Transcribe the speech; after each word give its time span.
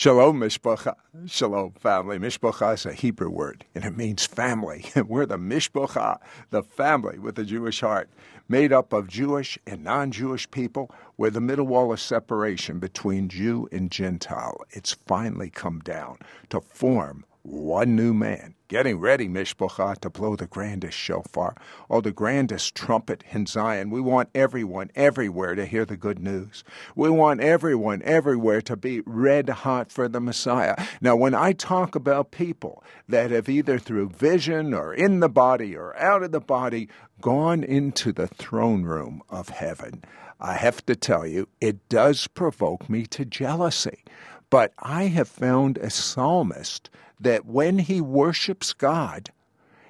Shalom, 0.00 0.40
Mishpacha. 0.40 0.94
Shalom, 1.26 1.72
family. 1.72 2.18
Mishpacha 2.18 2.72
is 2.72 2.86
a 2.86 2.94
Hebrew 2.94 3.28
word, 3.28 3.66
and 3.74 3.84
it 3.84 3.98
means 3.98 4.24
family. 4.24 4.86
We're 5.06 5.26
the 5.26 5.36
Mishpacha, 5.36 6.18
the 6.48 6.62
family 6.62 7.18
with 7.18 7.38
a 7.38 7.44
Jewish 7.44 7.82
heart, 7.82 8.08
made 8.48 8.72
up 8.72 8.94
of 8.94 9.08
Jewish 9.08 9.58
and 9.66 9.84
non 9.84 10.10
Jewish 10.10 10.50
people. 10.50 10.90
We're 11.18 11.28
the 11.28 11.42
middle 11.42 11.66
wall 11.66 11.92
of 11.92 12.00
separation 12.00 12.78
between 12.78 13.28
Jew 13.28 13.68
and 13.70 13.90
Gentile. 13.90 14.62
It's 14.70 14.96
finally 15.06 15.50
come 15.50 15.80
down 15.80 16.16
to 16.48 16.62
form 16.62 17.26
one 17.42 17.96
new 17.96 18.12
man, 18.12 18.54
getting 18.68 18.98
ready, 18.98 19.28
Mishpacha, 19.28 19.98
to 20.00 20.10
blow 20.10 20.36
the 20.36 20.46
grandest 20.46 20.96
shofar, 20.96 21.54
or 21.88 22.02
the 22.02 22.12
grandest 22.12 22.74
trumpet 22.74 23.24
in 23.32 23.46
Zion. 23.46 23.90
We 23.90 24.00
want 24.00 24.28
everyone 24.34 24.90
everywhere 24.94 25.54
to 25.54 25.64
hear 25.64 25.84
the 25.84 25.96
good 25.96 26.18
news. 26.18 26.62
We 26.94 27.08
want 27.08 27.40
everyone 27.40 28.02
everywhere 28.04 28.60
to 28.62 28.76
be 28.76 29.00
red 29.06 29.48
hot 29.48 29.90
for 29.90 30.08
the 30.08 30.20
Messiah. 30.20 30.76
Now, 31.00 31.16
when 31.16 31.34
I 31.34 31.52
talk 31.52 31.94
about 31.94 32.30
people 32.30 32.84
that 33.08 33.30
have 33.30 33.48
either 33.48 33.78
through 33.78 34.10
vision 34.10 34.74
or 34.74 34.92
in 34.92 35.20
the 35.20 35.28
body 35.30 35.74
or 35.74 35.96
out 35.96 36.22
of 36.22 36.32
the 36.32 36.40
body 36.40 36.88
gone 37.20 37.64
into 37.64 38.12
the 38.12 38.26
throne 38.26 38.82
room 38.82 39.22
of 39.30 39.48
heaven, 39.48 40.04
I 40.38 40.54
have 40.54 40.84
to 40.86 40.96
tell 40.96 41.26
you, 41.26 41.48
it 41.60 41.88
does 41.88 42.26
provoke 42.26 42.88
me 42.88 43.06
to 43.06 43.24
jealousy. 43.24 44.04
But 44.50 44.72
I 44.78 45.04
have 45.04 45.28
found 45.28 45.78
a 45.78 45.90
psalmist 45.90 46.90
that 47.20 47.46
when 47.46 47.78
he 47.78 48.00
worships 48.00 48.72
God, 48.72 49.30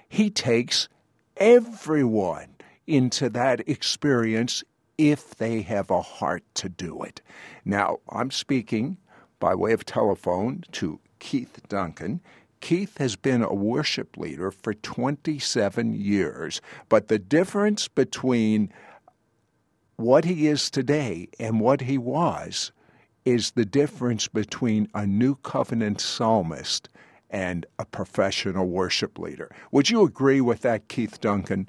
he 0.08 0.30
takes 0.30 0.88
everyone 1.36 2.56
into 2.86 3.28
that 3.30 3.68
experience 3.68 4.64
if 4.98 5.36
they 5.36 5.62
have 5.62 5.90
a 5.90 6.02
heart 6.02 6.42
to 6.54 6.68
do 6.68 7.02
it. 7.02 7.22
Now, 7.64 7.98
I'm 8.08 8.30
speaking 8.30 8.98
by 9.38 9.54
way 9.54 9.72
of 9.72 9.86
telephone 9.86 10.64
to 10.72 11.00
Keith 11.20 11.60
Duncan. 11.68 12.20
Keith 12.60 12.98
has 12.98 13.16
been 13.16 13.42
a 13.42 13.54
worship 13.54 14.18
leader 14.18 14.50
for 14.50 14.74
27 14.74 15.94
years, 15.94 16.60
but 16.90 17.08
the 17.08 17.18
difference 17.18 17.88
between 17.88 18.70
what 19.96 20.24
he 20.24 20.46
is 20.46 20.70
today 20.70 21.28
and 21.38 21.60
what 21.60 21.82
he 21.82 21.96
was 21.96 22.72
is 23.24 23.52
the 23.52 23.64
difference 23.64 24.28
between 24.28 24.88
a 24.94 25.06
new 25.06 25.36
covenant 25.36 26.00
psalmist 26.00 26.88
and 27.30 27.66
a 27.78 27.84
professional 27.84 28.66
worship 28.66 29.18
leader. 29.18 29.50
Would 29.70 29.88
you 29.88 30.04
agree 30.04 30.40
with 30.40 30.60
that, 30.62 30.88
Keith 30.88 31.20
Duncan? 31.20 31.68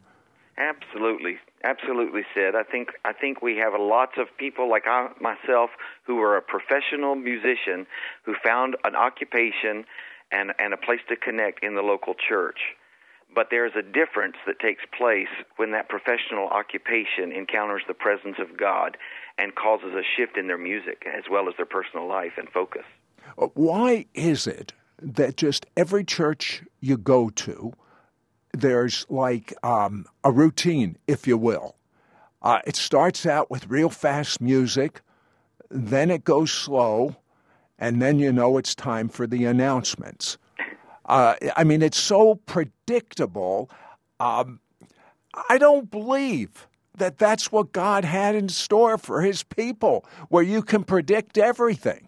Absolutely, 0.58 1.38
absolutely, 1.64 2.22
Sid. 2.36 2.56
I 2.56 2.64
think 2.64 2.90
I 3.06 3.14
think 3.14 3.42
we 3.42 3.58
have 3.58 3.73
lots 3.80 4.14
of 4.17 4.28
people 4.38 4.70
like 4.70 4.84
I 4.86 5.09
myself 5.20 5.70
who 6.04 6.20
are 6.20 6.38
a 6.38 6.42
professional 6.42 7.16
musician 7.16 7.88
who 8.23 8.36
found 8.44 8.76
an 8.84 8.95
occupation 8.95 9.86
and 10.32 10.54
and 10.59 10.73
a 10.73 10.78
place 10.78 11.00
to 11.09 11.16
connect 11.16 11.64
in 11.64 11.76
the 11.76 11.82
local 11.82 12.14
church. 12.14 12.59
But 13.34 13.48
there's 13.50 13.72
a 13.78 13.82
difference 13.82 14.36
that 14.45 14.59
takes 14.59 14.84
place 14.98 15.30
when 15.56 15.72
that 15.72 15.88
professional 15.88 16.50
occupation 16.50 17.32
encounters 17.32 17.82
the 17.88 17.94
presence 17.94 18.36
of 18.39 18.58
God 18.58 18.98
and 19.38 19.56
causes 19.56 19.94
a 19.94 20.04
shift 20.04 20.38
in 20.38 20.48
their 20.48 20.58
music 20.58 21.06
as 21.08 21.23
well 21.32 21.48
as 21.48 21.56
their 21.56 21.66
personal 21.66 22.08
life 22.08 22.34
and 22.38 22.50
focus. 22.50 22.84
Uh, 23.38 23.48
why 23.54 24.06
is 24.14 24.48
it 24.48 24.73
that 25.02 25.38
just 25.38 25.66
every 25.75 26.03
church 26.03 26.63
you 26.80 26.97
go 26.97 27.30
to, 27.30 27.73
there's 28.53 29.05
like 29.09 29.53
um, 29.63 30.05
a 30.23 30.31
routine, 30.31 30.97
if 31.08 31.27
you 31.27 31.38
will. 31.38 31.75
Uh, 32.41 32.59
it 32.66 32.75
starts 32.75 33.25
out 33.25 33.52
with 33.52 33.67
real 33.67 33.89
fast 33.89 34.41
music, 34.41 35.02
then 35.69 36.09
it 36.09 36.23
goes 36.23 36.52
slow, 36.52 37.16
and 37.77 38.02
then 38.02 38.19
you 38.19 38.31
know 38.31 38.58
it's 38.58 38.75
time 38.75 39.09
for 39.09 39.27
the 39.27 39.45
announcements. 39.45 40.38
Uh, 41.05 41.36
I 41.55 41.63
mean, 41.63 41.81
it's 41.81 41.99
so 41.99 42.36
predictable. 42.36 43.69
Um, 44.19 44.59
I 45.49 45.58
don't 45.58 45.89
believe 45.89 46.67
that 46.97 47.17
that's 47.17 47.52
what 47.52 47.71
God 47.71 48.05
had 48.05 48.36
in 48.36 48.49
store 48.49 48.97
for 48.97 49.21
his 49.21 49.43
people, 49.43 50.05
where 50.30 50.43
you 50.43 50.61
can 50.61 50.83
predict 50.83 51.37
everything. 51.37 52.08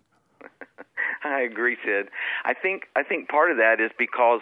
I 1.24 1.42
agree, 1.42 1.78
Sid. 1.86 2.10
I 2.46 2.54
think 2.54 2.84
I 2.96 3.04
think 3.04 3.30
part 3.30 3.52
of 3.52 3.58
that 3.58 3.80
is 3.80 3.92
because 3.98 4.42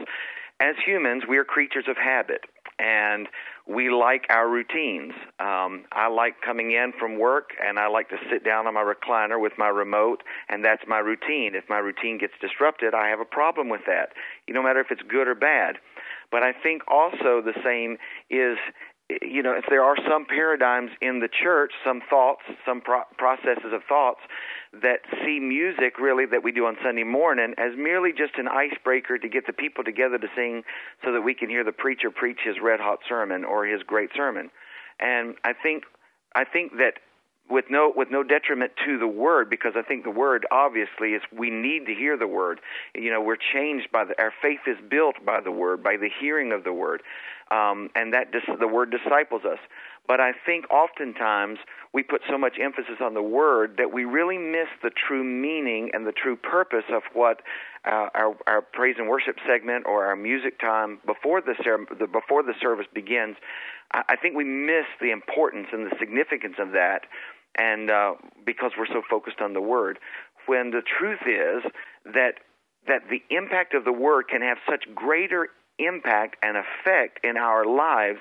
as 0.60 0.76
humans 0.86 1.24
we 1.28 1.38
are 1.38 1.44
creatures 1.44 1.86
of 1.88 1.98
habit 1.98 2.42
and 2.80 3.28
we 3.68 3.90
like 3.90 4.26
our 4.30 4.50
routines. 4.50 5.14
Um, 5.40 5.86
I 5.92 6.08
like 6.08 6.42
coming 6.42 6.72
in 6.72 6.94
from 7.00 7.20
work 7.20 7.52
and 7.64 7.78
I 7.78 7.88
like 7.88 8.10
to 8.10 8.18
sit 8.32 8.44
down 8.44 8.68
on 8.68 8.74
my 8.74 8.84
recliner 8.84 9.40
with 9.40 9.54
my 9.58 9.68
remote, 9.68 10.24
and 10.50 10.66
that's 10.66 10.82
my 10.88 10.98
routine. 10.98 11.54
If 11.54 11.66
my 11.70 11.78
routine 11.78 12.18
gets 12.18 12.34
disrupted, 12.42 12.94
I 12.94 13.08
have 13.10 13.20
a 13.20 13.26
problem 13.26 13.70
with 13.70 13.82
that, 13.86 14.10
no 14.50 14.64
matter 14.64 14.80
if 14.80 14.88
it's 14.90 15.04
good 15.08 15.28
or 15.28 15.36
bad. 15.36 15.78
But 16.32 16.44
I 16.44 16.54
think 16.54 16.82
also 16.88 17.42
the 17.42 17.54
same 17.64 17.98
is 18.30 18.58
you 19.22 19.44
know, 19.44 19.52
if 19.52 19.66
there 19.70 19.84
are 19.84 19.98
some 20.10 20.26
paradigms 20.26 20.92
in 21.02 21.20
the 21.20 21.28
church, 21.28 21.74
some 21.86 22.02
thoughts, 22.10 22.44
some 22.66 22.80
pro- 22.80 23.04
processes 23.18 23.74
of 23.74 23.82
thoughts 23.88 24.22
that 24.74 25.00
see 25.26 25.40
music 25.40 26.00
really 26.00 26.26
that 26.26 26.44
we 26.44 26.52
do 26.52 26.66
on 26.66 26.78
Sunday 26.84 27.04
morning 27.04 27.54
as 27.58 27.72
merely 27.78 28.12
just 28.12 28.36
an 28.38 28.48
icebreaker 28.48 29.18
to 29.18 29.28
get 29.28 29.46
the 29.46 29.54
people 29.54 29.84
together 29.84 30.18
to 30.18 30.28
sing 30.36 30.64
so 31.04 31.12
that 31.12 31.22
we 31.22 31.34
can 31.34 31.50
hear 31.50 31.64
the 31.64 31.74
preacher 31.74 32.10
preach 32.10 32.40
his 32.44 32.56
red 32.62 32.80
hot 32.80 33.00
sermon 33.08 33.44
or 33.44 33.66
his 33.66 33.84
great 33.84 34.12
sermon. 34.16 34.50
And 35.00 35.36
I 35.44 35.54
think 35.54 35.84
I 36.34 36.46
think 36.46 36.74
that 36.78 36.94
with 37.50 37.66
no 37.70 37.92
with 37.94 38.10
no 38.10 38.24
detriment 38.24 38.72
to 38.86 38.98
the 38.98 39.08
word 39.08 39.50
because 39.50 39.74
I 39.76 39.82
think 39.82 40.06
the 40.06 40.12
word 40.12 40.46
obviously 40.52 41.10
is 41.10 41.22
we 41.38 41.50
need 41.50 41.86
to 41.88 41.94
hear 41.94 42.18
the 42.18 42.28
word. 42.28 42.62
You 42.96 43.12
know, 43.12 43.20
we're 43.22 43.36
changed 43.54 43.92
by 43.92 44.06
the 44.06 44.18
our 44.22 44.32
faith 44.42 44.62
is 44.68 44.78
built 44.90 45.16
by 45.26 45.42
the 45.42 45.52
word, 45.52 45.84
by 45.84 45.98
the 45.98 46.10
hearing 46.22 46.54
of 46.54 46.64
the 46.64 46.72
word 46.72 47.02
um, 47.52 47.90
and 47.96 48.14
that 48.14 48.32
dis- 48.32 48.58
the 48.60 48.68
word 48.68 48.92
disciples 48.92 49.44
us. 49.46 49.60
But 50.08 50.20
I 50.20 50.32
think 50.46 50.66
oftentimes 50.72 51.60
we 51.94 52.04
put 52.04 52.22
so 52.30 52.38
much 52.38 52.54
emphasis 52.62 52.98
on 53.02 53.14
the 53.14 53.22
word 53.22 53.76
that 53.78 53.92
we 53.92 54.06
really 54.06 54.38
miss 54.38 54.68
the 54.82 54.92
true 54.92 55.24
meaning 55.24 55.92
and 55.94 56.08
the 56.08 56.14
true 56.14 56.38
purpose 56.38 56.86
of 56.90 57.04
what 57.14 57.42
uh, 57.86 58.08
our, 58.14 58.36
our 58.48 58.62
praise 58.62 58.96
and 58.98 59.10
worship 59.10 59.36
segment 59.48 59.86
or 59.86 60.06
our 60.06 60.16
music 60.16 60.60
time 60.60 61.00
before 61.06 61.42
the, 61.42 61.56
ser- 61.64 61.86
the 62.00 62.08
before 62.08 62.44
the 62.44 62.54
service 62.62 62.88
begins. 62.94 63.36
I, 63.94 64.04
I 64.10 64.16
think 64.16 64.36
we 64.36 64.46
miss 64.46 64.86
the 65.02 65.12
importance 65.12 65.68
and 65.74 65.86
the 65.86 65.96
significance 66.00 66.56
of 66.60 66.72
that, 66.72 67.02
and 67.58 67.90
uh, 67.90 68.14
because 68.46 68.72
we're 68.78 68.88
so 68.88 69.02
focused 69.10 69.42
on 69.42 69.54
the 69.54 69.62
word. 69.62 70.00
When 70.46 70.72
the 70.72 70.82
truth 70.82 71.22
is 71.28 71.70
that 72.06 72.36
that 72.88 73.02
the 73.10 73.22
impact 73.30 73.74
of 73.74 73.84
the 73.84 73.92
word 73.92 74.28
can 74.30 74.42
have 74.42 74.58
such 74.70 74.86
greater 74.96 75.50
impact 75.78 76.38
and 76.42 76.58
effect 76.58 77.20
in 77.24 77.38
our 77.38 77.66
lives 77.66 78.20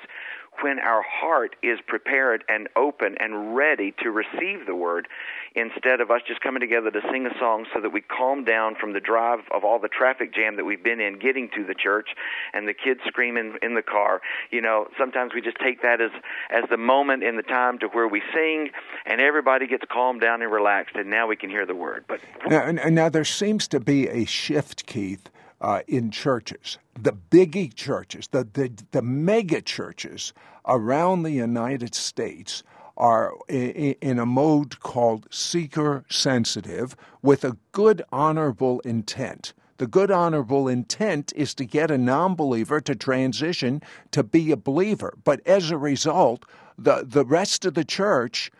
when 0.62 0.78
our 0.78 1.02
heart 1.02 1.56
is 1.62 1.78
prepared 1.86 2.44
and 2.48 2.68
open 2.76 3.16
and 3.18 3.54
ready 3.54 3.92
to 4.02 4.10
receive 4.10 4.66
the 4.66 4.74
word 4.74 5.08
instead 5.54 6.00
of 6.00 6.10
us 6.10 6.20
just 6.26 6.40
coming 6.40 6.60
together 6.60 6.90
to 6.90 7.00
sing 7.10 7.26
a 7.26 7.38
song 7.38 7.66
so 7.74 7.80
that 7.80 7.90
we 7.90 8.00
calm 8.00 8.44
down 8.44 8.74
from 8.76 8.92
the 8.92 9.00
drive 9.00 9.40
of 9.50 9.64
all 9.64 9.78
the 9.78 9.88
traffic 9.88 10.32
jam 10.34 10.56
that 10.56 10.64
we've 10.64 10.82
been 10.82 11.00
in 11.00 11.18
getting 11.18 11.48
to 11.50 11.64
the 11.64 11.74
church 11.74 12.10
and 12.52 12.68
the 12.68 12.74
kids 12.74 13.00
screaming 13.06 13.56
in 13.62 13.74
the 13.74 13.82
car. 13.82 14.20
You 14.50 14.60
know 14.60 14.88
sometimes 14.98 15.32
we 15.34 15.40
just 15.40 15.58
take 15.58 15.82
that 15.82 16.00
as 16.00 16.10
as 16.50 16.64
the 16.70 16.76
moment 16.76 17.22
in 17.22 17.36
the 17.36 17.42
time 17.42 17.78
to 17.80 17.88
where 17.88 18.06
we 18.06 18.22
sing 18.32 18.70
and 19.06 19.20
everybody 19.20 19.66
gets 19.66 19.84
calmed 19.90 20.20
down 20.20 20.42
and 20.42 20.52
relaxed 20.52 20.96
and 20.96 21.10
now 21.10 21.26
we 21.26 21.36
can 21.36 21.50
hear 21.50 21.66
the 21.66 21.74
word. 21.74 22.04
But 22.06 22.20
now, 22.48 22.70
now 22.70 23.08
there 23.08 23.24
seems 23.24 23.66
to 23.68 23.80
be 23.80 24.08
a 24.08 24.24
shift 24.24 24.86
keith 24.86 25.28
uh, 25.60 25.80
in 25.86 26.10
churches, 26.10 26.78
the 27.02 27.12
biggie 27.12 27.72
churches, 27.74 28.28
the, 28.28 28.46
the, 28.52 28.70
the 28.90 29.02
mega 29.02 29.60
churches 29.60 30.32
around 30.66 31.22
the 31.22 31.30
United 31.30 31.94
States 31.94 32.62
are 32.96 33.32
in 33.48 34.18
a 34.18 34.26
mode 34.26 34.78
called 34.80 35.26
seeker 35.30 36.04
sensitive 36.10 36.94
with 37.22 37.44
a 37.44 37.56
good, 37.72 38.02
honorable 38.12 38.80
intent. 38.80 39.54
The 39.78 39.86
good, 39.86 40.10
honorable 40.10 40.68
intent 40.68 41.32
is 41.34 41.54
to 41.54 41.64
get 41.64 41.90
a 41.90 41.96
non 41.96 42.34
believer 42.34 42.82
to 42.82 42.94
transition 42.94 43.82
to 44.10 44.22
be 44.22 44.52
a 44.52 44.56
believer. 44.56 45.14
But 45.24 45.40
as 45.46 45.70
a 45.70 45.78
result, 45.78 46.44
the, 46.76 47.06
the 47.06 47.24
rest 47.24 47.64
of 47.64 47.72
the 47.72 47.84
church 47.84 48.50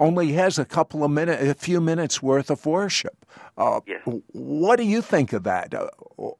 only 0.00 0.32
has 0.32 0.58
a 0.58 0.64
couple 0.64 1.04
of 1.04 1.10
minutes, 1.10 1.42
a 1.42 1.54
few 1.54 1.80
minutes 1.80 2.22
worth 2.22 2.50
of 2.50 2.66
worship. 2.66 3.26
Uh, 3.56 3.80
yes. 3.86 4.00
What 4.32 4.76
do 4.76 4.84
you 4.84 5.02
think 5.02 5.32
of 5.32 5.44
that? 5.44 5.74
Uh, 5.74 5.88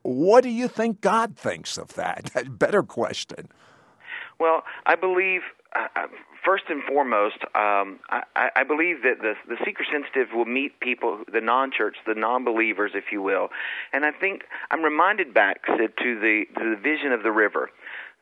what 0.02 0.42
do 0.42 0.48
you 0.48 0.66
think 0.66 1.02
God 1.02 1.36
thinks 1.36 1.76
of 1.76 1.94
that? 1.94 2.32
Better 2.58 2.82
question. 2.82 3.48
Well, 4.40 4.64
I 4.86 4.96
believe 4.96 5.42
uh, 5.76 5.86
uh, 5.94 6.06
first 6.44 6.64
and 6.70 6.82
foremost, 6.82 7.36
um, 7.54 8.00
I, 8.08 8.48
I 8.56 8.64
believe 8.64 9.02
that 9.02 9.20
the 9.20 9.34
the 9.46 9.56
seeker 9.64 9.84
sensitive 9.84 10.28
will 10.34 10.46
meet 10.46 10.80
people, 10.80 11.22
the 11.30 11.42
non-church, 11.42 11.96
the 12.06 12.14
non-believers, 12.14 12.92
if 12.94 13.12
you 13.12 13.20
will, 13.22 13.50
and 13.92 14.04
I 14.04 14.12
think 14.12 14.44
I'm 14.70 14.82
reminded 14.82 15.34
back 15.34 15.60
Sid, 15.66 15.92
to 15.98 16.18
the 16.18 16.44
to 16.58 16.70
the 16.74 16.80
vision 16.80 17.12
of 17.12 17.22
the 17.22 17.30
river 17.30 17.70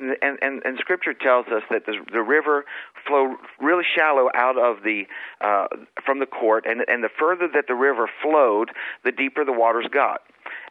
and, 0.01 0.39
and, 0.43 0.63
and 0.65 0.79
Scripture 0.79 1.15
tells 1.15 1.47
us 1.47 1.63
that 1.71 1.87
the, 1.87 1.95
the 2.13 2.23
river 2.23 2.65
flowed 3.07 3.37
really 3.61 3.85
shallow 3.97 4.29
out 4.35 4.59
of 4.59 4.83
the 4.83 5.05
uh, 5.41 5.67
from 6.05 6.21
the 6.21 6.27
court, 6.27 6.65
and 6.67 6.85
and 6.89 7.03
the 7.03 7.11
further 7.19 7.49
that 7.55 7.67
the 7.67 7.75
river 7.75 8.09
flowed, 8.23 8.71
the 9.05 9.13
deeper 9.13 9.45
the 9.45 9.53
waters 9.53 9.87
got. 9.93 10.23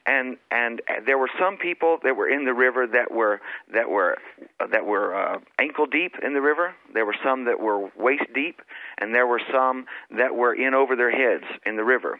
And 0.05 0.37
and 0.51 0.81
there 1.05 1.17
were 1.17 1.29
some 1.39 1.57
people 1.57 1.99
that 2.03 2.15
were 2.15 2.29
in 2.29 2.45
the 2.45 2.53
river 2.53 2.87
that 2.87 3.11
were 3.11 3.41
that 3.73 3.89
were 3.89 4.17
that 4.71 4.85
were 4.85 5.15
uh, 5.15 5.39
ankle 5.59 5.85
deep 5.85 6.13
in 6.23 6.33
the 6.33 6.41
river. 6.41 6.73
There 6.93 7.05
were 7.05 7.15
some 7.23 7.45
that 7.45 7.59
were 7.59 7.89
waist 7.97 8.33
deep, 8.33 8.61
and 8.97 9.13
there 9.13 9.27
were 9.27 9.41
some 9.51 9.85
that 10.11 10.35
were 10.35 10.53
in 10.53 10.73
over 10.73 10.95
their 10.95 11.11
heads 11.11 11.43
in 11.65 11.75
the 11.75 11.83
river. 11.83 12.19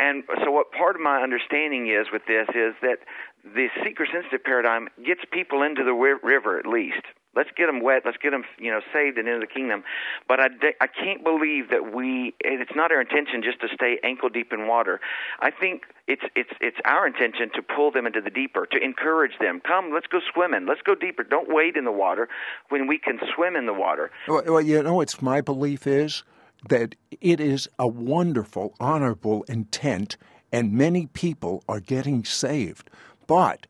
And 0.00 0.24
so, 0.42 0.50
what 0.50 0.72
part 0.72 0.96
of 0.96 1.02
my 1.02 1.20
understanding 1.20 1.88
is 1.88 2.06
with 2.10 2.22
this 2.26 2.48
is 2.54 2.74
that 2.80 3.00
the 3.44 3.68
seeker 3.84 4.06
sensitive 4.10 4.44
paradigm 4.44 4.88
gets 5.04 5.20
people 5.32 5.62
into 5.62 5.84
the 5.84 5.94
river 5.94 6.58
at 6.58 6.66
least. 6.66 7.02
Let's 7.34 7.50
get 7.56 7.66
them 7.66 7.80
wet. 7.80 8.02
Let's 8.04 8.16
get 8.16 8.30
them, 8.30 8.42
you 8.58 8.72
know, 8.72 8.80
saved 8.92 9.16
and 9.16 9.28
into 9.28 9.40
the 9.40 9.46
kingdom. 9.46 9.84
But 10.26 10.40
I, 10.40 10.48
I 10.80 10.88
can't 10.88 11.22
believe 11.22 11.70
that 11.70 11.94
we. 11.94 12.34
It's 12.40 12.74
not 12.74 12.90
our 12.90 13.00
intention 13.00 13.42
just 13.42 13.60
to 13.60 13.68
stay 13.72 14.00
ankle 14.02 14.28
deep 14.28 14.52
in 14.52 14.66
water. 14.66 15.00
I 15.38 15.52
think 15.52 15.82
it's 16.08 16.24
it's 16.34 16.50
it's 16.60 16.78
our 16.84 17.06
intention 17.06 17.50
to 17.54 17.62
pull 17.62 17.92
them 17.92 18.04
into 18.04 18.20
the 18.20 18.30
deeper, 18.30 18.66
to 18.66 18.78
encourage 18.82 19.38
them. 19.38 19.60
Come, 19.64 19.92
let's 19.94 20.08
go 20.08 20.18
swimming. 20.34 20.66
Let's 20.66 20.82
go 20.82 20.96
deeper. 20.96 21.22
Don't 21.22 21.48
wade 21.48 21.76
in 21.76 21.84
the 21.84 21.92
water 21.92 22.28
when 22.68 22.88
we 22.88 22.98
can 22.98 23.20
swim 23.34 23.54
in 23.54 23.66
the 23.66 23.74
water. 23.74 24.10
Well, 24.26 24.42
well 24.46 24.60
you 24.60 24.82
know, 24.82 25.00
it's 25.00 25.22
my 25.22 25.40
belief 25.40 25.86
is 25.86 26.24
that 26.68 26.96
it 27.20 27.40
is 27.40 27.68
a 27.78 27.86
wonderful, 27.86 28.74
honorable 28.80 29.44
intent, 29.44 30.16
and 30.52 30.72
many 30.72 31.06
people 31.06 31.62
are 31.68 31.80
getting 31.80 32.24
saved. 32.24 32.90
But 33.30 33.68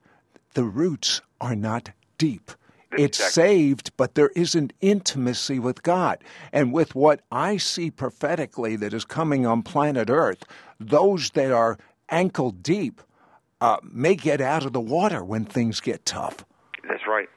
the 0.55 0.65
roots 0.65 1.21
are 1.39 1.55
not 1.55 1.91
deep. 2.17 2.51
It's 2.93 3.23
saved, 3.23 3.95
but 3.99 4.15
there 4.15 4.31
isn't 4.35 4.73
intimacy 4.81 5.59
with 5.59 5.83
God. 5.83 6.25
And 6.51 6.73
with 6.73 6.95
what 6.95 7.21
I 7.31 7.59
see 7.59 7.91
prophetically 7.91 8.77
that 8.77 8.95
is 8.95 9.05
coming 9.05 9.45
on 9.45 9.63
planet 9.63 10.09
Earth, 10.09 10.45
those 10.81 11.29
that 11.33 11.53
are 11.53 11.77
ankle 12.09 12.53
deep 12.53 13.03
uh, 13.61 13.77
may 13.83 14.15
get 14.15 14.41
out 14.41 14.65
of 14.65 14.73
the 14.73 14.81
water 14.81 15.23
when 15.23 15.45
things 15.45 15.81
get 15.81 16.07
tough. 16.07 16.43
That's 16.89 17.07
right. 17.07 17.29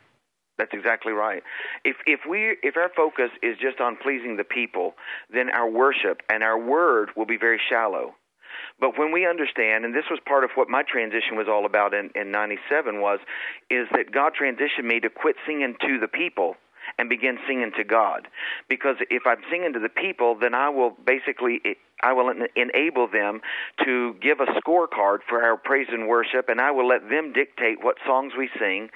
That's 0.57 0.71
exactly 0.73 1.11
right. 1.11 1.43
If 1.83 1.97
if 2.07 2.21
we 2.29 2.55
if 2.63 2.77
our 2.77 2.89
focus 2.95 3.31
is 3.41 3.57
just 3.59 3.81
on 3.81 3.97
pleasing 4.01 4.37
the 4.37 4.45
people, 4.45 4.93
then 5.29 5.49
our 5.49 5.69
worship 5.69 6.21
and 6.31 6.41
our 6.41 6.57
word 6.57 7.09
will 7.17 7.25
be 7.25 7.37
very 7.37 7.59
shallow. 7.69 8.15
But 8.79 8.97
when 8.97 9.11
we 9.11 9.25
understand, 9.27 9.85
and 9.85 9.95
this 9.95 10.05
was 10.09 10.19
part 10.25 10.43
of 10.43 10.51
what 10.55 10.69
my 10.69 10.83
transition 10.83 11.37
was 11.37 11.47
all 11.47 11.65
about 11.65 11.93
in, 11.93 12.09
in 12.15 12.31
97 12.31 12.99
was, 12.99 13.19
is 13.69 13.87
that 13.91 14.11
God 14.11 14.33
transitioned 14.39 14.85
me 14.85 14.99
to 14.99 15.09
quit 15.09 15.35
singing 15.47 15.75
to 15.81 15.99
the 15.99 16.07
people 16.07 16.55
and 16.97 17.09
begin 17.09 17.37
singing 17.47 17.71
to 17.77 17.83
God. 17.83 18.27
Because 18.69 18.97
if 19.09 19.23
I'm 19.25 19.41
singing 19.49 19.73
to 19.73 19.79
the 19.79 19.89
people, 19.89 20.35
then 20.39 20.53
I 20.53 20.69
will 20.69 20.91
basically 20.91 21.61
I 22.01 22.11
will 22.11 22.33
enable 22.55 23.07
them 23.07 23.39
to 23.85 24.15
give 24.15 24.41
a 24.41 24.45
scorecard 24.59 25.19
for 25.29 25.41
our 25.41 25.55
praise 25.55 25.87
and 25.89 26.07
worship, 26.07 26.49
and 26.49 26.59
I 26.59 26.71
will 26.71 26.87
let 26.87 27.09
them 27.09 27.31
dictate 27.31 27.81
what 27.81 27.95
songs 28.05 28.33
we 28.37 28.49
sing 28.59 28.89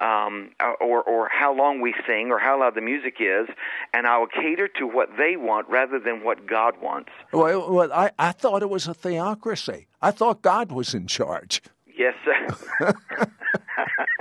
um, 0.00 0.50
or 0.80 1.02
or 1.02 1.28
how 1.28 1.54
long 1.54 1.80
we 1.80 1.94
sing 2.06 2.30
or 2.30 2.38
how 2.38 2.60
loud 2.60 2.74
the 2.74 2.80
music 2.80 3.16
is, 3.20 3.48
and 3.92 4.06
I 4.06 4.18
will 4.18 4.26
cater 4.26 4.68
to 4.78 4.86
what 4.86 5.10
they 5.16 5.36
want 5.36 5.68
rather 5.68 5.98
than 5.98 6.24
what 6.24 6.46
God 6.46 6.74
wants. 6.82 7.10
Well, 7.32 7.72
well 7.72 7.92
I, 7.92 8.10
I 8.18 8.32
thought 8.32 8.62
it 8.62 8.70
was 8.70 8.88
a 8.88 8.94
theocracy. 8.94 9.86
I 10.02 10.10
thought 10.10 10.42
God 10.42 10.72
was 10.72 10.94
in 10.94 11.06
charge. 11.06 11.62
Yes, 11.96 12.14
sir. 12.24 12.94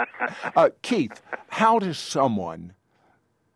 uh, 0.55 0.69
Keith, 0.81 1.21
how 1.49 1.79
does 1.79 1.97
someone 1.97 2.73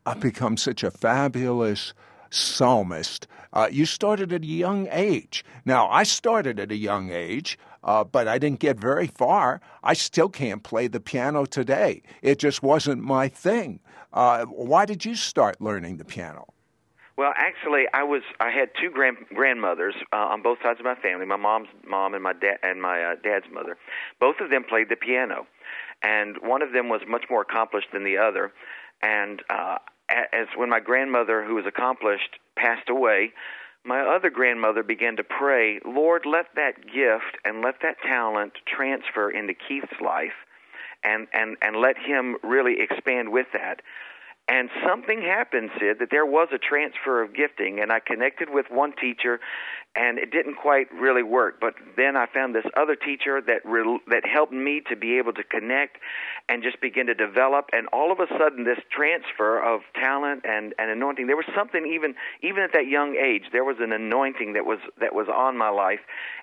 uh, 0.06 0.16
become 0.16 0.58
such 0.58 0.84
a 0.84 0.92
fabulous 0.92 1.94
psalmist? 2.30 3.28
Uh, 3.54 3.68
you 3.72 3.86
started 3.86 4.34
at 4.34 4.42
a 4.42 4.46
young 4.46 4.88
age. 4.92 5.46
Now, 5.66 5.88
I 5.90 6.04
started 6.04 6.60
at 6.60 6.72
a 6.72 6.75
young 6.75 7.12
age 7.12 7.58
uh, 7.83 8.03
but 8.03 8.27
I 8.27 8.38
didn't 8.38 8.59
get 8.59 8.77
very 8.77 9.07
far. 9.07 9.62
I 9.83 9.94
still 9.94 10.29
can't 10.29 10.63
play 10.63 10.88
the 10.88 11.00
piano 11.00 11.45
today. 11.45 12.01
It 12.21 12.39
just 12.39 12.63
wasn't 12.63 13.01
my 13.03 13.27
thing. 13.27 13.79
Uh, 14.13 14.45
why 14.45 14.85
did 14.85 15.06
you 15.06 15.15
start 15.15 15.62
learning 15.62 15.97
the 15.97 16.06
piano? 16.06 16.47
Well, 17.18 17.33
actually, 17.35 17.85
I 17.94 18.03
was 18.03 18.21
I 18.39 18.51
had 18.51 18.69
two 18.79 18.91
grand 18.91 19.18
grandmothers 19.33 19.95
uh, 20.13 20.18
on 20.18 20.44
both 20.44 20.59
sides 20.62 20.79
of 20.79 20.85
my 20.85 20.94
family. 20.95 21.25
My 21.25 21.35
mom's 21.35 21.69
mom 21.88 22.13
and 22.13 22.21
my 22.21 22.33
dad 22.33 22.57
and 22.62 22.79
my 22.79 23.01
uh, 23.01 23.15
dad's 23.24 23.47
mother. 23.51 23.77
Both 24.19 24.35
of 24.39 24.51
them 24.51 24.63
played 24.63 24.89
the 24.89 24.95
piano, 24.95 25.47
and 26.03 26.38
one 26.44 26.62
of 26.62 26.73
them 26.73 26.89
was 26.89 27.01
much 27.07 27.25
more 27.30 27.41
accomplished 27.41 27.88
than 27.91 28.03
the 28.03 28.18
other. 28.18 28.53
And 29.01 29.41
uh, 29.50 29.77
as 30.09 30.47
when 30.56 30.69
my 30.69 30.80
grandmother, 30.80 31.44
who 31.44 31.56
was 31.56 31.65
accomplished, 31.65 32.38
passed 32.56 32.89
away, 32.89 33.33
my 33.88 34.01
other 34.01 34.30
grandmother 34.30 34.84
began 34.84 35.16
to 35.16 35.24
pray, 35.24 35.80
Lord, 35.86 36.25
let 36.25 36.48
that 36.56 36.86
gift 36.86 37.38
and 37.45 37.62
let 37.62 37.75
that 37.81 37.95
talent 38.06 38.54
transfer 38.68 39.31
into 39.31 39.54
Keith's 39.54 40.01
life 40.01 40.36
and, 41.04 41.28
and, 41.34 41.56
and 41.62 41.78
let 41.78 41.98
him 41.98 42.36
really 42.44 42.81
expand 42.81 43.31
with 43.31 43.48
that. 43.54 43.81
And 44.49 44.69
something 44.88 45.21
happened, 45.21 45.71
Sid, 45.77 45.97
that 45.99 46.07
there 46.09 46.25
was 46.25 46.47
a 46.53 46.57
transfer 46.57 47.21
of 47.21 47.35
gifting, 47.35 47.81
and 47.81 47.91
I 47.91 47.99
connected 47.99 48.49
with 48.49 48.67
one 48.69 48.94
teacher, 48.95 49.41
and 49.94 50.17
it 50.17 50.31
didn't 50.31 50.55
quite 50.55 50.88
really 50.94 51.21
work. 51.23 51.59
But 51.59 51.73
then 51.97 52.15
I 52.15 52.27
found 52.27 52.55
this 52.55 52.65
other 52.77 52.95
teacher 52.95 53.41
that 53.41 53.65
re- 53.65 53.99
that 54.07 54.25
helped 54.25 54.53
me 54.53 54.81
to 54.89 54.95
be 54.95 55.17
able 55.17 55.33
to 55.33 55.44
connect 55.44 55.97
and 56.47 56.63
just 56.63 56.79
begin 56.79 57.07
to 57.07 57.13
develop. 57.13 57.65
And 57.73 57.88
all 57.88 58.09
of 58.09 58.21
a 58.21 58.27
sudden, 58.39 58.63
this 58.63 58.79
transfer 58.89 59.59
of 59.59 59.81
talent 59.95 60.45
and, 60.47 60.73
and 60.79 60.91
anointing, 60.91 61.27
there 61.27 61.35
was 61.35 61.49
something 61.53 61.85
even 61.85 62.15
even 62.41 62.63
at 62.63 62.71
that 62.71 62.88
young 62.88 63.17
age, 63.17 63.44
there 63.51 63.65
was 63.65 63.77
an 63.81 63.91
anointing 63.91 64.53
that 64.53 64.65
was 64.65 64.79
that 65.01 65.13
was 65.13 65.27
on 65.27 65.57
my 65.57 65.69
life 65.69 66.01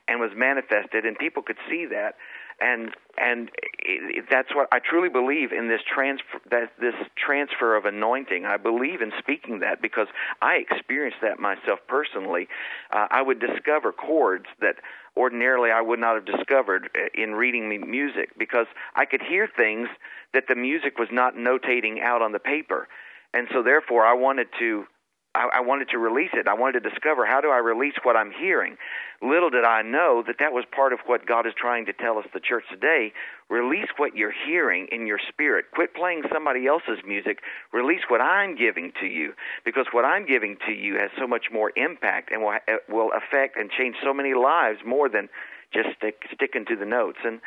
and 0.09 0.21
was 0.21 0.33
manifested, 0.37 1.07
and 1.07 1.17
people 1.17 1.43
could 1.43 1.59
see 1.71 1.87
that 1.87 2.17
and 2.61 2.95
and 3.17 3.51
it, 3.79 4.25
that's 4.31 4.55
what 4.55 4.69
I 4.73 4.79
truly 4.79 5.09
believe 5.09 5.53
in 5.53 5.69
this 5.69 5.81
transfer 5.83 6.41
that 6.51 6.73
this 6.81 6.95
transfer 7.17 7.77
of 7.77 7.85
anointing. 7.85 8.45
I 8.45 8.57
believe 8.57 9.01
in 9.01 9.13
speaking 9.19 9.61
that 9.61 9.81
because 9.81 10.09
I 10.43 10.65
experienced 10.69 11.19
that 11.23 11.39
myself 11.39 11.81
personally. 11.89 12.49
Uh, 12.93 13.07
I 13.11 13.23
would 13.23 13.41
discover 13.41 13.93
chords 13.93 14.47
that 14.61 14.77
ordinarily 15.17 15.71
I 15.71 15.81
would 15.81 16.01
not 16.01 16.15
have 16.15 16.25
discovered 16.25 16.91
uh, 16.95 17.09
in 17.15 17.35
reading 17.35 17.69
music 17.91 18.31
because 18.39 18.67
I 18.97 19.05
could 19.05 19.23
hear 19.23 19.49
things 19.49 19.89
that 20.33 20.45
the 20.49 20.57
music 20.57 20.99
was 20.99 21.09
not 21.13 21.37
notating 21.37 22.03
out 22.03 22.23
on 22.23 22.33
the 22.33 22.41
paper. 22.41 22.89
And 23.33 23.49
so 23.53 23.63
therefore 23.63 24.05
I 24.05 24.15
wanted 24.15 24.49
to 24.59 24.87
I, 25.35 25.49
I 25.55 25.61
wanted 25.61 25.89
to 25.91 25.99
release 25.99 26.31
it. 26.33 26.47
I 26.47 26.55
wanted 26.55 26.83
to 26.83 26.91
discover 26.91 27.27
how 27.27 27.41
do 27.41 27.51
I 27.51 27.59
release 27.59 27.95
what 28.03 28.17
I'm 28.17 28.31
hearing. 28.31 28.77
Little 29.21 29.51
did 29.51 29.65
I 29.65 29.83
know 29.83 30.23
that 30.27 30.37
that 30.39 30.53
was 30.53 30.65
part 30.71 30.93
of 30.93 31.01
what 31.07 31.27
God 31.27 31.47
is 31.47 31.55
trying 31.57 31.87
to 31.87 31.93
tell 31.93 32.19
us, 32.19 32.27
the 32.33 32.41
church 32.41 32.65
today. 32.71 33.13
Release 33.49 33.89
what 33.97 34.17
you're 34.17 34.35
hearing 34.47 34.87
in 34.93 35.07
your 35.07 35.19
spirit. 35.29 35.67
Quit 35.73 35.95
playing 35.95 36.23
somebody 36.33 36.67
else's 36.67 36.99
music. 37.07 37.41
Release 37.73 38.03
what 38.09 38.21
I'm 38.21 38.57
giving 38.57 38.93
to 39.01 39.07
you, 39.07 39.35
because 39.65 39.87
what 39.93 40.05
I'm 40.05 40.27
giving 40.27 40.57
to 40.67 40.73
you 40.73 40.95
has 40.99 41.11
so 41.19 41.27
much 41.27 41.47
more 41.53 41.73
impact 41.77 42.31
and 42.31 42.43
will 42.43 42.59
will 42.89 43.11
affect 43.13 43.57
and 43.57 43.71
change 43.71 43.97
so 44.03 44.15
many 44.15 44.35
lives 44.35 44.81
more 44.87 45.09
than 45.09 45.29
just 45.73 45.89
stick, 45.97 46.23
sticking 46.33 46.65
to 46.67 46.77
the 46.77 46.87
notes. 46.87 47.19
And 47.25 47.41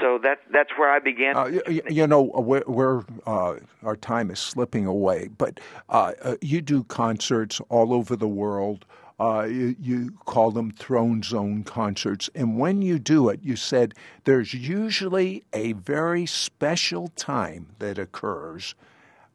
so 0.00 0.18
that 0.22 0.38
that's 0.52 0.70
where 0.76 0.90
I 0.90 0.98
began. 0.98 1.36
Uh, 1.36 1.60
you, 1.68 1.82
you, 1.88 2.06
know, 2.06 2.22
we're, 2.22 2.62
we're 2.66 3.02
uh, 3.26 3.56
our 3.82 3.96
time 3.96 4.30
is 4.30 4.38
slipping 4.38 4.86
away, 4.86 5.28
but 5.38 5.60
uh, 5.88 6.12
uh 6.22 6.36
you 6.40 6.60
do 6.60 6.84
concerts 6.84 7.60
all 7.68 7.92
over 7.92 8.16
the 8.16 8.28
world. 8.28 8.84
Uh, 9.20 9.44
you, 9.44 9.76
you, 9.78 10.10
call 10.24 10.50
them 10.50 10.72
throne 10.72 11.22
zone 11.22 11.62
concerts, 11.62 12.28
and 12.34 12.58
when 12.58 12.82
you 12.82 12.98
do 12.98 13.28
it, 13.28 13.38
you 13.42 13.54
said 13.54 13.94
there's 14.24 14.52
usually 14.52 15.44
a 15.52 15.74
very 15.74 16.26
special 16.26 17.06
time 17.08 17.66
that 17.78 17.98
occurs 17.98 18.74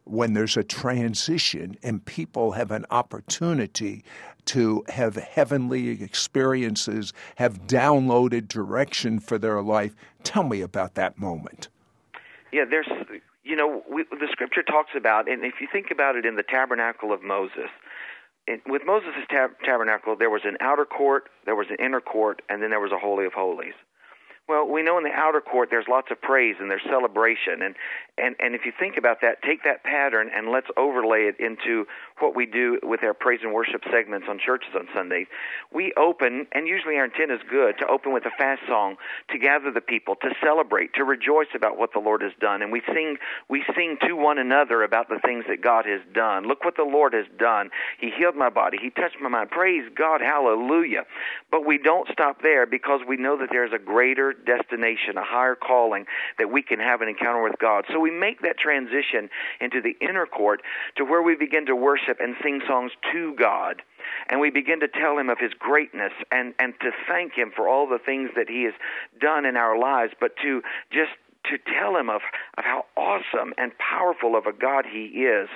when 0.03 0.33
there's 0.33 0.57
a 0.57 0.63
transition 0.63 1.77
and 1.83 2.03
people 2.05 2.53
have 2.53 2.71
an 2.71 2.85
opportunity 2.91 4.03
to 4.47 4.83
have 4.89 5.15
heavenly 5.15 6.01
experiences, 6.03 7.13
have 7.35 7.67
downloaded 7.67 8.47
direction 8.47 9.19
for 9.19 9.37
their 9.37 9.61
life. 9.61 9.95
Tell 10.23 10.43
me 10.43 10.61
about 10.61 10.95
that 10.95 11.17
moment. 11.17 11.69
Yeah, 12.51 12.65
there's, 12.69 12.87
you 13.43 13.55
know, 13.55 13.83
we, 13.91 14.03
the 14.03 14.27
scripture 14.31 14.63
talks 14.63 14.91
about, 14.95 15.29
and 15.29 15.43
if 15.43 15.55
you 15.61 15.67
think 15.71 15.91
about 15.91 16.15
it 16.15 16.25
in 16.25 16.35
the 16.35 16.43
tabernacle 16.43 17.11
of 17.11 17.21
Moses, 17.21 17.69
it, 18.47 18.61
with 18.65 18.83
Moses' 18.85 19.25
tab- 19.29 19.59
tabernacle, 19.63 20.15
there 20.15 20.29
was 20.29 20.43
an 20.45 20.57
outer 20.61 20.85
court, 20.85 21.29
there 21.45 21.55
was 21.55 21.67
an 21.69 21.77
inner 21.83 22.01
court, 22.01 22.41
and 22.49 22.61
then 22.61 22.69
there 22.69 22.79
was 22.79 22.91
a 22.91 22.97
holy 22.97 23.25
of 23.25 23.33
holies. 23.33 23.73
Well, 24.47 24.65
we 24.65 24.81
know 24.81 24.97
in 24.97 25.03
the 25.03 25.11
outer 25.11 25.41
court 25.41 25.67
there's 25.69 25.87
lots 25.89 26.07
of 26.09 26.21
praise 26.21 26.55
and 26.59 26.71
there's 26.71 26.85
celebration, 26.89 27.61
and 27.61 27.75
and 28.17 28.35
and 28.39 28.55
if 28.55 28.61
you 28.65 28.71
think 28.79 28.95
about 28.95 29.19
that, 29.21 29.43
take 29.43 29.63
that 29.63 29.83
pattern 29.83 30.29
and 30.33 30.49
let's 30.49 30.67
overlay 30.77 31.27
it 31.27 31.35
into 31.37 31.85
what 32.19 32.33
we 32.33 32.45
do 32.45 32.79
with 32.81 33.03
our 33.03 33.13
praise 33.13 33.41
and 33.43 33.53
worship 33.53 33.83
segments 33.91 34.27
on 34.29 34.39
churches 34.39 34.69
on 34.73 34.87
Sundays. 34.95 35.27
We 35.73 35.91
open, 35.97 36.47
and 36.53 36.65
usually 36.65 36.95
our 36.95 37.05
intent 37.05 37.31
is 37.31 37.41
good, 37.49 37.77
to 37.79 37.87
open 37.87 38.13
with 38.13 38.25
a 38.25 38.31
fast 38.37 38.61
song 38.69 38.95
to 39.31 39.37
gather 39.37 39.69
the 39.69 39.81
people, 39.81 40.15
to 40.15 40.29
celebrate, 40.41 40.93
to 40.93 41.03
rejoice 41.03 41.51
about 41.53 41.77
what 41.77 41.91
the 41.91 41.99
Lord 41.99 42.21
has 42.21 42.31
done, 42.39 42.61
and 42.61 42.71
we 42.71 42.81
sing 42.87 43.17
we 43.49 43.65
sing 43.75 43.97
to 44.07 44.15
one 44.15 44.37
another 44.37 44.81
about 44.81 45.09
the 45.09 45.19
things 45.25 45.43
that 45.49 45.61
God 45.61 45.85
has 45.85 45.99
done. 46.13 46.47
Look 46.47 46.63
what 46.63 46.77
the 46.77 46.87
Lord 46.87 47.11
has 47.11 47.25
done. 47.37 47.69
He 47.99 48.11
healed 48.17 48.35
my 48.35 48.49
body. 48.49 48.77
He 48.81 48.91
touched 48.91 49.17
my 49.21 49.27
mind. 49.27 49.51
Praise 49.51 49.83
God, 49.93 50.21
hallelujah. 50.21 51.03
But 51.51 51.65
we 51.65 51.77
don't 51.77 52.07
stop 52.13 52.41
there 52.41 52.65
because 52.65 53.01
we 53.05 53.17
know 53.17 53.37
that 53.37 53.49
there's 53.51 53.73
a 53.73 53.79
greater 53.79 54.36
destination, 54.45 55.17
a 55.17 55.23
higher 55.23 55.55
calling 55.55 56.05
that 56.37 56.51
we 56.51 56.61
can 56.61 56.79
have 56.79 57.01
an 57.01 57.09
encounter 57.09 57.43
with 57.43 57.59
God. 57.59 57.85
So 57.91 57.99
we 57.99 58.11
make 58.11 58.41
that 58.41 58.57
transition 58.57 59.29
into 59.59 59.81
the 59.81 59.95
inner 60.01 60.25
court 60.25 60.61
to 60.97 61.05
where 61.05 61.21
we 61.21 61.35
begin 61.35 61.65
to 61.67 61.75
worship 61.75 62.17
and 62.19 62.35
sing 62.43 62.61
songs 62.67 62.91
to 63.13 63.35
God. 63.35 63.81
And 64.29 64.39
we 64.39 64.49
begin 64.49 64.79
to 64.81 64.87
tell 64.87 65.17
him 65.17 65.29
of 65.29 65.37
his 65.39 65.51
greatness 65.57 66.13
and, 66.31 66.53
and 66.59 66.73
to 66.81 66.91
thank 67.07 67.33
him 67.33 67.51
for 67.55 67.67
all 67.67 67.87
the 67.87 67.99
things 67.99 68.29
that 68.35 68.49
he 68.49 68.63
has 68.63 68.73
done 69.19 69.45
in 69.45 69.57
our 69.57 69.77
lives, 69.77 70.13
but 70.19 70.31
to 70.43 70.61
just 70.91 71.11
to 71.49 71.57
tell 71.57 71.95
him 71.95 72.09
of, 72.09 72.21
of 72.57 72.63
how 72.63 72.85
awesome 72.95 73.53
and 73.57 73.71
powerful 73.77 74.35
of 74.35 74.45
a 74.45 74.53
God 74.53 74.85
he 74.85 75.23
is. 75.23 75.49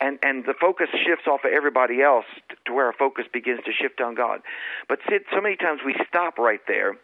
And 0.00 0.18
and 0.22 0.44
the 0.44 0.54
focus 0.58 0.88
shifts 1.06 1.26
off 1.26 1.44
of 1.44 1.52
everybody 1.52 2.02
else 2.02 2.26
to 2.66 2.72
where 2.72 2.86
our 2.86 2.92
focus 2.92 3.26
begins 3.32 3.60
to 3.64 3.72
shift 3.72 4.00
on 4.00 4.14
God. 4.14 4.40
But 4.88 5.00
Sid, 5.08 5.22
so 5.32 5.40
many 5.40 5.56
times 5.56 5.80
we 5.84 5.94
stop 6.08 6.38
right 6.38 6.60
there 6.66 6.96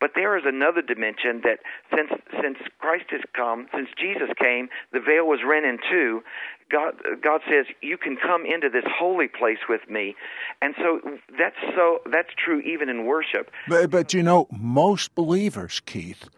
but 0.00 0.12
there 0.14 0.36
is 0.36 0.44
another 0.46 0.82
dimension 0.82 1.40
that 1.44 1.58
since 1.94 2.10
since 2.42 2.58
Christ 2.78 3.06
has 3.10 3.22
come, 3.34 3.66
since 3.74 3.88
Jesus 3.98 4.28
came, 4.38 4.68
the 4.92 5.00
veil 5.00 5.26
was 5.26 5.40
rent 5.46 5.64
in 5.64 5.78
two. 5.90 6.22
God 6.70 6.94
God 7.22 7.40
says 7.48 7.66
you 7.80 7.96
can 7.96 8.16
come 8.16 8.44
into 8.44 8.68
this 8.68 8.84
holy 8.86 9.28
place 9.28 9.58
with 9.68 9.88
me, 9.88 10.14
and 10.60 10.74
so 10.78 11.00
that's 11.38 11.56
so 11.74 12.00
that's 12.10 12.30
true 12.36 12.60
even 12.60 12.88
in 12.88 13.06
worship. 13.06 13.50
But 13.68 13.90
but 13.90 14.12
you 14.12 14.22
know 14.22 14.48
most 14.50 15.14
believers, 15.14 15.80
Keith, 15.80 16.28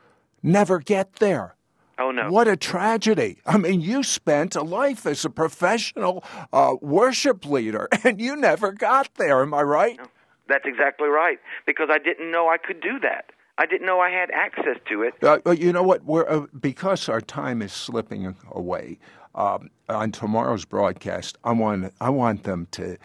never 0.42 0.78
get 0.78 1.14
there. 1.14 1.54
Oh 1.98 2.12
no! 2.12 2.30
What 2.30 2.46
a 2.46 2.56
tragedy! 2.56 3.38
I 3.44 3.58
mean, 3.58 3.80
you 3.80 4.04
spent 4.04 4.54
a 4.54 4.62
life 4.62 5.04
as 5.04 5.24
a 5.24 5.30
professional 5.30 6.22
uh, 6.52 6.76
worship 6.80 7.44
leader, 7.44 7.88
and 8.04 8.20
you 8.20 8.36
never 8.36 8.70
got 8.70 9.12
there. 9.14 9.42
Am 9.42 9.52
I 9.52 9.62
right? 9.62 9.96
No, 9.96 10.06
that's 10.48 10.64
exactly 10.64 11.08
right. 11.08 11.38
Because 11.66 11.88
I 11.90 11.98
didn't 11.98 12.30
know 12.30 12.48
I 12.48 12.58
could 12.58 12.80
do 12.80 13.00
that. 13.00 13.32
I 13.58 13.66
didn't 13.66 13.86
know 13.86 13.98
I 13.98 14.10
had 14.10 14.30
access 14.30 14.76
to 14.88 15.02
it. 15.02 15.14
Uh, 15.22 15.50
you 15.50 15.72
know 15.72 15.82
what? 15.82 16.02
Uh, 16.08 16.46
because 16.60 17.08
our 17.08 17.20
time 17.20 17.60
is 17.60 17.72
slipping 17.72 18.36
away 18.52 18.98
um, 19.34 19.68
on 19.88 20.12
tomorrow's 20.12 20.64
broadcast, 20.64 21.36
I 21.42 21.52
want 21.52 21.92
I 22.00 22.10
want 22.10 22.44
them 22.44 22.68
to 22.72 22.96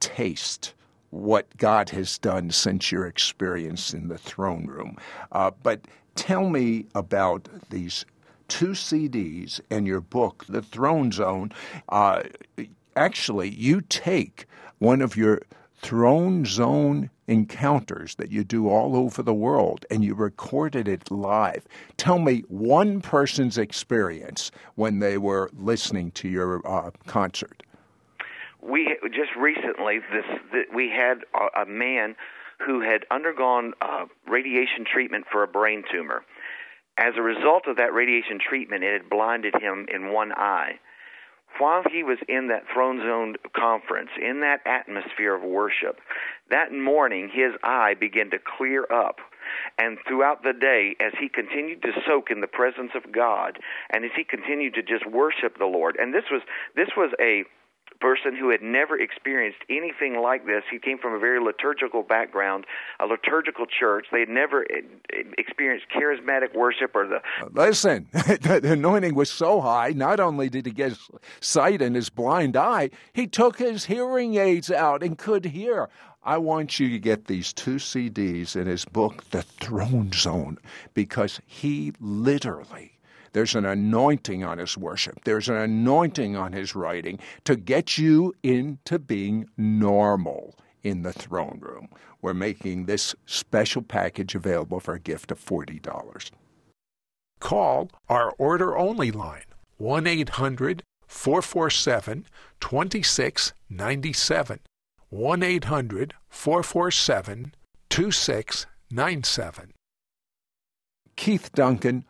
taste 0.00 0.72
what 1.10 1.46
God 1.56 1.90
has 1.90 2.18
done 2.18 2.50
since 2.50 2.90
your 2.90 3.06
experience 3.06 3.92
in 3.92 4.08
the 4.08 4.18
throne 4.18 4.66
room. 4.66 4.96
Uh, 5.32 5.50
but 5.62 5.82
tell 6.14 6.48
me 6.48 6.86
about 6.94 7.48
these 7.70 8.04
two 8.48 8.68
CDs 8.70 9.60
and 9.70 9.86
your 9.86 10.00
book, 10.00 10.44
The 10.48 10.62
Throne 10.62 11.12
Zone. 11.12 11.52
Uh, 11.88 12.22
actually, 12.96 13.50
you 13.50 13.82
take 13.82 14.46
one 14.78 15.02
of 15.02 15.16
your 15.16 15.42
throne 15.80 16.44
zone 16.44 17.10
encounters 17.28 18.16
that 18.16 18.32
you 18.32 18.42
do 18.42 18.68
all 18.68 18.96
over 18.96 19.22
the 19.22 19.34
world 19.34 19.86
and 19.90 20.02
you 20.02 20.14
recorded 20.14 20.88
it 20.88 21.10
live. 21.10 21.66
Tell 21.96 22.18
me 22.18 22.40
one 22.48 23.00
person's 23.00 23.58
experience 23.58 24.50
when 24.74 24.98
they 24.98 25.18
were 25.18 25.50
listening 25.56 26.10
to 26.12 26.28
your 26.28 26.66
uh, 26.66 26.90
concert. 27.06 27.62
We 28.60 28.96
just 29.12 29.36
recently 29.38 30.00
this, 30.12 30.66
we 30.74 30.90
had 30.90 31.18
a, 31.34 31.62
a 31.62 31.66
man 31.66 32.16
who 32.58 32.80
had 32.80 33.04
undergone 33.10 33.74
uh, 33.80 34.06
radiation 34.26 34.84
treatment 34.84 35.26
for 35.30 35.44
a 35.44 35.46
brain 35.46 35.84
tumor. 35.92 36.24
As 36.96 37.14
a 37.16 37.22
result 37.22 37.68
of 37.68 37.76
that 37.76 37.92
radiation 37.94 38.40
treatment, 38.40 38.82
it 38.82 38.92
had 38.92 39.08
blinded 39.08 39.54
him 39.60 39.86
in 39.92 40.12
one 40.12 40.32
eye 40.32 40.80
while 41.58 41.82
he 41.90 42.02
was 42.02 42.18
in 42.28 42.48
that 42.48 42.64
throne 42.72 43.00
zone 43.00 43.36
conference, 43.54 44.10
in 44.20 44.40
that 44.40 44.60
atmosphere 44.66 45.34
of 45.34 45.42
worship, 45.42 46.00
that 46.50 46.72
morning 46.72 47.30
his 47.32 47.52
eye 47.62 47.94
began 47.98 48.30
to 48.30 48.38
clear 48.38 48.86
up. 48.90 49.18
And 49.78 49.98
throughout 50.06 50.42
the 50.42 50.52
day, 50.52 50.94
as 51.00 51.12
he 51.18 51.28
continued 51.28 51.82
to 51.82 51.92
soak 52.06 52.30
in 52.30 52.40
the 52.40 52.46
presence 52.46 52.90
of 52.94 53.10
God, 53.12 53.58
and 53.90 54.04
as 54.04 54.10
he 54.14 54.24
continued 54.24 54.74
to 54.74 54.82
just 54.82 55.06
worship 55.06 55.58
the 55.58 55.64
Lord, 55.64 55.96
and 55.98 56.12
this 56.12 56.24
was 56.30 56.42
this 56.76 56.88
was 56.96 57.12
a 57.20 57.44
person 58.00 58.36
who 58.36 58.50
had 58.50 58.62
never 58.62 58.98
experienced 58.98 59.58
anything 59.68 60.20
like 60.20 60.46
this. 60.46 60.62
He 60.70 60.78
came 60.78 60.98
from 60.98 61.14
a 61.14 61.18
very 61.18 61.40
liturgical 61.40 62.02
background, 62.02 62.66
a 63.00 63.06
liturgical 63.06 63.66
church. 63.66 64.06
They 64.12 64.20
had 64.20 64.28
never 64.28 64.64
eh, 64.70 64.82
experienced 65.36 65.86
charismatic 65.94 66.54
worship 66.54 66.92
or 66.94 67.06
the. 67.06 67.20
Listen, 67.52 68.08
the 68.12 68.72
anointing 68.72 69.14
was 69.14 69.30
so 69.30 69.60
high, 69.60 69.90
not 69.90 70.20
only 70.20 70.48
did 70.48 70.66
he 70.66 70.72
get 70.72 70.96
sight 71.40 71.82
in 71.82 71.94
his 71.94 72.08
blind 72.08 72.56
eye, 72.56 72.90
he 73.12 73.26
took 73.26 73.58
his 73.58 73.86
hearing 73.86 74.36
aids 74.36 74.70
out 74.70 75.02
and 75.02 75.18
could 75.18 75.46
hear. 75.46 75.88
I 76.24 76.36
want 76.36 76.78
you 76.78 76.90
to 76.90 76.98
get 76.98 77.26
these 77.26 77.52
two 77.52 77.76
CDs 77.76 78.54
in 78.54 78.66
his 78.66 78.84
book, 78.84 79.24
The 79.30 79.42
Throne 79.42 80.12
Zone, 80.12 80.58
because 80.92 81.40
he 81.46 81.92
literally 82.00 82.97
there's 83.32 83.54
an 83.54 83.64
anointing 83.64 84.44
on 84.44 84.58
his 84.58 84.76
worship. 84.76 85.24
There's 85.24 85.48
an 85.48 85.56
anointing 85.56 86.36
on 86.36 86.52
his 86.52 86.74
writing 86.74 87.18
to 87.44 87.56
get 87.56 87.98
you 87.98 88.34
into 88.42 88.98
being 88.98 89.48
normal 89.56 90.56
in 90.82 91.02
the 91.02 91.12
throne 91.12 91.58
room. 91.60 91.88
We're 92.20 92.34
making 92.34 92.86
this 92.86 93.14
special 93.26 93.82
package 93.82 94.34
available 94.34 94.80
for 94.80 94.94
a 94.94 95.00
gift 95.00 95.30
of 95.30 95.44
$40. 95.44 96.30
Call 97.40 97.90
our 98.08 98.32
order 98.38 98.76
only 98.76 99.12
line 99.12 99.44
1 99.76 100.06
800 100.06 100.82
447 101.06 102.26
2697. 102.60 104.60
1 105.10 105.42
800 105.42 106.14
447 106.28 107.54
2697. 107.88 109.72
Keith 111.16 111.50
Duncan 111.52 112.04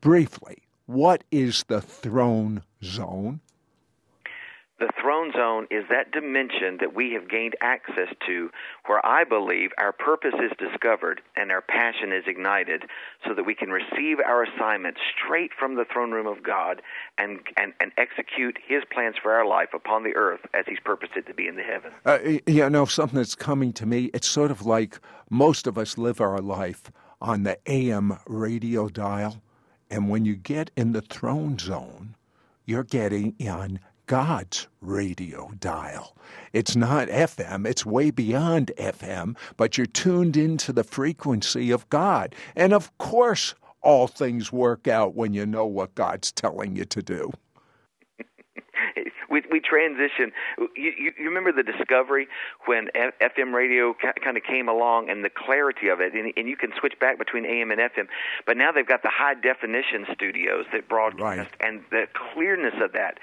briefly, 0.00 0.62
what 0.86 1.24
is 1.30 1.64
the 1.68 1.80
throne 1.80 2.62
zone? 2.82 3.40
The 4.82 4.90
throne 5.00 5.30
zone 5.30 5.68
is 5.70 5.84
that 5.90 6.10
dimension 6.10 6.78
that 6.80 6.92
we 6.92 7.12
have 7.12 7.30
gained 7.30 7.54
access 7.60 8.08
to 8.26 8.50
where 8.86 9.04
I 9.06 9.22
believe 9.22 9.70
our 9.78 9.92
purpose 9.92 10.34
is 10.42 10.50
discovered 10.58 11.20
and 11.36 11.52
our 11.52 11.60
passion 11.60 12.12
is 12.12 12.24
ignited 12.26 12.82
so 13.24 13.32
that 13.32 13.44
we 13.44 13.54
can 13.54 13.70
receive 13.70 14.18
our 14.18 14.42
assignment 14.42 14.96
straight 15.16 15.52
from 15.56 15.76
the 15.76 15.84
throne 15.84 16.10
room 16.10 16.26
of 16.26 16.42
God 16.42 16.82
and, 17.16 17.38
and, 17.56 17.74
and 17.78 17.92
execute 17.96 18.58
His 18.66 18.82
plans 18.92 19.14
for 19.22 19.32
our 19.32 19.46
life 19.46 19.68
upon 19.72 20.02
the 20.02 20.16
earth 20.16 20.40
as 20.52 20.64
He's 20.66 20.80
purposed 20.84 21.12
it 21.14 21.28
to 21.28 21.34
be 21.34 21.46
in 21.46 21.54
the 21.54 21.62
heavens. 21.62 21.94
Uh, 22.04 22.18
you 22.50 22.68
know, 22.68 22.84
something 22.84 23.18
that's 23.18 23.36
coming 23.36 23.72
to 23.74 23.86
me, 23.86 24.10
it's 24.12 24.26
sort 24.26 24.50
of 24.50 24.66
like 24.66 24.98
most 25.30 25.68
of 25.68 25.78
us 25.78 25.96
live 25.96 26.20
our 26.20 26.40
life 26.40 26.90
on 27.20 27.44
the 27.44 27.56
AM 27.70 28.18
radio 28.26 28.88
dial 28.88 29.40
and 29.92 30.08
when 30.08 30.24
you 30.24 30.34
get 30.34 30.70
in 30.74 30.92
the 30.92 31.02
throne 31.02 31.58
zone, 31.58 32.16
you're 32.64 32.82
getting 32.82 33.36
on 33.46 33.78
God's 34.06 34.66
radio 34.80 35.52
dial. 35.60 36.16
It's 36.54 36.74
not 36.74 37.08
FM, 37.08 37.66
it's 37.66 37.84
way 37.84 38.10
beyond 38.10 38.72
FM, 38.78 39.36
but 39.58 39.76
you're 39.76 39.86
tuned 39.86 40.36
into 40.36 40.72
the 40.72 40.82
frequency 40.82 41.70
of 41.70 41.88
God. 41.90 42.34
And 42.56 42.72
of 42.72 42.96
course, 42.96 43.54
all 43.82 44.06
things 44.06 44.50
work 44.50 44.88
out 44.88 45.14
when 45.14 45.34
you 45.34 45.44
know 45.44 45.66
what 45.66 45.94
God's 45.94 46.32
telling 46.32 46.74
you 46.74 46.86
to 46.86 47.02
do 47.02 47.30
we 49.32 49.42
we 49.50 49.60
transition. 49.60 50.30
You, 50.58 50.68
you, 50.76 51.12
you 51.18 51.24
remember 51.24 51.50
the 51.50 51.62
discovery 51.64 52.28
when 52.66 52.88
F, 52.94 53.14
FM 53.20 53.54
radio 53.54 53.94
ca- 53.94 54.12
kind 54.22 54.36
of 54.36 54.44
came 54.44 54.68
along 54.68 55.08
and 55.08 55.24
the 55.24 55.30
clarity 55.30 55.88
of 55.88 56.00
it, 56.00 56.12
and, 56.12 56.32
and 56.36 56.46
you 56.46 56.56
can 56.56 56.72
switch 56.78 56.98
back 57.00 57.18
between 57.18 57.46
AM 57.46 57.70
and 57.70 57.80
FM. 57.80 58.06
But 58.46 58.56
now 58.56 58.70
they've 58.70 58.86
got 58.86 59.02
the 59.02 59.10
high 59.10 59.34
definition 59.34 60.06
studios 60.12 60.66
that 60.72 60.88
broadcast 60.88 61.22
right. 61.22 61.48
and 61.60 61.82
the 61.90 62.06
clearness 62.12 62.74
of 62.80 62.92
that. 62.92 63.18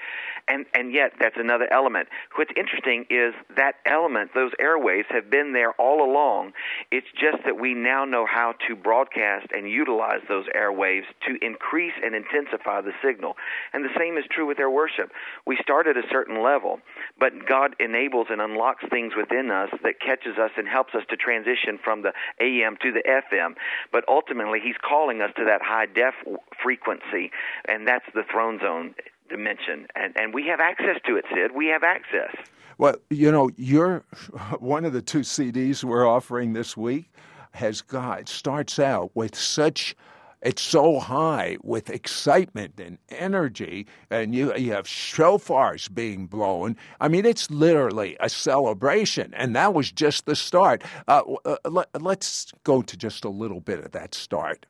And 0.50 0.66
and 0.74 0.92
yet 0.92 1.12
that's 1.20 1.36
another 1.38 1.72
element. 1.72 2.08
What's 2.34 2.50
interesting 2.56 3.06
is 3.08 3.34
that 3.56 3.76
element, 3.86 4.32
those 4.34 4.50
airwaves 4.60 5.06
have 5.10 5.30
been 5.30 5.52
there 5.52 5.72
all 5.74 6.02
along. 6.02 6.52
It's 6.90 7.06
just 7.14 7.44
that 7.44 7.60
we 7.60 7.74
now 7.74 8.04
know 8.04 8.26
how 8.26 8.54
to 8.66 8.74
broadcast 8.74 9.46
and 9.54 9.70
utilize 9.70 10.22
those 10.28 10.46
airwaves 10.46 11.06
to 11.28 11.38
increase 11.40 11.94
and 12.02 12.16
intensify 12.16 12.80
the 12.80 12.92
signal. 13.04 13.36
And 13.72 13.84
the 13.84 13.94
same 13.96 14.18
is 14.18 14.24
true 14.28 14.46
with 14.46 14.58
our 14.58 14.70
worship. 14.70 15.12
We 15.46 15.56
start 15.62 15.86
at 15.86 15.96
a 15.96 16.02
certain 16.10 16.42
level. 16.42 16.80
But 17.18 17.46
God 17.46 17.76
enables 17.78 18.26
and 18.30 18.40
unlocks 18.40 18.84
things 18.90 19.12
within 19.16 19.52
us 19.52 19.70
that 19.84 20.00
catches 20.00 20.36
us 20.36 20.50
and 20.56 20.66
helps 20.66 20.94
us 20.94 21.04
to 21.10 21.16
transition 21.16 21.78
from 21.82 22.02
the 22.02 22.12
AM 22.40 22.76
to 22.82 22.90
the 22.90 23.04
FM. 23.06 23.54
But 23.92 24.04
ultimately, 24.08 24.58
He's 24.60 24.78
calling 24.82 25.20
us 25.22 25.30
to 25.36 25.44
that 25.44 25.62
high 25.62 25.86
def 25.86 26.14
frequency, 26.60 27.30
and 27.68 27.86
that's 27.86 28.06
the 28.14 28.24
throne 28.30 28.58
zone 28.58 28.94
dimension. 29.30 29.86
And, 29.94 30.14
and 30.16 30.34
we 30.34 30.46
have 30.46 30.60
access 30.60 30.96
to 31.06 31.16
it, 31.16 31.24
Sid. 31.32 31.52
We 31.54 31.68
have 31.68 31.82
access. 31.82 32.34
Well, 32.76 32.96
you 33.08 33.30
know, 33.30 33.50
you're 33.56 34.04
one 34.58 34.84
of 34.84 34.92
the 34.92 35.02
two 35.02 35.20
CDs 35.20 35.84
we're 35.84 36.06
offering 36.06 36.52
this 36.52 36.76
week 36.76 37.10
has 37.52 37.80
got 37.80 38.28
starts 38.28 38.78
out 38.78 39.10
with 39.14 39.34
such 39.34 39.96
it's 40.42 40.62
so 40.62 40.98
high 40.98 41.58
with 41.62 41.90
excitement 41.90 42.80
and 42.80 42.96
energy, 43.10 43.86
and 44.10 44.34
you, 44.34 44.56
you 44.56 44.72
have 44.72 44.86
shofars 44.86 45.92
being 45.92 46.26
blown. 46.26 46.76
I 46.98 47.08
mean, 47.08 47.26
it's 47.26 47.50
literally 47.50 48.16
a 48.20 48.30
celebration, 48.30 49.34
and 49.34 49.54
that 49.54 49.74
was 49.74 49.92
just 49.92 50.24
the 50.24 50.34
start. 50.34 50.82
Uh, 51.08 51.22
uh, 51.44 51.56
let, 51.66 51.88
let's 52.00 52.52
go 52.64 52.80
to 52.80 52.96
just 52.96 53.26
a 53.26 53.28
little 53.28 53.60
bit 53.60 53.80
of 53.80 53.92
that 53.92 54.14
start. 54.14 54.64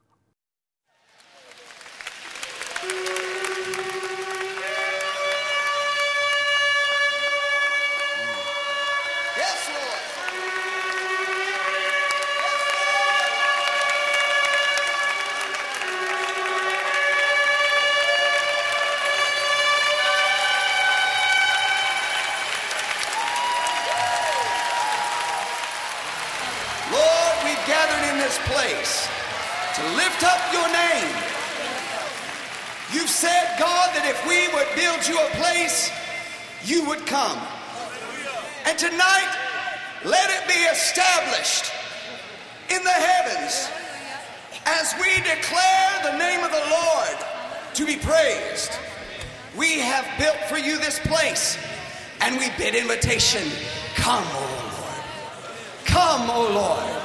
Come, 37.11 37.41
And 38.67 38.79
tonight, 38.79 39.37
let 40.05 40.31
it 40.31 40.47
be 40.47 40.55
established 40.55 41.73
in 42.69 42.85
the 42.85 42.89
heavens 42.89 43.69
as 44.65 44.95
we 45.01 45.17
declare 45.17 46.03
the 46.05 46.17
name 46.17 46.45
of 46.45 46.53
the 46.53 46.65
Lord 46.71 47.19
to 47.75 47.85
be 47.85 47.97
praised. 47.97 48.71
We 49.59 49.81
have 49.81 50.07
built 50.21 50.37
for 50.49 50.57
you 50.57 50.79
this 50.79 51.01
place, 51.01 51.59
and 52.21 52.39
we 52.39 52.49
bid 52.57 52.77
invitation 52.77 53.43
come, 53.97 54.25
O 54.33 54.71
Lord. 54.79 55.05
Come, 55.87 56.31
O 56.31 56.53
Lord. 56.55 57.03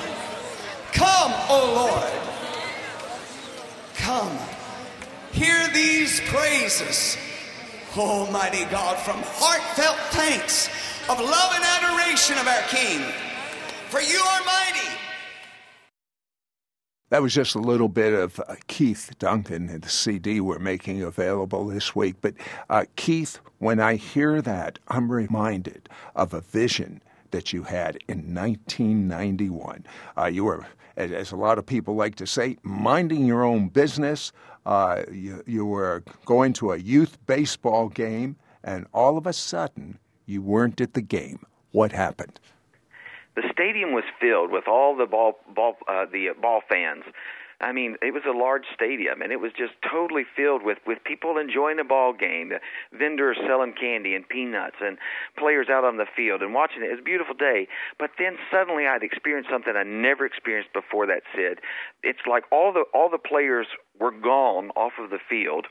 Come, 0.93 1.33
O 1.49 1.73
Lord. 1.73 2.13
Come. 3.95 4.37
Hear 5.31 5.67
these 5.73 6.21
praises, 6.29 7.17
Almighty 7.97 8.65
God, 8.65 8.97
from 8.97 9.21
heartfelt 9.23 9.97
thanks 10.11 10.67
of 11.09 11.19
love 11.19 11.51
and 11.53 11.63
adoration 11.63 12.37
of 12.37 12.47
our 12.47 12.61
King. 12.69 13.01
For 13.89 14.01
you 14.01 14.19
are 14.19 14.45
mighty. 14.45 14.95
That 17.09 17.21
was 17.21 17.33
just 17.33 17.55
a 17.55 17.59
little 17.59 17.87
bit 17.87 18.13
of 18.13 18.39
uh, 18.39 18.55
Keith 18.67 19.11
Duncan 19.19 19.69
and 19.69 19.83
the 19.83 19.89
CD 19.89 20.41
we're 20.41 20.59
making 20.59 21.03
available 21.03 21.67
this 21.67 21.95
week. 21.95 22.15
But 22.19 22.33
uh, 22.69 22.85
Keith, 22.95 23.39
when 23.59 23.79
I 23.79 23.95
hear 23.95 24.41
that, 24.41 24.79
I'm 24.87 25.11
reminded 25.11 25.87
of 26.15 26.33
a 26.33 26.41
vision 26.41 27.01
that 27.31 27.53
you 27.53 27.63
had 27.63 27.97
in 28.07 28.33
1991. 28.33 29.85
Uh, 30.17 30.25
you 30.25 30.45
were, 30.45 30.65
as 30.97 31.31
a 31.31 31.35
lot 31.35 31.59
of 31.59 31.65
people 31.65 31.95
like 31.95 32.15
to 32.15 32.25
say, 32.25 32.57
minding 32.63 33.25
your 33.25 33.43
own 33.43 33.67
business. 33.67 34.31
Uh, 34.65 35.03
you, 35.11 35.43
you 35.45 35.65
were 35.65 36.03
going 36.25 36.53
to 36.53 36.71
a 36.71 36.77
youth 36.77 37.17
baseball 37.27 37.89
game, 37.89 38.35
and 38.63 38.87
all 38.93 39.17
of 39.17 39.27
a 39.27 39.33
sudden, 39.33 39.99
you 40.25 40.41
weren't 40.41 40.81
at 40.81 40.93
the 40.93 41.01
game. 41.01 41.45
What 41.71 41.91
happened? 41.91 42.39
The 43.35 43.43
stadium 43.51 43.91
was 43.91 44.05
filled 44.19 44.51
with 44.51 44.67
all 44.67 44.95
the 44.95 45.05
ball, 45.05 45.37
ball, 45.53 45.75
uh, 45.87 46.05
the 46.11 46.29
ball 46.41 46.61
fans 46.67 47.03
I 47.61 47.71
mean, 47.71 47.95
it 48.01 48.13
was 48.13 48.23
a 48.27 48.37
large 48.37 48.65
stadium, 48.73 49.21
and 49.21 49.31
it 49.31 49.39
was 49.39 49.51
just 49.57 49.73
totally 49.89 50.23
filled 50.35 50.63
with 50.63 50.79
with 50.85 51.03
people 51.03 51.37
enjoying 51.37 51.77
the 51.77 51.83
ball 51.83 52.13
game, 52.13 52.51
vendors 52.91 53.37
selling 53.47 53.73
candy 53.73 54.15
and 54.15 54.27
peanuts, 54.27 54.77
and 54.81 54.97
players 55.37 55.67
out 55.69 55.83
on 55.83 55.97
the 55.97 56.05
field 56.15 56.41
and 56.41 56.53
watching 56.53 56.83
it. 56.83 56.87
It 56.87 56.91
was 56.91 56.99
a 56.99 57.03
beautiful 57.03 57.35
day. 57.35 57.67
But 57.97 58.11
then 58.19 58.37
suddenly, 58.51 58.85
I'd 58.87 59.03
experienced 59.03 59.49
something 59.49 59.73
I 59.75 59.83
never 59.83 60.25
experienced 60.25 60.73
before. 60.73 61.07
That 61.07 61.23
Sid, 61.35 61.59
it's 62.03 62.25
like 62.29 62.43
all 62.51 62.73
the 62.73 62.83
all 62.93 63.09
the 63.09 63.17
players 63.17 63.67
were 63.99 64.11
gone 64.11 64.71
off 64.75 64.93
of 64.99 65.09
the 65.09 65.19
field 65.29 65.67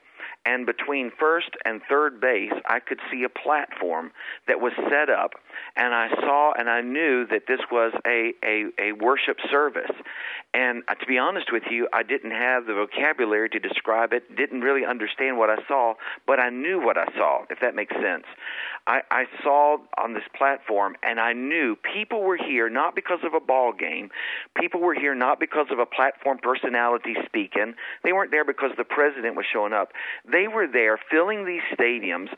and 0.47 0.67
between 0.67 1.11
first 1.19 1.51
and 1.65 1.81
third 1.89 2.21
base, 2.21 2.53
I 2.67 2.81
could 2.81 3.01
see 3.11 3.25
a 3.25 3.29
platform 3.29 4.13
that 4.47 4.61
was 4.61 4.73
set 4.91 5.09
up, 5.09 5.33
and 5.77 5.95
I 5.95 6.09
saw 6.21 6.53
and 6.53 6.69
I 6.69 6.83
knew 6.83 7.27
that 7.27 7.43
this 7.49 7.61
was 7.71 7.93
a 8.07 8.33
a, 8.45 8.67
a 8.79 8.93
worship 8.93 9.39
service. 9.51 9.91
And 10.55 10.85
uh, 10.87 10.95
to 10.95 11.07
be 11.07 11.19
honest 11.19 11.51
with 11.51 11.65
you, 11.69 11.89
I 11.93 12.05
didn't 12.05 12.31
have 12.31 12.67
the 12.67 12.75
vocabulary 12.75 13.49
to 13.51 13.59
describe 13.59 14.13
it, 14.13 14.37
didn't 14.37 14.61
really 14.61 14.87
understand 14.87 15.37
what 15.37 15.51
I 15.51 15.57
saw, 15.67 15.95
but 16.29 16.39
I 16.39 16.49
knew 16.51 16.81
what 16.81 16.97
I 16.97 17.07
saw, 17.17 17.43
if 17.51 17.59
that 17.61 17.75
makes 17.75 17.93
sense. 17.97 18.25
I, 18.87 19.01
I 19.11 19.25
saw 19.43 19.79
on 19.99 20.15
this 20.15 20.23
platform, 20.37 20.95
and 21.03 21.19
I 21.19 21.33
knew 21.33 21.75
people 21.75 22.23
were 22.23 22.37
here 22.37 22.71
not 22.71 22.95
because 22.95 23.19
of 23.25 23.35
a 23.35 23.41
ball 23.41 23.73
game. 23.73 24.11
People 24.57 24.81
were 24.81 24.95
here 24.95 25.15
not 25.15 25.41
because 25.41 25.67
of 25.73 25.81
a 25.81 25.87
platform 25.87 26.39
personality 26.39 27.17
speaking. 27.27 27.75
They 28.05 28.13
weren't 28.13 28.31
there 28.31 28.45
because 28.45 28.71
the 28.77 28.85
president 28.85 29.35
was 29.35 29.47
showing 29.53 29.73
up. 29.73 29.91
They 30.31 30.47
were 30.47 30.69
there 30.69 31.01
filling 31.11 31.47
these 31.47 31.63
stadiums 31.77 32.29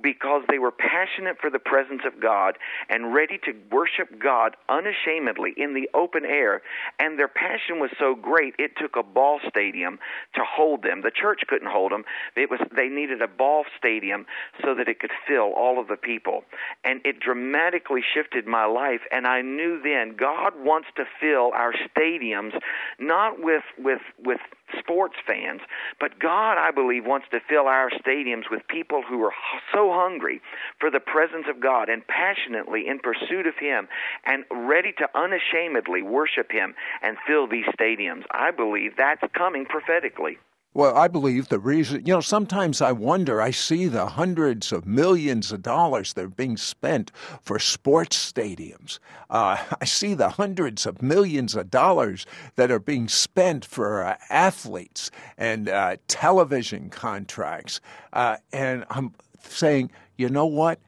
because 0.00 0.42
they 0.48 0.58
were 0.58 0.70
passionate 0.70 1.38
for 1.40 1.50
the 1.50 1.58
presence 1.58 2.02
of 2.06 2.20
God 2.20 2.56
and 2.88 3.12
ready 3.12 3.38
to 3.46 3.54
worship 3.72 4.20
God 4.22 4.56
unashamedly 4.68 5.54
in 5.56 5.74
the 5.74 5.88
open 5.94 6.24
air. 6.24 6.62
And 7.00 7.18
their 7.18 7.28
passion 7.28 7.63
was 7.72 7.90
so 7.98 8.14
great, 8.14 8.54
it 8.58 8.72
took 8.76 8.96
a 8.96 9.02
ball 9.02 9.40
stadium 9.48 9.98
to 10.34 10.40
hold 10.44 10.82
them. 10.82 11.02
The 11.02 11.10
church 11.10 11.42
couldn't 11.48 11.70
hold 11.70 11.92
them. 11.92 12.04
It 12.36 12.50
was 12.50 12.60
they 12.74 12.88
needed 12.88 13.22
a 13.22 13.28
ball 13.28 13.64
stadium 13.78 14.26
so 14.62 14.74
that 14.74 14.88
it 14.88 15.00
could 15.00 15.12
fill 15.26 15.52
all 15.54 15.80
of 15.80 15.88
the 15.88 15.96
people. 15.96 16.44
And 16.84 17.00
it 17.04 17.20
dramatically 17.20 18.02
shifted 18.14 18.46
my 18.46 18.66
life. 18.66 19.00
And 19.10 19.26
I 19.26 19.42
knew 19.42 19.80
then 19.82 20.16
God 20.16 20.52
wants 20.56 20.88
to 20.96 21.04
fill 21.20 21.52
our 21.54 21.72
stadiums 21.72 22.52
not 22.98 23.42
with 23.42 23.64
with 23.78 24.02
with 24.22 24.40
sports 24.78 25.16
fans, 25.26 25.60
but 26.00 26.18
God, 26.18 26.58
I 26.58 26.70
believe, 26.70 27.04
wants 27.04 27.26
to 27.30 27.40
fill 27.48 27.66
our 27.66 27.90
stadiums 27.90 28.50
with 28.50 28.66
people 28.68 29.02
who 29.08 29.22
are 29.22 29.32
so 29.72 29.92
hungry 29.92 30.40
for 30.78 30.90
the 30.90 31.00
presence 31.00 31.46
of 31.48 31.60
God 31.60 31.88
and 31.88 32.06
passionately 32.06 32.86
in 32.88 32.98
pursuit 32.98 33.46
of 33.46 33.54
Him 33.58 33.88
and 34.24 34.44
ready 34.50 34.92
to 34.98 35.08
unashamedly 35.14 36.02
worship 36.02 36.50
Him 36.50 36.74
and 37.02 37.16
fill 37.26 37.46
these 37.46 37.66
stadiums. 37.78 38.24
I 38.30 38.50
believe 38.50 38.92
that's 38.96 39.22
coming 39.34 39.66
prophetically. 39.66 40.38
Well, 40.76 40.96
I 40.96 41.06
believe 41.06 41.50
the 41.50 41.60
reason, 41.60 42.04
you 42.04 42.12
know, 42.12 42.20
sometimes 42.20 42.82
I 42.82 42.90
wonder, 42.90 43.40
I 43.40 43.52
see 43.52 43.86
the 43.86 44.06
hundreds 44.06 44.72
of 44.72 44.84
millions 44.84 45.52
of 45.52 45.62
dollars 45.62 46.14
that 46.14 46.24
are 46.24 46.28
being 46.28 46.56
spent 46.56 47.12
for 47.40 47.60
sports 47.60 48.32
stadiums. 48.32 48.98
Uh, 49.30 49.56
I 49.80 49.84
see 49.84 50.14
the 50.14 50.30
hundreds 50.30 50.84
of 50.84 51.00
millions 51.00 51.54
of 51.54 51.70
dollars 51.70 52.26
that 52.56 52.72
are 52.72 52.80
being 52.80 53.06
spent 53.06 53.64
for 53.64 54.02
uh, 54.02 54.16
athletes 54.30 55.12
and 55.38 55.68
uh, 55.68 55.96
television 56.08 56.90
contracts. 56.90 57.80
Uh, 58.12 58.38
and 58.52 58.84
I'm 58.90 59.14
saying, 59.42 59.92
you 60.16 60.28
know 60.28 60.46
what? 60.46 60.80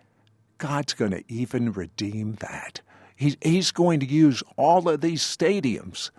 God's 0.58 0.94
going 0.94 1.12
to 1.12 1.22
even 1.28 1.70
redeem 1.70 2.32
that. 2.40 2.80
He's, 3.14 3.36
he's 3.40 3.70
going 3.70 4.00
to 4.00 4.06
use 4.06 4.42
all 4.56 4.88
of 4.88 5.00
these 5.00 5.22
stadiums 5.22 6.10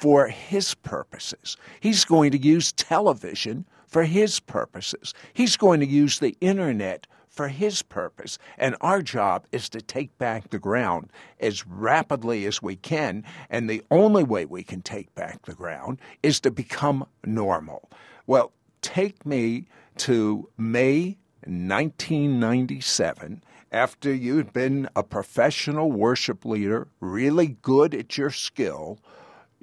for 0.00 0.28
his 0.28 0.74
purposes. 0.74 1.56
He's 1.80 2.04
going 2.04 2.32
to 2.32 2.38
use 2.38 2.72
television 2.72 3.64
for 3.86 4.04
his 4.04 4.40
purposes. 4.40 5.14
He's 5.32 5.56
going 5.56 5.80
to 5.80 5.86
use 5.86 6.18
the 6.18 6.36
internet 6.40 7.06
for 7.28 7.48
his 7.48 7.82
purpose. 7.82 8.38
And 8.58 8.76
our 8.80 9.02
job 9.02 9.46
is 9.52 9.68
to 9.70 9.80
take 9.80 10.16
back 10.18 10.50
the 10.50 10.58
ground 10.58 11.10
as 11.38 11.66
rapidly 11.66 12.44
as 12.44 12.60
we 12.60 12.76
can. 12.76 13.24
And 13.48 13.70
the 13.70 13.82
only 13.90 14.24
way 14.24 14.44
we 14.44 14.62
can 14.62 14.82
take 14.82 15.14
back 15.14 15.46
the 15.46 15.54
ground 15.54 15.98
is 16.22 16.40
to 16.40 16.50
become 16.50 17.06
normal. 17.24 17.88
Well, 18.26 18.52
take 18.82 19.24
me 19.24 19.66
to 19.98 20.48
May 20.58 21.16
1997 21.46 23.42
after 23.72 24.12
you'd 24.12 24.52
been 24.52 24.88
a 24.96 25.02
professional 25.02 25.92
worship 25.92 26.44
leader, 26.44 26.88
really 27.00 27.56
good 27.62 27.94
at 27.94 28.18
your 28.18 28.30
skill 28.30 28.98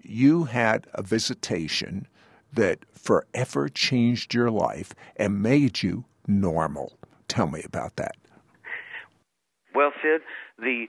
you 0.08 0.46
had 0.46 0.88
a 0.94 1.04
visitation 1.04 2.08
that 2.54 2.80
forever 2.94 3.70
changed 3.70 4.34
your 4.34 4.50
life 4.50 4.94
and 5.16 5.42
made 5.42 5.84
you 5.84 6.06
normal. 6.28 6.98
Tell 7.28 7.48
me 7.48 7.62
about 7.64 7.98
that. 7.98 8.16
Well, 9.76 9.92
Sid, 10.02 10.22
the 10.58 10.88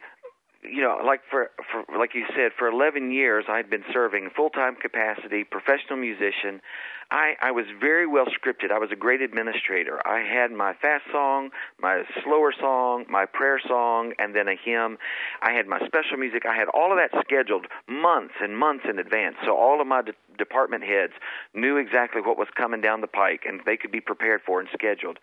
you 0.62 0.82
know, 0.82 0.98
like 1.04 1.20
for, 1.30 1.50
for 1.70 1.98
like 1.98 2.14
you 2.14 2.24
said, 2.34 2.52
for 2.58 2.68
11 2.68 3.12
years 3.12 3.44
I'd 3.48 3.70
been 3.70 3.84
serving 3.92 4.30
full 4.34 4.50
time 4.50 4.76
capacity, 4.76 5.44
professional 5.44 5.98
musician. 5.98 6.60
I, 7.10 7.36
I 7.40 7.52
was 7.52 7.64
very 7.80 8.06
well 8.06 8.26
scripted. 8.26 8.70
I 8.70 8.78
was 8.78 8.90
a 8.92 8.96
great 8.96 9.22
administrator. 9.22 9.98
I 10.06 10.20
had 10.20 10.52
my 10.52 10.74
fast 10.74 11.04
song, 11.10 11.50
my 11.80 12.02
slower 12.22 12.52
song, 12.58 13.06
my 13.08 13.24
prayer 13.24 13.58
song, 13.66 14.12
and 14.18 14.36
then 14.36 14.46
a 14.46 14.54
hymn. 14.62 14.98
I 15.40 15.52
had 15.52 15.66
my 15.66 15.78
special 15.86 16.18
music. 16.18 16.44
I 16.46 16.54
had 16.54 16.68
all 16.68 16.92
of 16.92 16.98
that 16.98 17.18
scheduled 17.24 17.66
months 17.88 18.34
and 18.42 18.58
months 18.58 18.84
in 18.88 18.98
advance. 18.98 19.36
So 19.46 19.56
all 19.56 19.80
of 19.80 19.86
my 19.86 20.02
de- 20.02 20.12
department 20.36 20.84
heads 20.84 21.14
knew 21.54 21.78
exactly 21.78 22.20
what 22.20 22.36
was 22.36 22.48
coming 22.54 22.82
down 22.82 23.00
the 23.00 23.06
pike 23.06 23.44
and 23.46 23.60
they 23.64 23.78
could 23.78 23.90
be 23.90 24.00
prepared 24.00 24.42
for 24.44 24.60
and 24.60 24.68
scheduled 24.74 25.18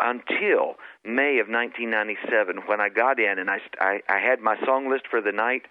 until 0.00 0.76
May 1.04 1.38
of 1.38 1.46
1997 1.48 2.62
when 2.66 2.80
I 2.80 2.88
got 2.88 3.20
in 3.20 3.38
and 3.38 3.48
I, 3.48 3.58
I, 3.78 4.00
I 4.08 4.18
had 4.18 4.40
my 4.40 4.56
song 4.64 4.90
list 4.90 5.04
for 5.08 5.20
the 5.20 5.32
night 5.32 5.62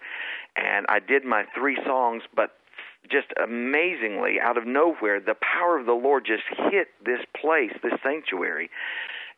and 0.56 0.86
I 0.88 1.00
did 1.00 1.24
my 1.24 1.44
three 1.54 1.78
songs, 1.84 2.22
but 2.34 2.52
just 3.10 3.28
amazingly 3.42 4.38
out 4.40 4.56
of 4.56 4.66
nowhere 4.66 5.20
the 5.20 5.36
power 5.40 5.78
of 5.78 5.86
the 5.86 5.92
lord 5.92 6.24
just 6.24 6.42
hit 6.70 6.88
this 7.04 7.20
place 7.40 7.72
this 7.82 7.94
sanctuary 8.02 8.70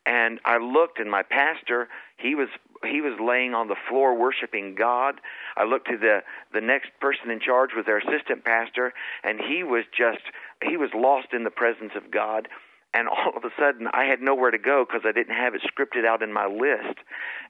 and 0.06 0.40
i 0.44 0.58
looked 0.58 0.98
and 0.98 1.11
my 1.11 1.22
pastor 1.22 1.88
he 2.16 2.35
was 2.35 2.48
he 2.85 3.00
was 3.00 3.18
laying 3.20 3.54
on 3.54 3.68
the 3.68 3.76
floor 3.88 4.16
worshiping 4.16 4.74
god 4.74 5.14
i 5.56 5.64
looked 5.64 5.88
to 5.88 5.96
the 5.96 6.22
the 6.52 6.61
next 6.61 6.90
person 7.00 7.30
in 7.30 7.40
charge 7.40 7.70
was 7.74 7.87
their 7.87 7.98
assistant 7.98 8.44
pastor 8.44 8.92
and 9.24 9.40
he 9.40 9.62
was 9.62 9.85
just 9.96 10.22
he 10.62 10.76
was 10.76 10.90
lost 10.94 11.28
in 11.32 11.44
the 11.44 11.50
presence 11.50 11.92
of 11.96 12.11
god 12.11 12.48
and 12.94 13.08
all 13.08 13.32
of 13.37 13.44
a 13.44 13.50
sudden 13.58 13.88
I 13.92 14.04
had 14.04 14.20
nowhere 14.20 14.50
to 14.50 14.58
go 14.58 14.85
because 14.87 15.02
I 15.04 15.12
didn't 15.12 15.35
have 15.35 15.54
it 15.54 15.62
scripted 15.62 16.04
out 16.04 16.22
in 16.22 16.32
my 16.32 16.46
list. 16.46 16.98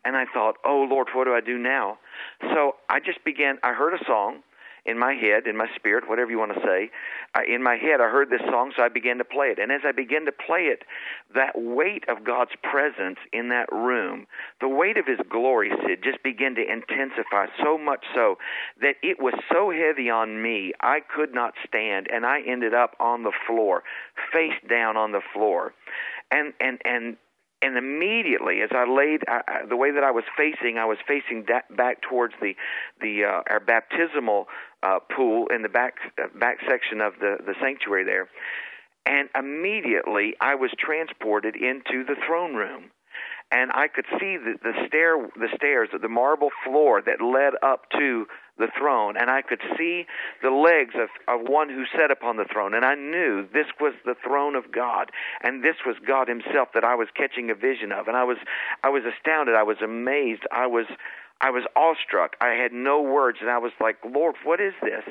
And 0.04 0.16
I 0.16 0.24
thought, 0.32 0.56
oh 0.64 0.86
Lord, 0.88 1.08
what 1.14 1.24
do 1.24 1.34
I 1.34 1.40
do 1.40 1.58
now? 1.58 1.98
So 2.40 2.76
I 2.88 3.00
just 3.00 3.24
began. 3.24 3.58
I 3.62 3.72
heard 3.72 3.94
a 3.94 4.04
song, 4.04 4.42
in 4.84 4.98
my 4.98 5.14
head, 5.14 5.46
in 5.46 5.56
my 5.56 5.68
spirit, 5.76 6.08
whatever 6.08 6.30
you 6.30 6.38
want 6.38 6.54
to 6.54 6.60
say, 6.60 6.90
I, 7.34 7.44
in 7.44 7.62
my 7.62 7.76
head, 7.76 8.00
I 8.00 8.10
heard 8.10 8.30
this 8.30 8.40
song, 8.50 8.72
so 8.76 8.82
I 8.82 8.88
began 8.88 9.18
to 9.18 9.24
play 9.24 9.46
it. 9.46 9.58
And 9.58 9.70
as 9.70 9.82
I 9.84 9.92
began 9.92 10.24
to 10.26 10.32
play 10.32 10.62
it, 10.62 10.82
that 11.34 11.52
weight 11.54 12.04
of 12.08 12.24
God's 12.24 12.50
presence 12.62 13.18
in 13.32 13.48
that 13.50 13.70
room, 13.70 14.26
the 14.60 14.68
weight 14.68 14.96
of 14.96 15.06
His 15.06 15.20
glory, 15.30 15.70
Sid, 15.86 16.00
just 16.02 16.22
began 16.22 16.56
to 16.56 16.62
intensify 16.62 17.46
so 17.62 17.78
much 17.78 18.04
so 18.14 18.38
that 18.80 18.96
it 19.02 19.20
was 19.20 19.34
so 19.52 19.70
heavy 19.70 20.10
on 20.10 20.42
me, 20.42 20.72
I 20.80 21.00
could 21.00 21.32
not 21.32 21.54
stand, 21.66 22.08
and 22.12 22.26
I 22.26 22.40
ended 22.46 22.74
up 22.74 22.96
on 22.98 23.22
the 23.22 23.32
floor, 23.46 23.84
face 24.32 24.58
down 24.68 24.96
on 24.96 25.12
the 25.12 25.22
floor. 25.32 25.74
And, 26.30 26.54
and, 26.60 26.80
and 26.84 27.16
and 27.62 27.76
immediately 27.78 28.60
as 28.60 28.70
I 28.72 28.90
laid 28.90 29.22
uh, 29.28 29.66
the 29.68 29.76
way 29.76 29.92
that 29.92 30.02
I 30.02 30.10
was 30.10 30.24
facing, 30.36 30.78
I 30.78 30.84
was 30.84 30.98
facing 31.06 31.44
da- 31.44 31.74
back 31.74 32.02
towards 32.02 32.34
the 32.42 32.54
the 33.00 33.24
uh, 33.24 33.42
our 33.48 33.60
baptismal 33.60 34.48
uh, 34.82 34.98
pool 35.14 35.46
in 35.54 35.62
the 35.62 35.68
back 35.68 35.94
uh, 36.22 36.26
back 36.38 36.58
section 36.68 37.00
of 37.00 37.14
the 37.20 37.36
the 37.44 37.54
sanctuary 37.60 38.04
there, 38.04 38.28
and 39.06 39.28
immediately 39.36 40.34
I 40.40 40.54
was 40.54 40.70
transported 40.78 41.56
into 41.56 42.04
the 42.04 42.16
throne 42.26 42.54
room. 42.54 42.90
And 43.54 43.70
I 43.70 43.86
could 43.86 44.06
see 44.18 44.38
the, 44.38 44.54
the 44.62 44.72
stair, 44.88 45.28
the 45.36 45.48
stairs, 45.54 45.90
the 45.92 46.08
marble 46.08 46.48
floor 46.64 47.02
that 47.02 47.20
led 47.20 47.52
up 47.62 47.82
to 47.90 48.24
the 48.58 48.68
throne, 48.78 49.16
and 49.16 49.30
I 49.30 49.42
could 49.42 49.60
see 49.76 50.06
the 50.42 50.50
legs 50.50 50.94
of, 50.94 51.08
of 51.28 51.48
one 51.48 51.68
who 51.68 51.84
sat 51.96 52.10
upon 52.10 52.36
the 52.36 52.44
throne, 52.44 52.74
and 52.74 52.84
I 52.84 52.94
knew 52.94 53.46
this 53.52 53.66
was 53.80 53.94
the 54.04 54.14
throne 54.24 54.54
of 54.56 54.72
God, 54.72 55.10
and 55.42 55.64
this 55.64 55.76
was 55.86 55.96
God 56.06 56.28
Himself 56.28 56.68
that 56.74 56.84
I 56.84 56.94
was 56.94 57.08
catching 57.16 57.50
a 57.50 57.54
vision 57.54 57.92
of, 57.92 58.08
and 58.08 58.16
I 58.16 58.24
was, 58.24 58.36
I 58.84 58.88
was 58.90 59.02
astounded, 59.04 59.54
I 59.54 59.62
was 59.62 59.78
amazed, 59.82 60.42
I 60.52 60.66
was, 60.66 60.86
I 61.42 61.50
was 61.50 61.64
awestruck, 61.76 62.36
I 62.40 62.50
had 62.50 62.72
no 62.72 63.02
words, 63.02 63.38
and 63.40 63.50
I 63.50 63.58
was 63.58 63.72
like, 63.80 63.96
Lord, 64.08 64.36
what 64.44 64.60
is 64.60 64.74
this? 64.80 65.04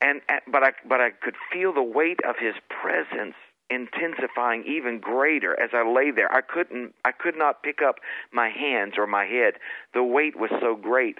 And, 0.00 0.20
but 0.50 0.62
I, 0.62 0.70
but 0.88 1.00
I 1.00 1.10
could 1.10 1.34
feel 1.52 1.74
the 1.74 1.82
weight 1.82 2.20
of 2.26 2.36
His 2.38 2.54
presence 2.68 3.34
intensifying 3.70 4.64
even 4.66 4.98
greater 4.98 5.58
as 5.60 5.70
I 5.74 5.86
lay 5.86 6.10
there. 6.10 6.32
I 6.32 6.40
couldn't 6.40 6.94
I 7.04 7.12
could 7.12 7.36
not 7.36 7.62
pick 7.62 7.80
up 7.86 7.96
my 8.32 8.48
hands 8.48 8.94
or 8.96 9.06
my 9.06 9.26
head. 9.26 9.54
The 9.92 10.02
weight 10.02 10.38
was 10.38 10.50
so 10.60 10.74
great. 10.74 11.18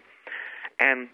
And 0.81 1.09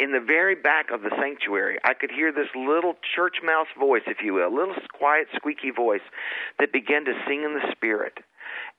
in 0.00 0.12
the 0.12 0.20
very 0.20 0.54
back 0.54 0.90
of 0.92 1.02
the 1.02 1.10
sanctuary, 1.20 1.78
I 1.84 1.94
could 1.94 2.10
hear 2.10 2.32
this 2.32 2.48
little 2.54 2.94
church 3.14 3.36
mouse 3.44 3.68
voice, 3.78 4.02
if 4.06 4.18
you 4.22 4.34
will, 4.34 4.48
a 4.48 4.54
little 4.54 4.74
quiet, 4.92 5.28
squeaky 5.34 5.70
voice 5.70 6.04
that 6.58 6.72
began 6.72 7.04
to 7.04 7.12
sing 7.26 7.42
in 7.44 7.54
the 7.54 7.72
Spirit. 7.72 8.18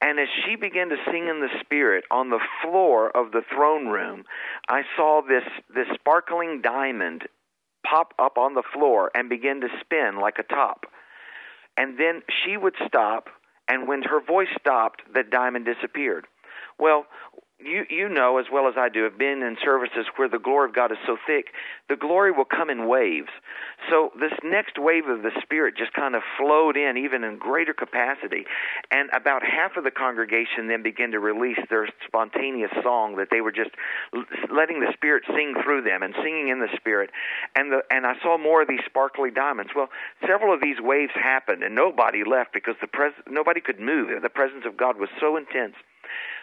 And 0.01 0.19
as 0.19 0.27
she 0.45 0.55
began 0.55 0.89
to 0.89 0.97
sing 1.11 1.27
in 1.27 1.41
the 1.41 1.59
Spirit 1.61 2.05
on 2.09 2.29
the 2.29 2.39
floor 2.61 3.09
of 3.09 3.31
the 3.31 3.41
throne 3.53 3.87
room, 3.87 4.23
I 4.67 4.83
saw 4.95 5.21
this, 5.27 5.43
this 5.73 5.87
sparkling 5.93 6.61
diamond 6.61 7.23
pop 7.85 8.13
up 8.17 8.37
on 8.37 8.53
the 8.53 8.63
floor 8.73 9.11
and 9.13 9.29
begin 9.29 9.61
to 9.61 9.67
spin 9.81 10.19
like 10.19 10.37
a 10.39 10.43
top 10.43 10.85
and 11.79 11.97
then 11.97 12.21
she 12.43 12.57
would 12.57 12.75
stop, 12.85 13.29
and 13.69 13.87
when 13.87 14.01
her 14.03 14.19
voice 14.19 14.49
stopped, 14.59 15.01
the 15.13 15.23
diamond 15.23 15.65
disappeared. 15.65 16.27
Well, 16.77 17.05
you 17.59 17.85
you 17.89 18.09
know 18.09 18.37
as 18.37 18.45
well 18.51 18.67
as 18.67 18.75
I 18.77 18.89
do 18.89 19.03
have 19.03 19.17
been 19.17 19.43
in 19.43 19.57
services 19.63 20.05
where 20.15 20.29
the 20.29 20.39
glory 20.39 20.69
of 20.69 20.75
God 20.75 20.91
is 20.91 20.97
so 21.05 21.17
thick, 21.27 21.47
the 21.89 21.95
glory 21.95 22.31
will 22.31 22.45
come 22.45 22.69
in 22.69 22.87
waves. 22.87 23.29
So 23.89 24.11
this 24.19 24.33
next 24.43 24.77
wave 24.77 25.07
of 25.07 25.23
the 25.23 25.31
Spirit 25.41 25.75
just 25.77 25.93
kind 25.93 26.15
of 26.15 26.23
flowed 26.37 26.77
in, 26.77 26.97
even 26.97 27.23
in 27.23 27.37
greater 27.37 27.73
capacity, 27.73 28.45
and 28.91 29.09
about 29.13 29.43
half 29.43 29.77
of 29.77 29.83
the 29.83 29.91
congregation 29.91 30.67
then 30.67 30.83
began 30.83 31.11
to 31.11 31.19
release 31.19 31.59
their 31.69 31.87
spontaneous 32.05 32.71
song 32.83 33.17
that 33.17 33.27
they 33.31 33.41
were 33.41 33.51
just 33.51 33.71
letting 34.51 34.79
the 34.79 34.91
Spirit 34.93 35.23
sing 35.27 35.55
through 35.63 35.81
them 35.81 36.03
and 36.03 36.13
singing 36.23 36.49
in 36.49 36.59
the 36.59 36.69
Spirit, 36.75 37.09
and 37.55 37.71
the 37.71 37.81
and 37.91 38.05
I 38.05 38.13
saw 38.21 38.37
more 38.37 38.61
of 38.61 38.67
these 38.67 38.85
sparkly 38.85 39.31
diamonds. 39.31 39.71
Well, 39.75 39.89
several 40.25 40.53
of 40.53 40.61
these 40.61 40.79
waves 40.79 41.11
happened, 41.13 41.63
and 41.63 41.75
nobody 41.75 42.23
left 42.23 42.53
because 42.53 42.75
the 42.81 42.87
pres 42.87 43.13
nobody 43.27 43.61
could 43.61 43.79
move. 43.79 44.09
The 44.21 44.29
presence 44.29 44.63
of 44.65 44.77
God 44.77 44.97
was 44.97 45.09
so 45.19 45.35
intense 45.37 45.75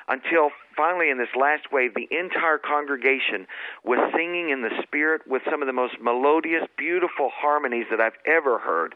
until 0.09 0.51
finally 0.77 1.11
in 1.11 1.19
this 1.19 1.35
last 1.39 1.73
wave 1.73 1.95
the 1.95 2.09
entire 2.11 2.59
congregation 2.59 3.47
was 3.85 3.99
singing 4.15 4.51
in 4.51 4.63
the 4.63 4.71
spirit 4.83 5.23
with 5.27 5.43
some 5.51 5.63
of 5.63 5.67
the 5.67 5.73
most 5.73 5.95
melodious 6.01 6.63
beautiful 6.77 7.31
harmonies 7.35 7.87
that 7.91 8.01
I've 8.01 8.19
ever 8.27 8.59
heard 8.59 8.95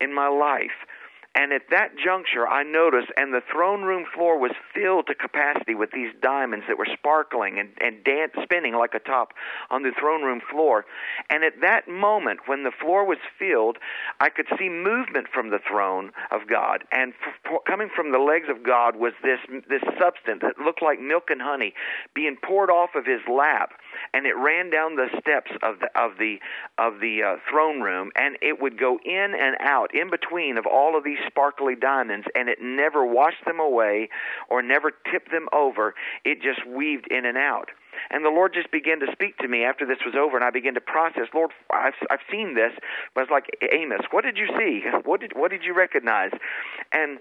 in 0.00 0.12
my 0.12 0.28
life 0.28 0.86
and 1.34 1.52
at 1.52 1.62
that 1.70 1.92
juncture, 1.96 2.46
I 2.46 2.64
noticed, 2.64 3.12
and 3.16 3.32
the 3.32 3.42
throne 3.52 3.82
room 3.82 4.04
floor 4.12 4.36
was 4.38 4.50
filled 4.74 5.06
to 5.06 5.14
capacity 5.14 5.76
with 5.76 5.92
these 5.92 6.12
diamonds 6.20 6.66
that 6.66 6.76
were 6.76 6.88
sparkling 6.92 7.60
and, 7.60 7.70
and 7.80 8.02
dance, 8.02 8.32
spinning 8.42 8.74
like 8.74 8.94
a 8.94 8.98
top 8.98 9.32
on 9.70 9.84
the 9.84 9.92
throne 9.98 10.22
room 10.22 10.40
floor. 10.50 10.84
And 11.30 11.44
at 11.44 11.60
that 11.60 11.88
moment, 11.88 12.40
when 12.46 12.64
the 12.64 12.72
floor 12.72 13.04
was 13.04 13.18
filled, 13.38 13.78
I 14.18 14.28
could 14.28 14.46
see 14.58 14.68
movement 14.68 15.28
from 15.32 15.50
the 15.50 15.60
throne 15.60 16.10
of 16.32 16.48
God. 16.48 16.82
And 16.90 17.12
f- 17.46 17.62
coming 17.64 17.90
from 17.94 18.10
the 18.10 18.18
legs 18.18 18.48
of 18.50 18.64
God 18.64 18.96
was 18.96 19.12
this, 19.22 19.38
this 19.68 19.82
substance 20.00 20.42
that 20.42 20.58
looked 20.58 20.82
like 20.82 21.00
milk 21.00 21.30
and 21.30 21.40
honey 21.40 21.74
being 22.12 22.38
poured 22.42 22.70
off 22.70 22.96
of 22.96 23.06
his 23.06 23.20
lap 23.30 23.70
and 24.14 24.26
it 24.26 24.36
ran 24.36 24.70
down 24.70 24.96
the 24.96 25.08
steps 25.20 25.50
of 25.62 25.80
the 25.80 25.88
of 25.98 26.18
the 26.18 26.38
of 26.78 27.00
the 27.00 27.22
uh, 27.22 27.36
throne 27.50 27.80
room, 27.80 28.10
and 28.16 28.36
it 28.42 28.60
would 28.60 28.78
go 28.78 28.98
in 29.04 29.34
and 29.34 29.56
out 29.60 29.94
in 29.94 30.10
between 30.10 30.58
of 30.58 30.66
all 30.66 30.96
of 30.96 31.04
these 31.04 31.18
sparkly 31.26 31.74
diamonds, 31.74 32.26
and 32.34 32.48
it 32.48 32.58
never 32.60 33.04
washed 33.04 33.44
them 33.46 33.60
away 33.60 34.08
or 34.48 34.62
never 34.62 34.90
tipped 35.10 35.30
them 35.30 35.48
over. 35.52 35.94
It 36.24 36.42
just 36.42 36.66
weaved 36.66 37.06
in 37.10 37.24
and 37.24 37.36
out. 37.36 37.70
And 38.10 38.24
the 38.24 38.30
Lord 38.30 38.54
just 38.54 38.70
began 38.70 39.00
to 39.00 39.12
speak 39.12 39.36
to 39.38 39.48
me 39.48 39.64
after 39.64 39.84
this 39.84 39.98
was 40.04 40.14
over, 40.14 40.36
and 40.36 40.44
I 40.44 40.50
began 40.50 40.74
to 40.74 40.80
process. 40.80 41.26
Lord, 41.34 41.50
I've 41.70 41.94
I've 42.10 42.24
seen 42.30 42.54
this, 42.54 42.72
but 43.14 43.22
it's 43.22 43.30
like 43.30 43.46
Amos. 43.72 44.06
What 44.10 44.24
did 44.24 44.36
you 44.36 44.46
see? 44.58 44.82
What 45.04 45.20
did 45.20 45.32
what 45.34 45.50
did 45.50 45.64
you 45.64 45.74
recognize? 45.74 46.30
And 46.92 47.18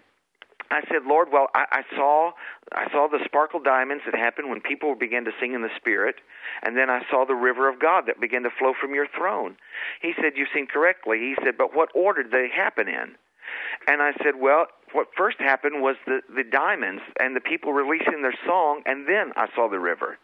I 0.71 0.81
said, 0.87 1.03
Lord, 1.05 1.29
well, 1.31 1.47
I, 1.55 1.65
I 1.71 1.95
saw 1.95 2.31
I 2.71 2.89
saw 2.91 3.07
the 3.07 3.19
sparkle 3.25 3.59
diamonds 3.59 4.03
that 4.05 4.13
happened 4.13 4.49
when 4.49 4.61
people 4.61 4.95
began 4.95 5.25
to 5.25 5.31
sing 5.39 5.53
in 5.53 5.61
the 5.61 5.73
Spirit, 5.77 6.15
and 6.63 6.77
then 6.77 6.89
I 6.89 7.01
saw 7.09 7.25
the 7.25 7.33
river 7.35 7.67
of 7.67 7.79
God 7.79 8.05
that 8.07 8.21
began 8.21 8.43
to 8.43 8.49
flow 8.59 8.73
from 8.79 8.93
your 8.93 9.07
throne. 9.17 9.57
He 10.01 10.13
said, 10.15 10.33
You've 10.35 10.53
seen 10.53 10.67
correctly. 10.67 11.17
He 11.17 11.35
said, 11.43 11.57
But 11.57 11.75
what 11.75 11.89
order 11.95 12.23
did 12.23 12.31
they 12.31 12.49
happen 12.53 12.87
in? 12.87 13.15
And 13.87 14.01
I 14.01 14.11
said, 14.23 14.35
Well, 14.39 14.67
what 14.93 15.07
first 15.17 15.39
happened 15.39 15.81
was 15.81 15.95
the, 16.05 16.21
the 16.33 16.43
diamonds 16.43 17.01
and 17.19 17.35
the 17.35 17.41
people 17.41 17.73
releasing 17.73 18.21
their 18.21 18.37
song, 18.45 18.83
and 18.85 19.07
then 19.07 19.31
I 19.35 19.47
saw 19.55 19.69
the 19.69 19.79
river. 19.79 20.17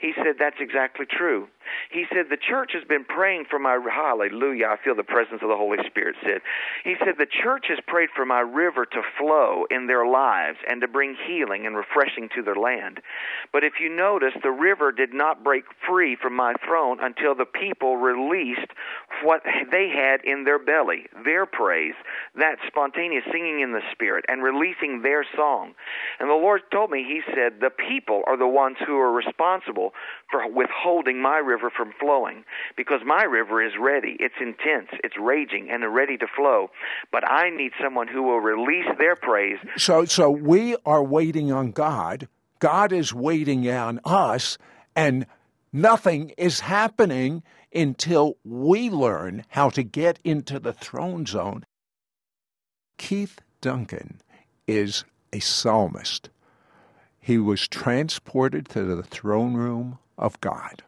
He 0.00 0.12
said, 0.16 0.36
That's 0.38 0.60
exactly 0.60 1.06
true. 1.06 1.48
He 1.90 2.04
said, 2.12 2.26
The 2.28 2.36
church 2.36 2.72
has 2.74 2.84
been 2.84 3.04
praying 3.04 3.46
for 3.48 3.58
my, 3.58 3.78
hallelujah, 3.78 4.66
I 4.66 4.76
feel 4.82 4.94
the 4.94 5.02
presence 5.02 5.40
of 5.42 5.48
the 5.48 5.56
Holy 5.56 5.78
Spirit, 5.86 6.16
Sid. 6.22 6.42
He 6.84 6.94
said, 6.98 7.14
The 7.18 7.26
church 7.26 7.66
has 7.68 7.78
prayed 7.86 8.10
for 8.14 8.24
my 8.24 8.40
river 8.40 8.84
to 8.86 9.02
flow 9.18 9.64
in 9.70 9.86
their 9.86 10.06
lives 10.06 10.58
and 10.68 10.80
to 10.80 10.88
bring 10.88 11.16
healing 11.26 11.66
and 11.66 11.76
refreshing 11.76 12.28
to 12.34 12.42
their 12.42 12.56
land. 12.56 13.00
But 13.52 13.64
if 13.64 13.74
you 13.80 13.88
notice, 13.88 14.34
the 14.42 14.50
river 14.50 14.92
did 14.92 15.14
not 15.14 15.44
break 15.44 15.64
free 15.86 16.16
from 16.16 16.34
my 16.34 16.54
throne 16.66 16.98
until 17.00 17.34
the 17.34 17.46
people 17.46 17.96
released 17.96 18.72
what 19.22 19.42
they 19.70 19.88
had 19.88 20.24
in 20.24 20.44
their 20.44 20.58
belly, 20.58 21.06
their 21.24 21.46
praise, 21.46 21.94
that 22.36 22.56
spontaneous 22.66 23.24
singing 23.32 23.60
in 23.60 23.72
the 23.72 23.82
Spirit, 23.92 24.24
and 24.28 24.42
releasing 24.42 25.02
their 25.02 25.24
song. 25.36 25.74
And 26.20 26.28
the 26.28 26.34
Lord 26.34 26.62
told 26.70 26.90
me, 26.90 27.04
He 27.04 27.20
said, 27.34 27.60
The 27.60 27.70
people 27.70 28.22
are 28.26 28.36
the 28.36 28.46
ones 28.46 28.76
who 28.86 28.98
are 28.98 29.12
responsible 29.12 29.73
for 30.30 30.48
withholding 30.52 31.20
my 31.20 31.38
river 31.38 31.70
from 31.74 31.92
flowing 31.98 32.44
because 32.76 33.00
my 33.06 33.24
river 33.24 33.64
is 33.64 33.72
ready. 33.80 34.16
It's 34.20 34.34
intense, 34.40 34.88
it's 35.02 35.16
raging, 35.20 35.68
and 35.70 35.82
ready 35.94 36.16
to 36.18 36.26
flow. 36.34 36.68
But 37.12 37.28
I 37.30 37.50
need 37.50 37.72
someone 37.82 38.08
who 38.08 38.22
will 38.22 38.40
release 38.40 38.86
their 38.98 39.16
praise. 39.16 39.58
So, 39.76 40.04
so 40.04 40.30
we 40.30 40.76
are 40.84 41.02
waiting 41.02 41.52
on 41.52 41.72
God. 41.72 42.28
God 42.58 42.92
is 42.92 43.12
waiting 43.12 43.68
on 43.68 44.00
us, 44.04 44.58
and 44.96 45.26
nothing 45.72 46.32
is 46.38 46.60
happening 46.60 47.42
until 47.74 48.36
we 48.44 48.88
learn 48.88 49.44
how 49.48 49.68
to 49.70 49.82
get 49.82 50.18
into 50.24 50.58
the 50.58 50.72
throne 50.72 51.26
zone. 51.26 51.66
Keith 52.96 53.40
Duncan 53.60 54.20
is 54.66 55.04
a 55.32 55.40
psalmist. 55.40 56.30
He 57.24 57.38
was 57.38 57.66
transported 57.66 58.68
to 58.68 58.82
the 58.84 59.02
throne 59.02 59.54
room 59.54 59.98
of 60.18 60.38
God. 60.42 60.82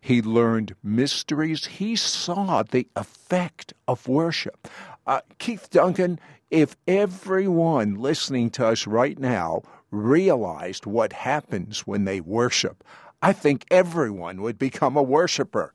He 0.00 0.22
learned 0.22 0.74
mysteries. 0.82 1.66
He 1.66 1.94
saw 1.94 2.62
the 2.62 2.88
effect 2.96 3.74
of 3.86 4.08
worship. 4.08 4.66
Uh, 5.06 5.20
Keith 5.38 5.68
Duncan, 5.68 6.18
if 6.50 6.74
everyone 6.88 7.96
listening 7.96 8.48
to 8.52 8.66
us 8.66 8.86
right 8.86 9.18
now 9.18 9.60
realized 9.90 10.86
what 10.86 11.12
happens 11.12 11.80
when 11.80 12.06
they 12.06 12.22
worship, 12.22 12.82
I 13.20 13.34
think 13.34 13.66
everyone 13.70 14.40
would 14.40 14.58
become 14.58 14.96
a 14.96 15.02
worshiper. 15.02 15.74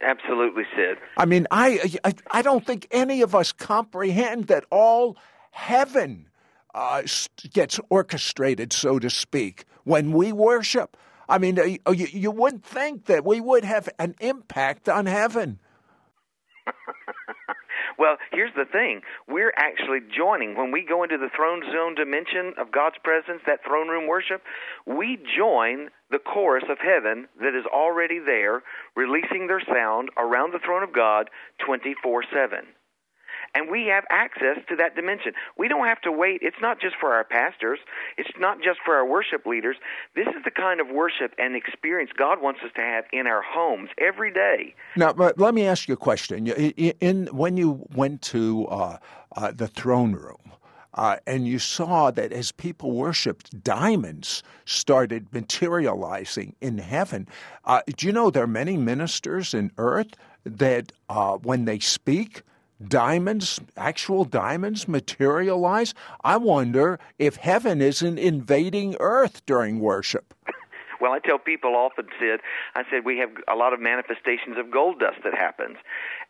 Absolutely, 0.00 0.64
Sid. 0.74 0.98
I 1.16 1.26
mean, 1.26 1.46
I, 1.52 1.92
I, 2.02 2.14
I 2.32 2.42
don't 2.42 2.66
think 2.66 2.88
any 2.90 3.22
of 3.22 3.36
us 3.36 3.52
comprehend 3.52 4.48
that 4.48 4.64
all 4.72 5.16
heaven 5.52 6.26
uh, 6.74 7.02
gets 7.52 7.80
orchestrated, 7.90 8.72
so 8.72 8.98
to 8.98 9.10
speak, 9.10 9.64
when 9.84 10.12
we 10.12 10.32
worship. 10.32 10.96
I 11.28 11.38
mean, 11.38 11.58
uh, 11.58 11.92
you, 11.92 12.06
you 12.10 12.30
wouldn't 12.30 12.64
think 12.64 13.06
that 13.06 13.24
we 13.24 13.40
would 13.40 13.64
have 13.64 13.88
an 13.98 14.14
impact 14.20 14.88
on 14.88 15.06
heaven. 15.06 15.58
well, 17.98 18.16
here's 18.32 18.54
the 18.54 18.64
thing. 18.64 19.00
We're 19.28 19.52
actually 19.56 20.00
joining. 20.14 20.56
When 20.56 20.72
we 20.72 20.84
go 20.86 21.02
into 21.02 21.18
the 21.18 21.30
throne 21.34 21.62
zone 21.72 21.94
dimension 21.94 22.54
of 22.58 22.72
God's 22.72 22.96
presence, 23.02 23.42
that 23.46 23.60
throne 23.66 23.88
room 23.88 24.06
worship, 24.06 24.42
we 24.86 25.18
join 25.36 25.88
the 26.10 26.18
chorus 26.18 26.64
of 26.68 26.78
heaven 26.78 27.28
that 27.40 27.56
is 27.58 27.64
already 27.66 28.18
there, 28.18 28.62
releasing 28.96 29.46
their 29.46 29.62
sound 29.66 30.10
around 30.16 30.52
the 30.52 30.60
throne 30.64 30.82
of 30.82 30.92
God 30.92 31.30
24 31.64 32.24
7 32.32 32.66
and 33.54 33.70
we 33.70 33.86
have 33.86 34.04
access 34.10 34.58
to 34.68 34.76
that 34.76 34.94
dimension. 34.94 35.32
We 35.56 35.68
don't 35.68 35.86
have 35.86 36.00
to 36.02 36.12
wait. 36.12 36.40
It's 36.42 36.56
not 36.60 36.80
just 36.80 36.96
for 37.00 37.12
our 37.12 37.24
pastors, 37.24 37.78
it's 38.16 38.30
not 38.38 38.58
just 38.62 38.80
for 38.84 38.94
our 38.94 39.06
worship 39.06 39.46
leaders. 39.46 39.76
This 40.14 40.28
is 40.28 40.44
the 40.44 40.50
kind 40.50 40.80
of 40.80 40.88
worship 40.88 41.34
and 41.38 41.54
experience 41.56 42.10
God 42.16 42.40
wants 42.42 42.60
us 42.64 42.70
to 42.76 42.80
have 42.80 43.04
in 43.12 43.26
our 43.26 43.42
homes 43.42 43.90
every 43.98 44.32
day. 44.32 44.74
Now, 44.96 45.12
let 45.12 45.54
me 45.54 45.66
ask 45.66 45.88
you 45.88 45.94
a 45.94 45.98
question. 45.98 46.46
In 46.48 47.26
when 47.26 47.56
you 47.56 47.86
went 47.94 48.22
to 48.22 48.66
uh, 48.66 48.98
uh, 49.36 49.52
the 49.52 49.68
throne 49.68 50.12
room, 50.12 50.36
uh, 50.94 51.16
and 51.26 51.46
you 51.48 51.58
saw 51.58 52.10
that 52.10 52.32
as 52.32 52.52
people 52.52 52.92
worshiped, 52.92 53.64
diamonds 53.64 54.42
started 54.66 55.26
materializing 55.32 56.54
in 56.60 56.78
heaven. 56.78 57.26
Uh, 57.64 57.80
do 57.96 58.06
you 58.06 58.12
know 58.12 58.30
there 58.30 58.44
are 58.44 58.46
many 58.46 58.76
ministers 58.76 59.54
in 59.54 59.70
earth 59.78 60.14
that 60.44 60.92
uh, 61.08 61.36
when 61.38 61.64
they 61.64 61.78
speak, 61.78 62.42
diamonds, 62.88 63.60
actual 63.76 64.24
diamonds 64.24 64.88
materialize? 64.88 65.94
I 66.22 66.36
wonder 66.36 66.98
if 67.18 67.36
heaven 67.36 67.80
isn't 67.80 68.18
invading 68.18 68.96
earth 69.00 69.44
during 69.46 69.80
worship. 69.80 70.34
Well, 71.00 71.10
I 71.10 71.18
tell 71.18 71.40
people 71.40 71.74
often, 71.74 72.06
Sid, 72.20 72.38
I 72.76 72.84
said 72.88 73.04
we 73.04 73.18
have 73.18 73.30
a 73.52 73.56
lot 73.56 73.72
of 73.72 73.80
manifestations 73.80 74.56
of 74.56 74.70
gold 74.70 75.00
dust 75.00 75.18
that 75.24 75.34
happens 75.34 75.76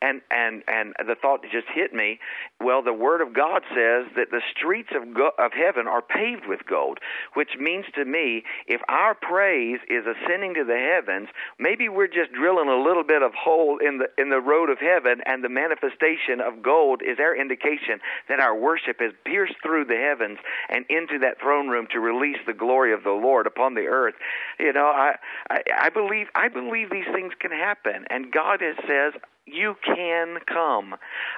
and 0.03 0.21
and 0.31 0.63
and 0.67 0.95
the 1.07 1.15
thought 1.15 1.43
just 1.51 1.69
hit 1.73 1.95
me. 1.95 2.19
Well, 2.61 2.83
the 2.83 2.93
Word 2.93 3.21
of 3.21 3.33
God 3.33 3.63
says 3.71 4.07
that 4.17 4.31
the 4.31 4.43
streets 4.55 4.91
of 4.95 5.15
go- 5.15 5.33
of 5.39 5.53
heaven 5.53 5.87
are 5.87 6.03
paved 6.03 6.47
with 6.47 6.67
gold, 6.67 6.99
which 7.35 7.51
means 7.59 7.87
to 7.95 8.05
me, 8.05 8.43
if 8.67 8.81
our 8.89 9.15
praise 9.15 9.79
is 9.89 10.05
ascending 10.07 10.55
to 10.55 10.65
the 10.65 10.77
heavens, 10.77 11.29
maybe 11.59 11.89
we're 11.89 12.09
just 12.09 12.33
drilling 12.33 12.69
a 12.69 12.83
little 12.83 13.05
bit 13.05 13.23
of 13.23 13.33
hole 13.35 13.79
in 13.79 13.99
the 13.99 14.09
in 14.21 14.31
the 14.31 14.41
road 14.41 14.71
of 14.71 14.79
heaven, 14.79 15.23
and 15.25 15.45
the 15.45 15.49
manifestation 15.49 16.41
of 16.41 16.63
gold 16.63 17.03
is 17.03 17.19
our 17.21 17.37
indication 17.37 18.01
that 18.29 18.41
our 18.41 18.57
worship 18.57 18.99
has 19.01 19.13
pierced 19.25 19.55
through 19.63 19.85
the 19.85 19.97
heavens 19.97 20.39
and 20.69 20.85
into 20.91 21.19
that 21.21 21.41
throne 21.41 21.69
room 21.69 21.87
to 21.93 22.01
release 22.01 22.39
the 22.47 22.53
glory 22.53 22.93
of 22.93 23.05
the 23.05 23.11
Lord 23.11 23.47
upon 23.47 23.75
the 23.75 23.87
earth. 23.87 24.15
You 24.59 24.73
know, 24.73 24.87
I 24.87 25.15
I, 25.49 25.63
I 25.79 25.89
believe 25.91 26.27
I 26.35 26.49
believe 26.49 26.91
these 26.91 27.09
things 27.15 27.33
can 27.39 27.53
happen, 27.53 28.05
and 28.11 28.33
God 28.33 28.61
has 28.61 28.77
says 28.89 29.13
you 29.47 29.75
can 29.85 30.39
come. 30.47 30.95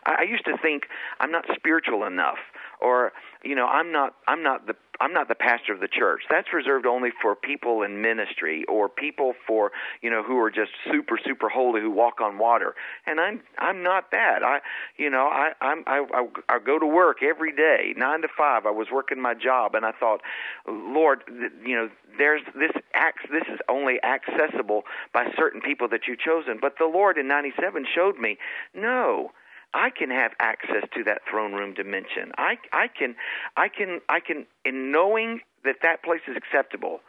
I, 0.07 0.25
used 0.29 0.45
to 0.45 0.57
think 0.61 0.85
I'm 1.21 1.31
not 1.31 1.45
spiritual 1.55 2.05
enough, 2.05 2.39
or 2.81 3.13
you 3.43 3.55
know, 3.55 3.67
I'm 3.67 3.93
not 3.93 4.15
I'm 4.27 4.43
not 4.43 4.67
the 4.67 4.75
I'm 5.01 5.13
not 5.13 5.29
the 5.29 5.35
pastor 5.35 5.73
of 5.73 5.81
the 5.81 5.89
church. 5.89 6.23
That's 6.31 6.53
reserved 6.53 6.87
only 6.87 7.11
for 7.21 7.35
people 7.35 7.83
in 7.83 8.01
ministry 8.01 8.65
or 8.69 8.89
people 8.89 9.35
for 9.47 9.73
you 10.03 10.11
know 10.11 10.23
who 10.23 10.39
are 10.39 10.51
just 10.51 10.71
super 10.91 11.19
super 11.23 11.49
holy 11.49 11.81
who 11.81 11.91
walk 11.91 12.21
on 12.21 12.39
water. 12.39 12.75
And 13.07 13.21
I'm 13.21 13.41
I'm 13.59 13.83
not 13.83 14.11
that. 14.13 14.43
I 14.43 14.61
you 14.97 15.11
know 15.11 15.27
I 15.27 15.53
I'm 15.61 15.85
I 15.87 16.05
I, 16.13 16.27
I 16.49 16.59
go 16.59 16.79
to 16.79 16.87
work 16.87 17.23
every 17.23 17.53
day 17.53 17.95
nine 17.97 18.23
to 18.23 18.29
five. 18.37 18.67
I 18.67 18.71
was 18.71 18.89
working 18.93 19.21
my 19.21 19.35
job 19.35 19.75
and 19.75 19.85
I 19.85 19.93
thought, 19.93 20.21
Lord, 20.67 21.23
you 21.65 21.77
know 21.77 21.91
there's 22.17 22.43
this 22.55 22.73
acts 22.95 23.25
this 23.31 23.45
is 23.53 23.61
only 23.69 23.99
accessible 24.03 24.85
by 25.13 25.27
certain 25.37 25.61
people 25.61 25.89
that 25.89 26.03
you've 26.07 26.21
chosen. 26.21 26.59
But 26.61 26.75
the 26.79 26.87
Lord 26.87 27.19
in 27.19 27.29
'97 27.29 27.87
showed 27.95 28.19
me 28.19 28.39
no 28.75 29.33
I 29.75 29.91
can 29.91 30.11
have 30.11 30.33
access 30.39 30.89
to 30.95 31.05
that 31.05 31.23
throne 31.29 31.53
room 31.53 31.75
dimension. 31.75 32.31
I, 32.39 32.57
I 32.73 32.87
can, 32.87 33.17
I 33.57 33.69
can, 33.69 34.01
I 34.09 34.21
can, 34.21 34.47
in 34.65 34.93
knowing 34.93 35.41
that 35.65 35.77
that 35.83 36.05
place 36.05 36.21
is 36.29 36.37
acceptable, 36.37 37.01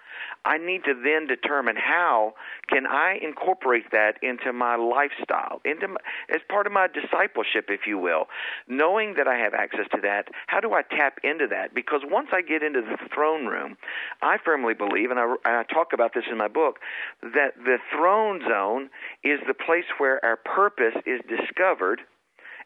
I 0.45 0.57
need 0.57 0.83
to 0.85 0.93
then 0.93 1.27
determine 1.27 1.75
how 1.75 2.33
can 2.67 2.87
I 2.87 3.19
incorporate 3.21 3.91
that 3.91 4.13
into 4.23 4.53
my 4.53 4.75
lifestyle, 4.75 5.61
into 5.65 5.89
my, 5.89 5.97
as 6.33 6.41
part 6.49 6.65
of 6.65 6.73
my 6.73 6.87
discipleship, 6.87 7.65
if 7.67 7.81
you 7.85 7.97
will. 7.97 8.25
Knowing 8.67 9.15
that 9.17 9.27
I 9.27 9.37
have 9.37 9.53
access 9.53 9.85
to 9.93 10.01
that, 10.01 10.29
how 10.47 10.59
do 10.59 10.73
I 10.73 10.81
tap 10.83 11.19
into 11.23 11.47
that? 11.47 11.75
Because 11.75 12.01
once 12.05 12.29
I 12.31 12.41
get 12.41 12.63
into 12.63 12.81
the 12.81 12.97
throne 13.13 13.45
room, 13.45 13.77
I 14.21 14.37
firmly 14.43 14.73
believe, 14.73 15.11
and 15.11 15.19
I, 15.19 15.25
and 15.45 15.55
I 15.57 15.63
talk 15.63 15.93
about 15.93 16.13
this 16.15 16.25
in 16.31 16.37
my 16.37 16.47
book, 16.47 16.79
that 17.21 17.53
the 17.63 17.77
throne 17.91 18.41
zone 18.47 18.89
is 19.23 19.39
the 19.47 19.53
place 19.53 19.85
where 19.97 20.23
our 20.23 20.37
purpose 20.37 20.95
is 21.05 21.21
discovered 21.27 22.01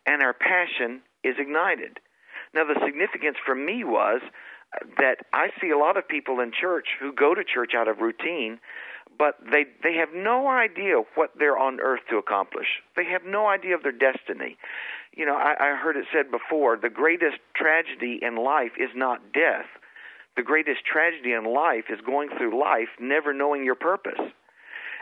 and 0.05 0.21
our 0.21 0.33
passion 0.33 1.01
is 1.23 1.35
ignited. 1.38 1.99
Now, 2.53 2.63
the 2.63 2.79
significance 2.85 3.38
for 3.45 3.55
me 3.55 3.83
was 3.83 4.21
that 4.97 5.17
I 5.33 5.49
see 5.62 5.69
a 5.69 5.77
lot 5.77 5.97
of 5.97 6.07
people 6.07 6.39
in 6.39 6.51
church 6.51 6.88
who 6.99 7.12
go 7.12 7.33
to 7.33 7.43
church 7.43 7.71
out 7.75 7.88
of 7.88 7.99
routine, 7.99 8.59
but 9.17 9.35
they 9.51 9.65
they 9.83 9.95
have 9.95 10.09
no 10.13 10.47
idea 10.47 11.01
what 11.15 11.31
they're 11.38 11.57
on 11.57 11.79
earth 11.79 12.01
to 12.09 12.17
accomplish. 12.17 12.67
They 12.95 13.05
have 13.05 13.23
no 13.25 13.47
idea 13.47 13.75
of 13.75 13.83
their 13.83 13.91
destiny. 13.91 14.57
You 15.15 15.25
know, 15.25 15.35
I, 15.35 15.55
I 15.59 15.75
heard 15.75 15.97
it 15.97 16.05
said 16.13 16.31
before: 16.31 16.77
the 16.77 16.89
greatest 16.89 17.38
tragedy 17.55 18.19
in 18.21 18.35
life 18.35 18.73
is 18.77 18.89
not 18.95 19.33
death. 19.33 19.65
The 20.38 20.43
greatest 20.43 20.85
tragedy 20.85 21.33
in 21.33 21.43
life 21.43 21.85
is 21.89 21.99
going 22.05 22.29
through 22.38 22.59
life 22.59 22.89
never 22.99 23.33
knowing 23.33 23.65
your 23.65 23.75
purpose. 23.75 24.21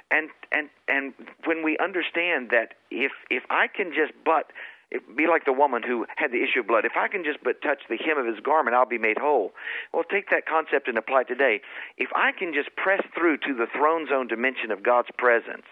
And 0.10 0.29
and 0.51 0.69
and 0.88 1.13
when 1.45 1.63
we 1.63 1.77
understand 1.77 2.49
that 2.51 2.75
if 2.89 3.12
if 3.29 3.43
I 3.49 3.67
can 3.67 3.91
just 3.91 4.13
but 4.23 4.51
it 4.89 5.17
be 5.17 5.28
like 5.28 5.45
the 5.45 5.54
woman 5.54 5.84
who 5.84 6.06
had 6.15 6.32
the 6.32 6.43
issue 6.43 6.62
of 6.62 6.67
blood. 6.67 6.86
If 6.86 6.95
I 6.95 7.08
can 7.08 7.23
just 7.23 7.39
but 7.43 7.62
touch 7.62 7.82
the 7.89 7.97
hem 7.97 8.17
of 8.17 8.26
his 8.26 8.39
garment, 8.39 8.76
I'll 8.76 8.86
be 8.86 8.97
made 8.97 9.17
whole. 9.19 9.52
Well, 9.93 10.04
take 10.10 10.30
that 10.30 10.45
concept 10.45 10.88
and 10.88 10.97
apply 10.97 11.21
it 11.21 11.28
today. 11.28 11.60
If 11.97 12.10
I 12.15 12.32
can 12.32 12.54
just 12.54 12.76
press 12.76 13.02
through 13.13 13.38
to 13.39 13.54
the 13.54 13.67
throne 13.76 14.08
zone 14.08 14.28
dimension 14.28 14.71
of 14.71 14.84
God's 14.84 15.10
presence 15.17 15.65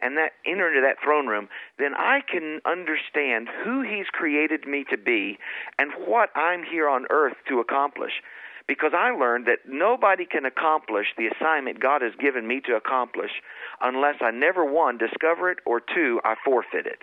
and 0.00 0.16
that 0.16 0.32
enter 0.46 0.66
into 0.68 0.80
that 0.80 0.96
throne 1.04 1.26
room, 1.26 1.48
then 1.78 1.94
I 1.94 2.20
can 2.26 2.60
understand 2.64 3.48
who 3.64 3.82
He's 3.82 4.06
created 4.10 4.66
me 4.66 4.84
to 4.90 4.96
be 4.96 5.38
and 5.78 5.92
what 6.06 6.30
I'm 6.34 6.64
here 6.64 6.88
on 6.88 7.06
earth 7.10 7.36
to 7.48 7.60
accomplish. 7.60 8.12
because 8.68 8.92
I 8.96 9.10
learned 9.10 9.46
that 9.46 9.68
nobody 9.68 10.24
can 10.24 10.44
accomplish 10.44 11.06
the 11.16 11.26
assignment 11.26 11.80
God 11.80 12.02
has 12.02 12.12
given 12.20 12.46
me 12.46 12.60
to 12.66 12.76
accomplish 12.76 13.30
unless 13.80 14.16
I 14.20 14.30
never 14.30 14.64
one 14.64 14.98
discover 14.98 15.50
it 15.50 15.58
or 15.66 15.80
two 15.80 16.20
I 16.24 16.34
forfeit 16.44 16.86
it. 16.86 17.00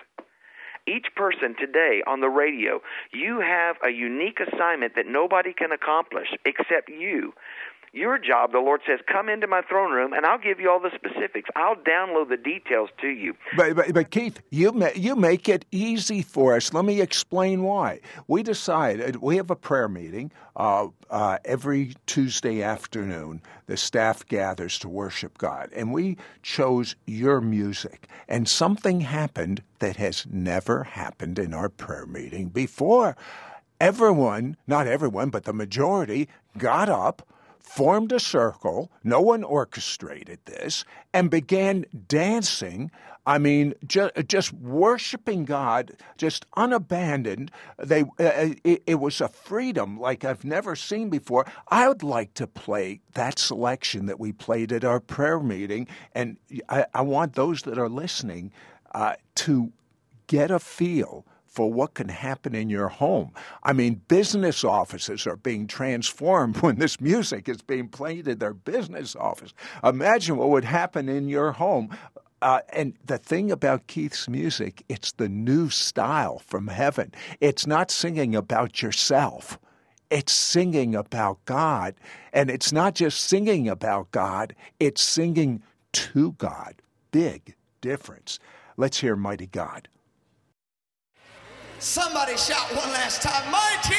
Each 0.86 1.06
person 1.14 1.54
today 1.58 2.02
on 2.06 2.20
the 2.20 2.28
radio, 2.28 2.80
you 3.12 3.40
have 3.40 3.76
a 3.84 3.90
unique 3.90 4.38
assignment 4.40 4.94
that 4.96 5.06
nobody 5.06 5.52
can 5.52 5.72
accomplish 5.72 6.28
except 6.44 6.88
you. 6.88 7.32
Your 7.92 8.18
job, 8.18 8.52
the 8.52 8.60
Lord 8.60 8.82
says, 8.86 9.00
come 9.10 9.28
into 9.28 9.48
my 9.48 9.62
throne 9.62 9.90
room 9.90 10.12
and 10.12 10.24
I'll 10.24 10.38
give 10.38 10.60
you 10.60 10.70
all 10.70 10.78
the 10.78 10.92
specifics. 10.94 11.50
I'll 11.56 11.74
download 11.74 12.28
the 12.28 12.36
details 12.36 12.88
to 13.00 13.08
you. 13.08 13.34
But, 13.56 13.74
but, 13.74 13.92
but 13.92 14.10
Keith, 14.12 14.40
you, 14.50 14.70
ma- 14.70 14.90
you 14.94 15.16
make 15.16 15.48
it 15.48 15.64
easy 15.72 16.22
for 16.22 16.54
us. 16.54 16.72
Let 16.72 16.84
me 16.84 17.00
explain 17.00 17.64
why. 17.64 17.98
We 18.28 18.44
decided, 18.44 19.16
we 19.16 19.36
have 19.38 19.50
a 19.50 19.56
prayer 19.56 19.88
meeting 19.88 20.30
uh, 20.54 20.86
uh, 21.10 21.38
every 21.44 21.94
Tuesday 22.06 22.62
afternoon. 22.62 23.42
The 23.66 23.76
staff 23.76 24.24
gathers 24.24 24.78
to 24.80 24.88
worship 24.88 25.36
God. 25.36 25.70
And 25.74 25.92
we 25.92 26.16
chose 26.42 26.94
your 27.06 27.40
music. 27.40 28.06
And 28.28 28.48
something 28.48 29.00
happened 29.00 29.64
that 29.80 29.96
has 29.96 30.26
never 30.30 30.84
happened 30.84 31.40
in 31.40 31.52
our 31.52 31.68
prayer 31.68 32.06
meeting 32.06 32.50
before. 32.50 33.16
Everyone, 33.80 34.56
not 34.68 34.86
everyone, 34.86 35.30
but 35.30 35.42
the 35.42 35.52
majority, 35.52 36.28
got 36.56 36.88
up 36.88 37.26
formed 37.62 38.12
a 38.12 38.20
circle, 38.20 38.90
no 39.04 39.20
one 39.20 39.44
orchestrated 39.44 40.38
this, 40.44 40.84
and 41.12 41.30
began 41.30 41.86
dancing. 42.08 42.90
I 43.26 43.38
mean, 43.38 43.74
just, 43.86 44.12
just 44.26 44.52
worshiping 44.52 45.44
God, 45.44 45.92
just 46.16 46.46
unabandoned. 46.56 47.50
They, 47.78 48.02
uh, 48.02 48.54
it, 48.64 48.82
it, 48.86 48.94
was 48.96 49.20
a 49.20 49.28
freedom 49.28 50.00
like 50.00 50.24
I've 50.24 50.44
never 50.44 50.74
seen 50.74 51.10
before. 51.10 51.46
I 51.68 51.88
would 51.88 52.02
like 52.02 52.34
to 52.34 52.46
play 52.46 53.00
that 53.14 53.38
selection 53.38 54.06
that 54.06 54.18
we 54.18 54.32
played 54.32 54.72
at 54.72 54.84
our 54.84 55.00
prayer 55.00 55.38
meeting, 55.38 55.86
and 56.14 56.38
I, 56.68 56.86
I 56.94 57.02
want 57.02 57.34
those 57.34 57.62
that 57.62 57.78
are 57.78 57.88
listening 57.88 58.52
uh, 58.92 59.14
to 59.36 59.72
get 60.26 60.50
a 60.50 60.58
feel 60.58 61.24
for 61.50 61.70
what 61.70 61.94
can 61.94 62.08
happen 62.08 62.54
in 62.54 62.70
your 62.70 62.88
home. 62.88 63.32
I 63.64 63.72
mean, 63.72 64.00
business 64.06 64.62
offices 64.62 65.26
are 65.26 65.36
being 65.36 65.66
transformed 65.66 66.56
when 66.62 66.78
this 66.78 67.00
music 67.00 67.48
is 67.48 67.60
being 67.60 67.88
played 67.88 68.28
in 68.28 68.38
their 68.38 68.54
business 68.54 69.16
office. 69.16 69.52
Imagine 69.82 70.36
what 70.36 70.50
would 70.50 70.64
happen 70.64 71.08
in 71.08 71.28
your 71.28 71.52
home. 71.52 71.90
Uh, 72.40 72.60
and 72.72 72.94
the 73.04 73.18
thing 73.18 73.50
about 73.50 73.86
Keith's 73.88 74.28
music, 74.28 74.82
it's 74.88 75.12
the 75.12 75.28
new 75.28 75.68
style 75.68 76.38
from 76.38 76.68
heaven. 76.68 77.12
It's 77.40 77.66
not 77.66 77.90
singing 77.90 78.34
about 78.34 78.80
yourself. 78.80 79.58
It's 80.08 80.32
singing 80.32 80.94
about 80.94 81.44
God. 81.44 81.94
And 82.32 82.48
it's 82.48 82.72
not 82.72 82.94
just 82.94 83.20
singing 83.20 83.68
about 83.68 84.10
God, 84.12 84.54
it's 84.78 85.02
singing 85.02 85.62
to 85.92 86.32
God. 86.32 86.76
Big 87.10 87.54
difference. 87.80 88.38
Let's 88.76 89.00
hear 89.00 89.16
Mighty 89.16 89.46
God. 89.46 89.88
Somebody 91.82 92.36
shout 92.36 92.76
one 92.76 92.90
last 92.92 93.22
time, 93.22 93.50
Mighty! 93.50 93.96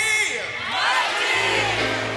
Mighty! 0.69 2.10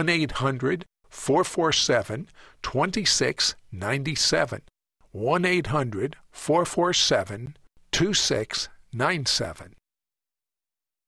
1 0.00 0.08
800 0.08 0.86
447 1.10 2.28
2697. 2.62 4.62
1 5.12 5.44
800 5.44 6.16
447 6.30 7.56
2697. 7.92 9.74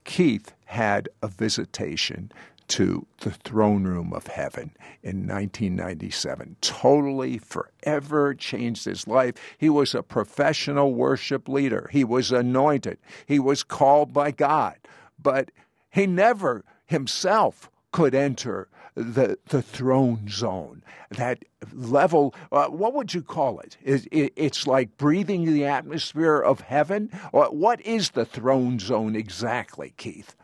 Keith 0.04 0.52
had 0.66 1.08
a 1.22 1.28
visitation 1.28 2.30
to 2.68 3.06
the 3.20 3.30
throne 3.30 3.84
room 3.84 4.12
of 4.12 4.26
heaven 4.26 4.76
in 5.02 5.26
1997. 5.26 6.56
Totally, 6.60 7.38
forever 7.38 8.34
changed 8.34 8.84
his 8.84 9.06
life. 9.06 9.32
He 9.56 9.70
was 9.70 9.94
a 9.94 10.02
professional 10.02 10.92
worship 10.92 11.48
leader. 11.48 11.88
He 11.90 12.04
was 12.04 12.30
anointed. 12.30 12.98
He 13.24 13.38
was 13.38 13.62
called 13.62 14.12
by 14.12 14.32
God. 14.32 14.76
But 15.18 15.50
he 15.88 16.06
never 16.06 16.62
himself 16.84 17.70
could 17.92 18.14
enter 18.14 18.68
the 18.94 19.38
the 19.46 19.62
throne 19.62 20.28
zone, 20.28 20.82
that 21.10 21.44
level. 21.72 22.34
Uh, 22.50 22.66
what 22.66 22.94
would 22.94 23.14
you 23.14 23.22
call 23.22 23.60
it? 23.60 23.76
it? 23.82 24.32
It's 24.36 24.66
like 24.66 24.96
breathing 24.96 25.44
the 25.46 25.64
atmosphere 25.64 26.40
of 26.40 26.60
heaven. 26.60 27.08
What 27.32 27.80
is 27.82 28.10
the 28.10 28.24
throne 28.24 28.78
zone 28.78 29.16
exactly, 29.16 29.94
Keith? 29.96 30.36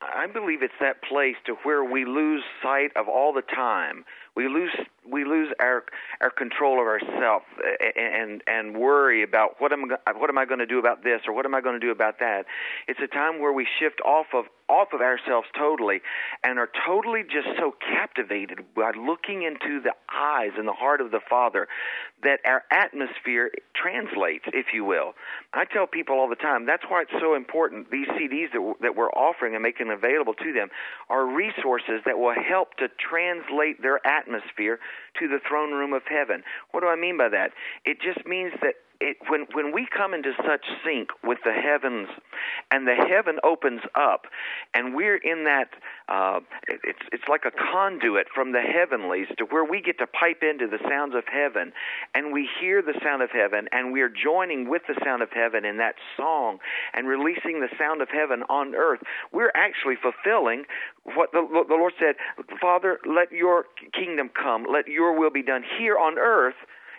I 0.00 0.26
believe 0.26 0.62
it's 0.62 0.74
that 0.80 1.02
place 1.02 1.36
to 1.46 1.54
where 1.62 1.84
we 1.84 2.04
lose 2.04 2.42
sight 2.62 2.90
of 2.96 3.08
all 3.08 3.32
the 3.32 3.42
time. 3.42 4.04
We 4.34 4.48
lose 4.48 4.70
we 5.16 5.24
lose 5.24 5.48
our 5.58 5.84
our 6.20 6.30
control 6.30 6.78
of 6.78 6.86
ourselves 6.86 7.46
eh, 7.64 7.88
eh, 7.96 8.22
and 8.22 8.42
and 8.46 8.76
worry 8.76 9.22
about 9.22 9.56
what 9.58 9.72
am 9.72 9.88
what 10.16 10.28
am 10.28 10.36
I 10.36 10.44
going 10.44 10.60
to 10.60 10.66
do 10.66 10.78
about 10.78 11.02
this 11.02 11.22
or 11.26 11.32
what 11.32 11.46
am 11.46 11.54
I 11.54 11.62
going 11.62 11.80
to 11.80 11.84
do 11.84 11.90
about 11.90 12.18
that. 12.18 12.44
It's 12.86 13.00
a 13.00 13.06
time 13.06 13.40
where 13.40 13.52
we 13.52 13.66
shift 13.80 14.00
off 14.04 14.26
of 14.34 14.44
off 14.68 14.88
of 14.92 15.00
ourselves 15.00 15.46
totally 15.56 16.00
and 16.42 16.58
are 16.58 16.68
totally 16.86 17.22
just 17.22 17.48
so 17.58 17.72
captivated 17.80 18.64
by 18.74 18.90
looking 18.98 19.42
into 19.42 19.80
the 19.80 19.94
eyes 20.12 20.50
and 20.58 20.66
the 20.66 20.72
heart 20.72 21.00
of 21.00 21.12
the 21.12 21.20
Father 21.30 21.68
that 22.24 22.40
our 22.44 22.64
atmosphere 22.72 23.50
translates, 23.74 24.44
if 24.52 24.66
you 24.74 24.84
will. 24.84 25.14
I 25.54 25.64
tell 25.64 25.86
people 25.86 26.16
all 26.16 26.28
the 26.28 26.34
time 26.34 26.66
that's 26.66 26.84
why 26.88 27.02
it's 27.02 27.20
so 27.20 27.34
important. 27.34 27.90
These 27.90 28.08
CDs 28.08 28.52
that 28.52 28.74
that 28.82 28.96
we're 28.96 29.10
offering 29.10 29.54
and 29.54 29.62
making 29.62 29.90
available 29.90 30.34
to 30.34 30.52
them 30.52 30.68
are 31.08 31.24
resources 31.24 32.02
that 32.04 32.18
will 32.18 32.34
help 32.34 32.74
to 32.76 32.88
translate 32.98 33.80
their 33.80 34.04
atmosphere 34.06 34.78
to 35.18 35.28
the 35.28 35.40
throne 35.46 35.72
room 35.72 35.92
of 35.92 36.02
heaven. 36.08 36.42
What 36.70 36.80
do 36.80 36.88
I 36.88 36.96
mean 36.96 37.18
by 37.18 37.28
that? 37.28 37.52
It 37.84 37.98
just 38.00 38.26
means 38.26 38.52
that 38.62 38.74
it, 39.00 39.16
when 39.28 39.46
when 39.52 39.72
we 39.72 39.86
come 39.86 40.14
into 40.14 40.32
such 40.46 40.64
sync 40.84 41.10
with 41.22 41.38
the 41.44 41.52
heavens, 41.52 42.08
and 42.70 42.86
the 42.86 42.94
heaven 42.94 43.38
opens 43.44 43.82
up, 43.94 44.26
and 44.74 44.94
we're 44.94 45.16
in 45.16 45.44
that, 45.44 45.70
uh, 46.08 46.40
it, 46.68 46.80
it's 46.84 47.02
it's 47.12 47.28
like 47.28 47.44
a 47.44 47.50
conduit 47.50 48.26
from 48.34 48.52
the 48.52 48.60
heavenlies 48.60 49.26
to 49.38 49.44
where 49.44 49.64
we 49.64 49.80
get 49.80 49.98
to 49.98 50.06
pipe 50.06 50.42
into 50.42 50.66
the 50.66 50.78
sounds 50.88 51.14
of 51.14 51.24
heaven, 51.30 51.72
and 52.14 52.32
we 52.32 52.48
hear 52.60 52.82
the 52.82 52.98
sound 53.02 53.22
of 53.22 53.30
heaven, 53.30 53.68
and 53.72 53.92
we 53.92 54.00
are 54.00 54.10
joining 54.10 54.68
with 54.68 54.82
the 54.88 54.98
sound 55.04 55.22
of 55.22 55.30
heaven 55.32 55.64
in 55.64 55.76
that 55.78 55.94
song, 56.16 56.58
and 56.94 57.08
releasing 57.08 57.60
the 57.60 57.70
sound 57.78 58.00
of 58.00 58.08
heaven 58.08 58.42
on 58.48 58.74
earth. 58.74 59.00
We're 59.32 59.52
actually 59.54 59.96
fulfilling 59.96 60.64
what 61.14 61.32
the, 61.32 61.46
the 61.68 61.74
Lord 61.74 61.92
said, 61.98 62.16
Father, 62.60 62.98
let 63.06 63.32
your 63.32 63.66
kingdom 63.92 64.30
come, 64.30 64.66
let 64.70 64.88
your 64.88 65.18
will 65.18 65.30
be 65.30 65.42
done 65.42 65.62
here 65.78 65.96
on 65.98 66.18
earth 66.18 66.54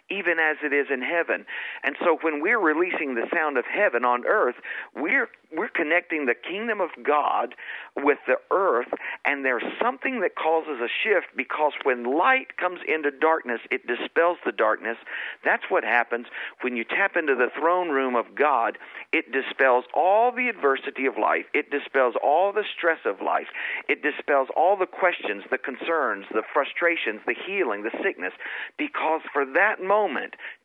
even 0.09 0.39
as 0.39 0.57
it 0.63 0.73
is 0.73 0.87
in 0.91 1.01
heaven. 1.01 1.45
And 1.83 1.95
so 2.03 2.17
when 2.21 2.41
we're 2.41 2.59
releasing 2.59 3.15
the 3.15 3.27
sound 3.33 3.57
of 3.57 3.65
heaven 3.65 4.05
on 4.05 4.25
earth, 4.25 4.55
we're 4.95 5.29
we're 5.55 5.69
connecting 5.69 6.25
the 6.25 6.35
kingdom 6.35 6.81
of 6.81 6.89
God 7.05 7.55
with 7.95 8.17
the 8.27 8.35
earth, 8.51 8.89
and 9.23 9.45
there's 9.45 9.63
something 9.81 10.19
that 10.19 10.35
causes 10.35 10.81
a 10.81 10.91
shift 11.03 11.27
because 11.37 11.71
when 11.83 12.03
light 12.03 12.57
comes 12.57 12.81
into 12.85 13.11
darkness, 13.11 13.61
it 13.71 13.87
dispels 13.87 14.37
the 14.45 14.51
darkness. 14.51 14.97
That's 15.45 15.63
what 15.69 15.85
happens 15.85 16.27
when 16.61 16.75
you 16.75 16.83
tap 16.83 17.15
into 17.15 17.33
the 17.33 17.47
throne 17.57 17.89
room 17.89 18.15
of 18.15 18.35
God. 18.35 18.77
It 19.13 19.31
dispels 19.31 19.85
all 19.93 20.33
the 20.33 20.49
adversity 20.49 21.05
of 21.05 21.17
life, 21.17 21.45
it 21.53 21.71
dispels 21.71 22.15
all 22.21 22.51
the 22.51 22.65
stress 22.77 22.99
of 23.05 23.21
life, 23.21 23.47
it 23.87 24.03
dispels 24.03 24.49
all 24.55 24.75
the 24.75 24.85
questions, 24.85 25.43
the 25.49 25.57
concerns, 25.57 26.25
the 26.33 26.43
frustrations, 26.53 27.21
the 27.25 27.35
healing, 27.47 27.83
the 27.83 27.97
sickness, 28.03 28.33
because 28.77 29.21
for 29.31 29.45
that 29.45 29.81
moment, 29.81 29.96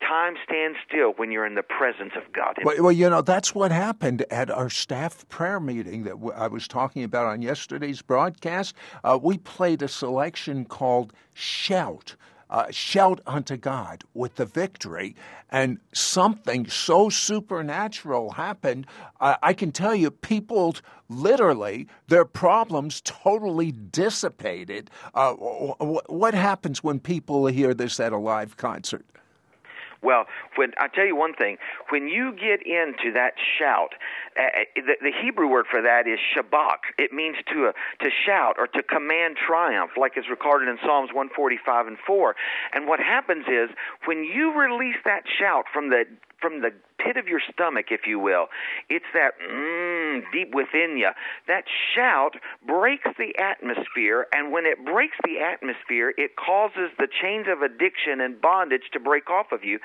time 0.01 0.35
stands 0.45 0.79
still 0.87 1.13
when 1.17 1.33
you're 1.33 1.47
in 1.47 1.55
the 1.55 1.63
presence 1.63 2.13
of 2.17 2.33
God. 2.33 2.57
Well, 2.65 2.83
well 2.85 2.93
you 2.93 3.09
know, 3.09 3.23
that's 3.23 3.55
what 3.55 3.73
happened 3.73 4.25
at 4.31 4.51
our 4.51 4.69
staff 4.69 5.29
prayer 5.29 5.61
meeting 5.61 6.05
that 6.05 6.17
I 6.35 6.49
was 6.49 6.69
talking 6.69 7.05
about 7.05 7.27
on 7.27 7.43
yesterday's 7.43 8.03
broadcast. 8.03 8.75
Uh, 9.03 9.19
we 9.23 9.39
played 9.39 9.83
a 9.83 9.89
selection 9.89 10.65
called 10.65 11.13
Shout. 11.33 12.17
Uh, 12.51 12.71
shout 12.71 13.23
unto 13.27 13.57
God 13.57 14.05
with 14.13 14.35
the 14.35 14.45
victory. 14.45 15.17
And 15.49 15.79
something 15.95 16.69
so 16.69 17.09
supernatural 17.09 18.33
happened. 18.33 18.87
I 19.21 19.55
can 19.55 19.73
tell 19.73 19.95
you, 19.95 20.11
people 20.11 20.77
literally, 21.09 21.89
their 22.09 22.27
problems 22.27 23.01
totally 23.03 23.73
dissipated. 23.73 24.91
Uh, 25.15 25.33
what 25.33 26.35
happens 26.35 26.85
when 26.85 27.01
people 27.01 27.47
hear 27.47 27.73
this 27.73 27.99
at 27.99 28.13
a 28.13 28.19
live 28.19 28.59
concert? 28.59 29.07
Well, 30.03 30.27
when 30.57 30.73
I 30.79 30.89
tell 30.89 31.07
you 31.07 31.15
one 31.15 31.35
thing, 31.35 31.59
when 31.91 32.09
you 32.09 32.33
get 32.33 32.67
into 32.67 33.13
that 33.15 33.35
shout, 33.59 33.95
uh, 34.37 34.65
the, 34.75 34.97
the 35.01 35.13
Hebrew 35.23 35.47
word 35.47 35.67
for 35.71 35.81
that 35.81 36.07
is 36.09 36.19
shabach. 36.35 36.91
It 36.99 37.13
means 37.13 37.37
to 37.53 37.69
uh, 37.69 37.73
to 38.03 38.11
shout 38.27 38.57
or 38.59 38.67
to 38.67 38.83
command 38.83 39.37
triumph, 39.37 39.93
like 39.97 40.19
is 40.19 40.25
recorded 40.29 40.69
in 40.69 40.79
Psalms 40.85 41.11
145 41.15 41.87
and 41.87 41.99
4. 42.05 42.35
And 42.73 42.87
what 42.87 43.01
happens 43.01 43.47
is 43.47 43.71
when 44.07 44.25
you 44.25 44.59
release 44.59 44.99
that 45.05 45.23
shout 45.39 45.67
from 45.73 45.91
the 45.91 46.05
from 46.41 46.61
the 46.61 46.73
pit 46.99 47.17
of 47.17 47.29
your 47.29 47.41
stomach, 47.53 47.87
if 47.91 48.03
you 48.07 48.19
will. 48.19 48.47
It's 48.91 49.07
that 49.15 49.39
mm, 49.39 50.02
deep 50.33 50.55
within 50.55 50.97
you. 50.99 51.11
That 51.49 51.65
shout 51.95 52.37
breaks 52.67 53.09
the 53.19 53.35
atmosphere, 53.39 54.27
and 54.35 54.53
when 54.53 54.67
it 54.67 54.85
breaks 54.85 55.17
the 55.25 55.41
atmosphere, 55.41 56.13
it 56.17 56.37
causes 56.37 56.91
the 56.99 57.09
chains 57.09 57.47
of 57.49 57.63
addiction 57.63 58.21
and 58.21 58.41
bondage 58.41 58.91
to 58.93 59.01
break 59.01 59.31
off 59.31 59.53
of 59.53 59.65
you. 59.65 59.79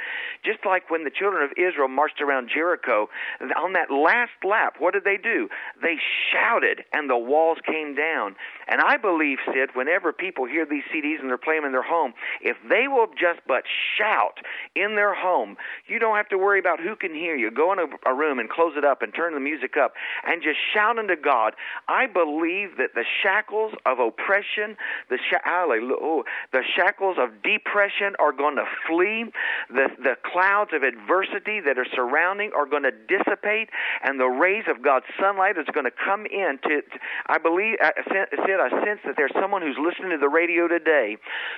Just 0.43 0.65
like 0.65 0.89
when 0.89 1.03
the 1.03 1.11
children 1.11 1.43
of 1.43 1.51
Israel 1.57 1.87
marched 1.87 2.21
around 2.21 2.49
Jericho, 2.53 3.09
on 3.55 3.73
that 3.73 3.91
last 3.91 4.31
lap, 4.43 4.75
what 4.79 4.93
did 4.93 5.03
they 5.03 5.17
do? 5.17 5.47
They 5.81 5.97
shouted, 6.31 6.83
and 6.93 7.09
the 7.09 7.17
walls 7.17 7.59
came 7.65 7.95
down. 7.95 8.35
And 8.67 8.81
I 8.81 8.97
believe, 8.97 9.37
Sid, 9.45 9.71
whenever 9.73 10.11
people 10.11 10.45
hear 10.45 10.65
these 10.65 10.83
CDs 10.93 11.19
and 11.19 11.29
they're 11.29 11.37
playing 11.37 11.61
them 11.61 11.67
in 11.67 11.71
their 11.71 11.83
home, 11.83 12.13
if 12.41 12.57
they 12.69 12.87
will 12.87 13.07
just 13.07 13.39
but 13.47 13.63
shout 13.97 14.39
in 14.75 14.95
their 14.95 15.13
home, 15.15 15.55
you 15.87 15.99
don't 15.99 16.17
have 16.17 16.29
to 16.29 16.37
worry 16.37 16.59
about 16.59 16.79
who 16.81 16.95
can 16.95 17.13
hear 17.13 17.35
you. 17.35 17.49
Go 17.51 17.71
in 17.71 17.79
a, 17.79 17.87
a 18.09 18.13
room 18.13 18.39
and 18.39 18.49
close 18.49 18.73
it 18.77 18.83
up 18.83 19.01
and 19.01 19.13
turn 19.13 19.33
the 19.33 19.39
music 19.39 19.77
up 19.77 19.93
and 20.25 20.41
just 20.41 20.57
shout 20.73 20.97
unto 20.97 21.15
God. 21.15 21.53
I 21.87 22.07
believe 22.07 22.77
that 22.77 22.93
the 22.95 23.05
shackles 23.23 23.73
of 23.85 23.99
oppression, 23.99 24.77
the, 25.09 25.17
sh- 25.17 25.41
oh, 25.45 26.23
the 26.51 26.63
shackles 26.75 27.17
of 27.19 27.41
depression 27.43 28.15
are 28.19 28.31
going 28.31 28.55
to 28.55 28.65
flee. 28.87 29.25
The, 29.69 29.87
the 30.01 30.15
clouds 30.31 30.71
of 30.73 30.83
adversity 30.83 31.59
that 31.61 31.77
are 31.77 31.87
surrounding 31.95 32.51
are 32.55 32.65
going 32.65 32.83
to 32.83 32.91
dissipate, 32.91 33.69
and 34.03 34.19
the 34.19 34.27
rays 34.27 34.65
of 34.67 34.81
God's 34.83 35.05
sunlight 35.19 35.57
is 35.57 35.67
going 35.73 35.85
to 35.85 35.91
come 36.05 36.25
in. 36.25 36.59
To, 36.63 36.81
to 36.81 36.99
I 37.27 37.37
believe, 37.37 37.77
I, 37.81 37.91
said, 38.11 38.27
I 38.31 38.69
sense 38.85 38.99
that 39.05 39.15
there's 39.17 39.33
someone 39.39 39.61
who's 39.61 39.77
listening 39.77 40.11
to 40.11 40.17
the 40.17 40.29
radio 40.29 40.67
today 40.67 41.17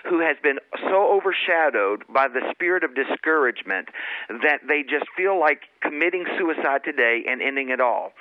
who 0.10 0.20
has 0.20 0.38
been 0.42 0.60
so 0.90 1.12
overshadowed 1.12 2.04
by 2.14 2.28
the 2.28 2.42
spirit 2.52 2.84
of 2.84 2.96
discouragement 2.96 3.90
that 4.30 4.60
they 4.68 4.84
just 4.84 5.06
feel 5.16 5.40
like 5.40 5.62
committing 5.82 6.26
suicide 6.38 6.82
today 6.84 7.24
and 7.28 7.42
ending 7.42 7.70
it 7.70 7.82
all. 7.82 8.12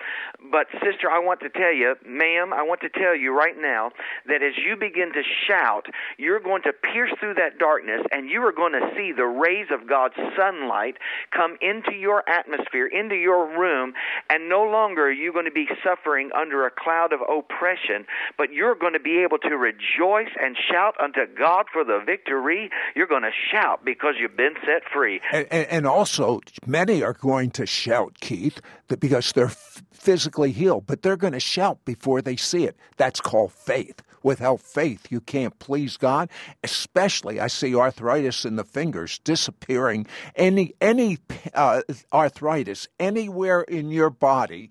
But, 0.50 0.66
sister, 0.84 1.10
I 1.10 1.18
want 1.18 1.40
to 1.40 1.50
tell 1.50 1.72
you, 1.72 1.94
ma'am, 2.06 2.52
I 2.52 2.62
want 2.62 2.80
to 2.82 2.88
tell 2.88 3.14
you 3.14 3.36
right 3.36 3.56
now 3.56 3.90
that 4.26 4.42
as 4.42 4.54
you 4.56 4.76
begin 4.76 5.12
to 5.12 5.22
shout, 5.46 5.86
you're 6.16 6.40
going 6.40 6.62
to 6.62 6.72
pierce 6.72 7.12
through 7.20 7.34
that 7.34 7.58
darkness 7.58 8.02
and 8.10 8.28
you 8.28 8.42
are 8.42 8.52
going 8.52 8.72
to 8.72 8.90
see 8.96 9.12
the 9.12 9.26
rays 9.26 9.66
of 9.72 9.88
God's 9.88 10.14
sunlight 10.36 10.96
come 11.30 11.56
into 11.60 11.94
your 11.94 12.28
atmosphere, 12.28 12.86
into 12.86 13.16
your 13.16 13.46
room, 13.58 13.92
and 14.30 14.48
no 14.48 14.62
longer 14.62 15.06
are 15.06 15.12
you 15.12 15.32
going 15.32 15.44
to 15.44 15.50
be 15.50 15.66
suffering 15.84 16.30
under 16.36 16.66
a 16.66 16.70
cloud 16.70 17.12
of 17.12 17.20
oppression, 17.20 18.06
but 18.36 18.52
you're 18.52 18.74
going 18.74 18.92
to 18.92 19.00
be 19.00 19.18
able 19.22 19.38
to 19.38 19.56
rejoice 19.56 20.32
and 20.40 20.56
shout 20.70 20.94
unto 21.00 21.26
God 21.38 21.66
for 21.72 21.84
the 21.84 22.00
victory. 22.04 22.70
You're 22.94 23.06
going 23.06 23.22
to 23.22 23.30
shout 23.50 23.84
because 23.84 24.14
you've 24.18 24.36
been 24.36 24.54
set 24.60 24.82
free. 24.92 25.20
And, 25.32 25.46
and 25.50 25.86
also, 25.86 26.40
many 26.66 27.02
are 27.02 27.12
going 27.12 27.50
to 27.52 27.66
shout, 27.66 28.20
Keith, 28.20 28.60
because 29.00 29.32
they're 29.32 29.52
physically 29.98 30.52
healed, 30.52 30.86
but 30.86 31.02
they're 31.02 31.16
going 31.16 31.32
to 31.32 31.40
shout 31.40 31.84
before 31.84 32.22
they 32.22 32.36
see 32.36 32.64
it. 32.64 32.76
That's 32.96 33.20
called 33.20 33.52
faith. 33.52 34.02
Without 34.22 34.60
faith, 34.60 35.10
you 35.10 35.20
can't 35.20 35.58
please 35.58 35.96
God. 35.96 36.28
Especially, 36.64 37.38
I 37.38 37.46
see 37.46 37.74
arthritis 37.74 38.44
in 38.44 38.56
the 38.56 38.64
fingers 38.64 39.20
disappearing. 39.20 40.06
Any 40.34 40.74
any 40.80 41.18
uh, 41.54 41.82
arthritis 42.12 42.88
anywhere 42.98 43.62
in 43.62 43.90
your 43.90 44.10
body, 44.10 44.70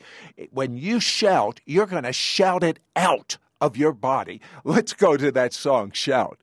when 0.51 0.75
you 0.75 0.99
shout, 0.99 1.61
you're 1.65 1.85
going 1.85 2.03
to 2.03 2.13
shout 2.13 2.63
it 2.63 2.79
out 2.95 3.37
of 3.61 3.77
your 3.77 3.93
body. 3.93 4.41
Let's 4.65 4.93
go 4.93 5.15
to 5.15 5.31
that 5.31 5.53
song, 5.53 5.91
shout. 5.91 6.39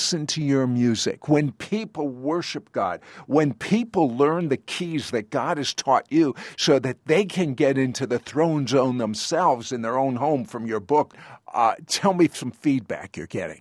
Listen 0.00 0.26
to 0.26 0.42
your 0.42 0.66
music, 0.66 1.28
when 1.28 1.52
people 1.52 2.08
worship 2.08 2.72
God, 2.72 3.02
when 3.26 3.52
people 3.52 4.08
learn 4.08 4.48
the 4.48 4.56
keys 4.56 5.10
that 5.10 5.28
God 5.28 5.58
has 5.58 5.74
taught 5.74 6.06
you 6.08 6.34
so 6.56 6.78
that 6.78 6.96
they 7.04 7.26
can 7.26 7.52
get 7.52 7.76
into 7.76 8.06
the 8.06 8.18
throne 8.18 8.66
zone 8.66 8.96
themselves 8.96 9.72
in 9.72 9.82
their 9.82 9.98
own 9.98 10.16
home 10.16 10.46
from 10.46 10.64
your 10.64 10.80
book, 10.80 11.14
uh, 11.52 11.74
tell 11.86 12.14
me 12.14 12.30
some 12.32 12.50
feedback 12.50 13.14
you're 13.14 13.26
getting 13.26 13.60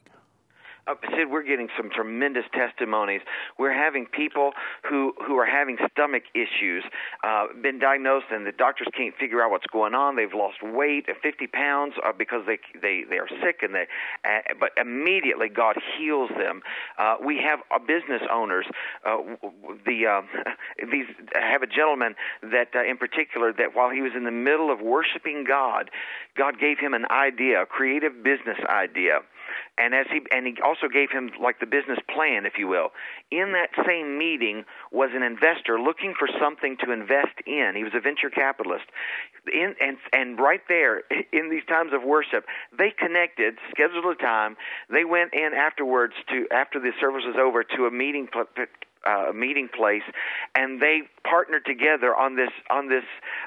uh, 0.88 0.96
Sid, 1.16 1.30
we're 1.30 1.44
getting 1.44 1.70
some 1.78 1.90
tremendous 1.90 2.46
testimonies. 2.54 3.22
We're 3.58 3.74
having 3.74 4.06
people 4.06 4.52
who 4.90 5.14
who 5.26 5.38
are 5.38 5.46
having 5.46 5.78
stomach 5.92 6.24
issues, 6.34 6.84
uh, 7.24 7.48
been 7.62 7.80
diagnosed, 7.80 8.28
and 8.32 8.46
the 8.46 8.52
doctors 8.52 8.88
can't 8.96 9.16
figure 9.16 9.42
out 9.42 9.52
what's 9.52 9.68
going 9.68 9.94
on. 9.94 10.16
They've 10.16 10.34
lost 10.34 10.62
weight, 10.64 11.06
uh, 11.10 11.14
50 11.22 11.48
pounds, 11.48 11.94
uh, 12.04 12.12
because 12.18 12.46
they 12.46 12.60
they 12.82 13.04
they 13.10 13.18
are 13.18 13.28
sick, 13.44 13.60
and 13.62 13.76
they 13.76 13.88
uh, 14.26 14.54
but 14.60 14.72
immediately 14.78 15.50
God 15.50 15.78
heals 15.98 16.30
them. 16.38 16.62
Uh, 16.98 17.16
we 17.24 17.38
have 17.38 17.60
uh, 17.74 17.80
business 17.80 18.22
owners. 18.32 18.66
Uh, 19.06 19.18
the 19.86 20.06
uh, 20.08 20.22
these 20.92 21.06
have 21.34 21.62
a 21.62 21.68
gentleman 21.68 22.16
that 22.42 22.70
uh, 22.76 22.84
in 22.84 22.98
particular 22.98 23.54
that 23.54 23.76
while 23.76 23.90
he 23.90 24.02
was 24.02 24.12
in 24.16 24.24
the 24.24 24.32
middle 24.32 24.72
of 24.72 24.82
worshiping 24.82 25.44
God, 25.48 25.90
God 26.36 26.60
gave 26.60 26.80
him 26.80 26.94
an 26.94 27.06
idea, 27.12 27.64
a 27.64 27.66
creative 27.66 28.24
business 28.24 28.58
idea 28.68 29.20
and 29.78 29.93
as 29.93 30.05
he 30.12 30.22
and 30.32 30.47
he 30.47 30.55
also 30.64 30.88
gave 30.88 31.12
him 31.12 31.32
like 31.41 31.60
the 31.60 31.66
business 31.66 31.99
plan, 32.14 32.45
if 32.45 32.53
you 32.57 32.68
will. 32.68 32.89
In 33.32 33.53
that 33.53 33.70
same 33.86 34.18
meeting 34.18 34.66
was 34.91 35.12
an 35.14 35.24
investor 35.24 35.80
looking 35.80 36.14
for 36.18 36.28
something 36.39 36.78
to 36.84 36.91
invest 36.91 37.39
in. 37.45 37.74
He 37.76 37.84
was 37.84 37.93
a 37.95 37.99
venture 37.99 38.30
capitalist. 38.30 38.86
In 39.51 39.76
and 39.80 39.97
and 40.14 40.39
right 40.39 40.62
there 40.68 41.03
in 41.34 41.49
these 41.49 41.66
times 41.68 41.91
of 41.93 42.03
worship, 42.03 42.45
they 42.78 42.91
connected, 42.91 43.55
scheduled 43.72 44.05
a 44.05 44.16
time. 44.16 44.57
They 44.89 45.05
went 45.05 45.34
in 45.34 45.51
afterwards 45.55 46.14
to 46.30 46.47
after 46.51 46.80
the 46.80 46.91
service 46.99 47.24
was 47.26 47.38
over 47.39 47.64
to 47.64 47.86
a 47.86 47.91
meeting 47.91 48.28
uh, 49.06 49.32
meeting 49.34 49.70
place, 49.74 50.04
and 50.56 50.82
they 50.82 51.02
partnered 51.24 51.66
together 51.66 52.16
on 52.16 52.36
this 52.36 52.52
on 52.70 52.89
this 52.89 53.04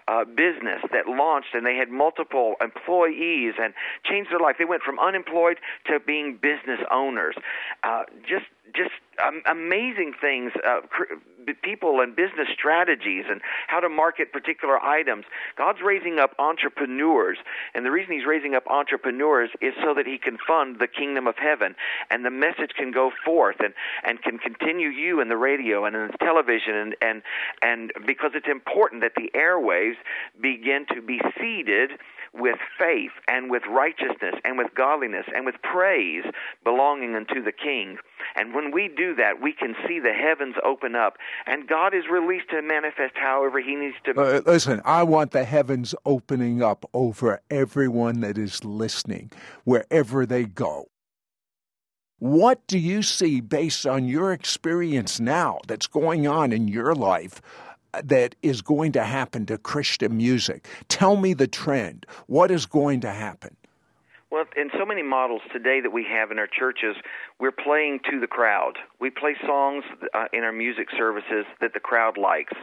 uh, 0.09 0.25
business 0.25 0.81
that 0.93 1.07
launched, 1.09 1.55
and 1.55 1.67
they 1.67 1.77
had 1.77 1.91
multiple 1.91 2.55
employees 2.61 3.55
and 3.61 3.75
changed 4.05 4.31
their 4.31 4.41
life. 4.41 4.57
They 4.59 4.65
went 4.65 4.83
from 4.83 4.99
unemployed 4.99 5.59
to 5.87 6.01
being 6.01 6.39
business 6.41 6.81
owners. 6.91 7.37
Uh, 7.83 8.05
just 8.23 8.47
just 8.75 8.91
um, 9.25 9.43
amazing 9.51 10.15
things, 10.21 10.53
uh, 10.67 10.81
cr- 10.89 11.15
people 11.63 12.01
and 12.01 12.15
business 12.15 12.49
strategies, 12.53 13.25
and 13.29 13.41
how 13.67 13.81
to 13.81 13.89
market 13.89 14.33
particular 14.33 14.81
items. 14.81 15.25
God's 15.57 15.81
raising 15.85 16.19
up 16.19 16.35
entrepreneurs, 16.39 17.39
and 17.75 17.85
the 17.85 17.91
reason 17.91 18.15
He's 18.15 18.27
raising 18.27 18.55
up 18.55 18.67
entrepreneurs 18.69 19.51
is 19.61 19.75
so 19.83 19.95
that 19.95 20.07
He 20.07 20.19
can 20.19 20.39
fund 20.47 20.79
the 20.79 20.87
kingdom 20.87 21.27
of 21.27 21.35
heaven, 21.37 21.75
and 22.11 22.25
the 22.25 22.31
message 22.31 22.73
can 22.77 22.93
go 22.93 23.11
forth 23.25 23.57
and 23.61 23.75
and 24.05 24.23
can 24.23 24.39
continue 24.39 24.89
you 24.89 25.21
in 25.21 25.29
the 25.29 25.37
radio 25.37 25.85
and 25.85 25.97
in 25.97 26.09
the 26.09 26.19
television, 26.19 26.75
and 26.75 26.97
and 27.03 27.23
and 27.61 27.93
because 28.07 28.33
it's 28.35 28.49
important 28.49 29.03
that 29.03 29.13
the 29.17 29.31
airwaves 29.37 29.97
begin 30.41 30.87
to 30.95 31.03
be 31.03 31.21
seeded 31.39 31.91
with 32.35 32.59
faith 32.79 33.13
and 33.29 33.51
with 33.51 33.63
righteousness 33.69 34.35
and 34.45 34.57
with 34.57 34.75
godliness 34.75 35.27
and 35.35 35.45
with 35.45 35.57
praise 35.63 36.25
belonging 36.65 37.15
unto 37.15 37.43
the 37.43 37.53
King. 37.53 37.99
And 38.35 38.55
when 38.55 38.71
we 38.71 38.89
do 38.89 39.15
that, 39.17 39.43
we 39.43 39.53
can 39.53 39.75
see 39.87 40.01
the 40.01 40.13
heavens 40.13 40.55
open 40.65 40.95
up, 40.95 41.19
and 41.47 41.69
God 41.69 41.95
is 41.95 42.05
released 42.11 42.51
to 42.51 42.63
manifest 42.63 43.15
however 43.15 43.61
He 43.61 43.75
needs 43.75 43.97
to. 44.05 44.19
Uh, 44.19 44.41
listen, 44.47 44.81
I 44.85 45.03
want 45.03 45.33
the 45.33 45.45
heavens 45.45 45.95
opening 46.07 46.63
up 46.63 46.89
over 46.95 47.41
everyone 47.51 48.21
that 48.21 48.39
is 48.39 48.65
listening, 48.65 49.31
wherever 49.65 50.25
they 50.25 50.45
go. 50.45 50.89
What 52.19 52.65
do 52.69 52.79
you 52.79 53.03
see 53.03 53.41
based 53.41 53.85
on 53.85 54.05
your 54.05 54.33
experience 54.33 55.19
now 55.19 55.59
that's 55.67 55.89
going 55.89 56.29
on 56.29 56.53
in 56.53 56.69
your 56.69 56.95
life 56.95 57.43
that 58.05 58.35
is 58.43 58.63
going 58.63 58.93
to 58.93 59.05
happen 59.05 59.47
to 59.47 59.59
Christian 59.59 60.17
music? 60.17 60.67
Tell 60.89 61.17
me 61.17 61.35
the 61.35 61.47
trend. 61.47 62.07
What 62.27 62.51
is 62.51 62.67
going 62.67 63.01
to 63.01 63.11
happen? 63.11 63.57
Well, 64.33 64.47
in 64.57 64.71
so 64.79 64.87
many 64.87 65.03
models 65.03 65.43
today 65.53 65.83
that 65.83 65.93
we 65.93 66.05
have 66.05 66.31
in 66.31 66.39
our 66.39 66.47
churches, 66.47 66.97
we're 67.39 67.53
playing 67.53 68.01
to 68.11 68.19
the 68.19 68.27
crowd. 68.27 68.79
We 68.99 69.11
play 69.11 69.37
songs 69.47 69.85
uh, 70.15 70.25
in 70.33 70.43
our 70.43 70.53
music 70.53 70.89
services 70.97 71.45
that 71.61 71.75
the 71.75 71.81
crowd 71.81 72.17
likes, 72.17 72.55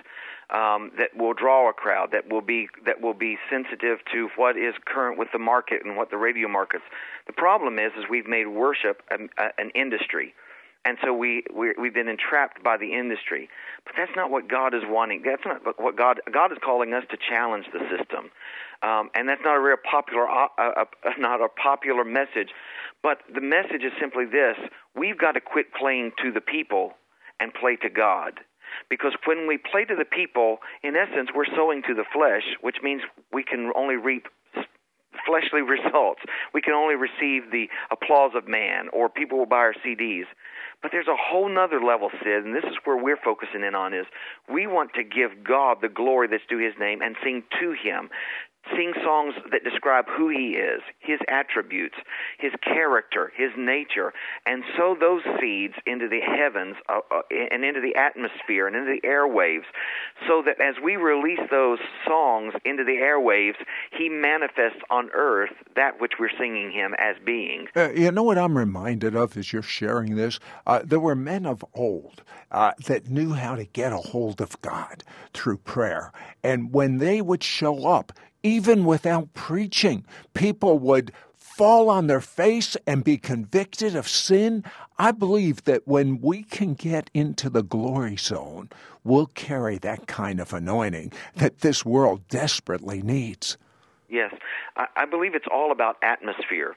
um, 0.50 0.92
that 0.98 1.16
will 1.16 1.36
draw 1.36 1.70
a 1.70 1.74
crowd, 1.74 2.10
that 2.12 2.28
will 2.28 2.42
be 2.42 2.70
that 2.88 3.02
will 3.02 3.14
be 3.14 3.38
sensitive 3.52 4.00
to 4.12 4.30
what 4.36 4.58
is 4.58 4.74
current 4.84 5.20
with 5.20 5.28
the 5.32 5.38
market 5.38 5.86
and 5.86 5.96
what 5.96 6.10
the 6.10 6.18
radio 6.18 6.48
markets. 6.48 6.86
The 7.28 7.34
problem 7.34 7.78
is, 7.78 7.92
is 8.00 8.06
we've 8.10 8.28
made 8.28 8.48
worship 8.48 9.04
an, 9.12 9.30
an 9.38 9.70
industry 9.76 10.34
and 10.86 10.98
so 11.04 11.14
we 11.14 11.44
we 11.54 11.74
we've 11.80 11.94
been 11.94 12.08
entrapped 12.08 12.64
by 12.64 12.78
the 12.78 12.94
industry. 12.94 13.50
But 13.86 13.96
that's 13.98 14.12
not 14.16 14.32
what 14.32 14.48
God 14.48 14.74
is 14.74 14.84
wanting. 14.86 15.24
That's 15.26 15.44
not 15.46 15.62
what 15.80 15.98
God 15.98 16.20
God 16.32 16.52
is 16.52 16.58
calling 16.64 16.94
us 16.94 17.04
to 17.12 17.18
challenge 17.18 17.66
the 17.74 17.80
system, 17.90 18.32
um, 18.82 19.10
and 19.14 19.28
that's 19.28 19.42
not 19.44 19.58
a 19.58 19.62
real 19.62 19.78
popular 19.90 20.28
uh, 20.30 20.48
uh, 20.58 20.86
uh, 21.04 21.10
not 21.20 21.42
a 21.42 21.50
popular 21.50 22.04
message. 22.04 22.50
But 23.04 23.20
the 23.34 23.42
message 23.42 23.84
is 23.84 23.92
simply 24.00 24.26
this: 24.26 24.56
we've 24.96 25.18
got 25.18 25.34
to 25.34 25.42
quit 25.42 25.68
playing 25.74 26.12
to 26.24 26.32
the 26.32 26.42
people 26.42 26.94
and 27.40 27.54
play 27.54 27.76
to 27.78 27.90
God. 27.90 28.40
Because 28.90 29.14
when 29.26 29.48
we 29.48 29.58
play 29.58 29.84
to 29.86 29.96
the 29.96 30.06
people, 30.06 30.58
in 30.84 30.96
essence, 30.96 31.30
we're 31.34 31.50
sowing 31.56 31.82
to 31.88 31.96
the 31.96 32.06
flesh, 32.14 32.44
which 32.62 32.78
means 32.84 33.02
we 33.34 33.44
can 33.44 33.72
only 33.76 33.96
reap 33.96 34.28
fleshly 35.26 35.62
results. 35.66 36.22
We 36.54 36.62
can 36.62 36.74
only 36.74 36.96
receive 36.96 37.52
the 37.52 37.68
applause 37.92 38.32
of 38.36 38.48
man, 38.48 38.90
or 38.94 39.10
people 39.10 39.38
will 39.38 39.46
buy 39.46 39.58
our 39.58 39.76
CDs. 39.86 40.26
But 40.82 40.92
there's 40.92 41.08
a 41.08 41.16
whole 41.16 41.50
nother 41.50 41.82
level, 41.82 42.10
Sid, 42.24 42.46
and 42.46 42.56
this 42.56 42.64
is 42.64 42.78
where 42.86 42.96
we're 42.96 43.18
focusing 43.18 43.64
in 43.64 43.76
on 43.76 43.94
is 43.94 44.06
we 44.52 44.66
want 44.66 44.94
to 44.94 45.04
give 45.04 45.44
God 45.44 45.78
the 45.82 45.90
glory 45.90 46.28
that's 46.28 46.46
due 46.48 46.60
his 46.60 46.74
name 46.80 47.02
and 47.02 47.16
sing 47.24 47.44
to 47.60 47.72
him 47.72 48.10
sing 48.76 48.94
songs 49.04 49.34
that 49.52 49.64
describe 49.64 50.06
who 50.08 50.30
he 50.30 50.56
is, 50.58 50.82
his 51.00 51.20
attributes, 51.28 51.96
his 52.38 52.52
character, 52.64 53.32
his 53.36 53.52
nature, 53.58 54.14
and 54.46 54.64
sow 54.78 54.96
those 55.00 55.22
seeds 55.40 55.74
into 55.86 56.08
the 56.08 56.20
heavens 56.20 56.76
uh, 56.88 57.00
uh, 57.12 57.22
and 57.32 57.64
into 57.64 57.82
the 57.82 57.96
atmosphere 57.96 58.68
and 58.68 58.76
into 58.76 58.98
the 59.02 59.08
airwaves, 59.08 59.66
so 60.28 60.44
that 60.46 60.62
as 60.62 60.76
we 60.84 60.96
release 60.96 61.40
those 61.50 61.80
songs 62.06 62.54
into 62.66 62.84
the 62.84 62.98
airwaves, 63.02 63.56
he 63.98 64.10
manifests 64.10 64.82
on 64.90 65.10
earth 65.14 65.54
that 65.76 66.00
which 66.00 66.14
we're 66.20 66.30
singing 66.38 66.72
him 66.72 66.94
as 67.00 67.16
being. 67.26 67.68
Uh, 67.76 67.90
you 67.92 68.12
know 68.12 68.24
what 68.24 68.38
I'm 68.38 68.58
reminded 68.58 69.16
of 69.16 69.38
as 69.38 69.52
you're 69.52 69.62
sharing 69.62 70.16
this? 70.16 70.40
Uh, 70.68 70.82
there 70.84 71.00
were 71.00 71.16
men 71.16 71.46
of 71.46 71.64
old 71.74 72.24
uh, 72.52 72.74
that 72.86 73.10
knew 73.10 73.34
how 73.34 73.56
to 73.56 73.66
get 73.66 73.94
a 73.94 73.98
hold 73.98 74.42
of 74.42 74.60
God 74.62 75.04
through 75.34 75.58
prayer. 75.58 76.12
And 76.44 76.74
when 76.74 76.98
they 76.98 77.22
would 77.22 77.44
show 77.44 77.88
up, 77.88 78.12
even 78.44 78.86
without 78.86 79.34
preaching. 79.34 80.06
People 80.34 80.80
would 80.80 81.12
fall 81.36 81.90
on 81.90 82.08
their 82.08 82.22
face 82.22 82.78
and 82.88 83.04
be 83.04 83.18
convicted 83.18 83.96
of 83.96 84.08
sin. 84.08 84.64
I 84.98 85.12
believe 85.12 85.66
that 85.66 85.88
when 85.88 86.22
we 86.22 86.44
can 86.44 86.74
get 86.74 87.10
into 87.14 87.50
the 87.50 87.64
glory 87.64 88.16
zone, 88.16 88.70
we'll 89.04 89.28
carry 89.28 89.78
that 89.80 90.08
kind 90.08 90.40
of 90.40 90.54
anointing 90.54 91.12
that 91.36 91.60
this 91.60 91.84
world 91.86 92.28
desperately 92.30 93.02
needs. 93.02 93.58
Yes, 94.08 94.34
I 94.76 95.06
believe 95.06 95.36
it's 95.36 95.48
all 95.52 95.72
about 95.72 95.98
atmosphere. 96.02 96.76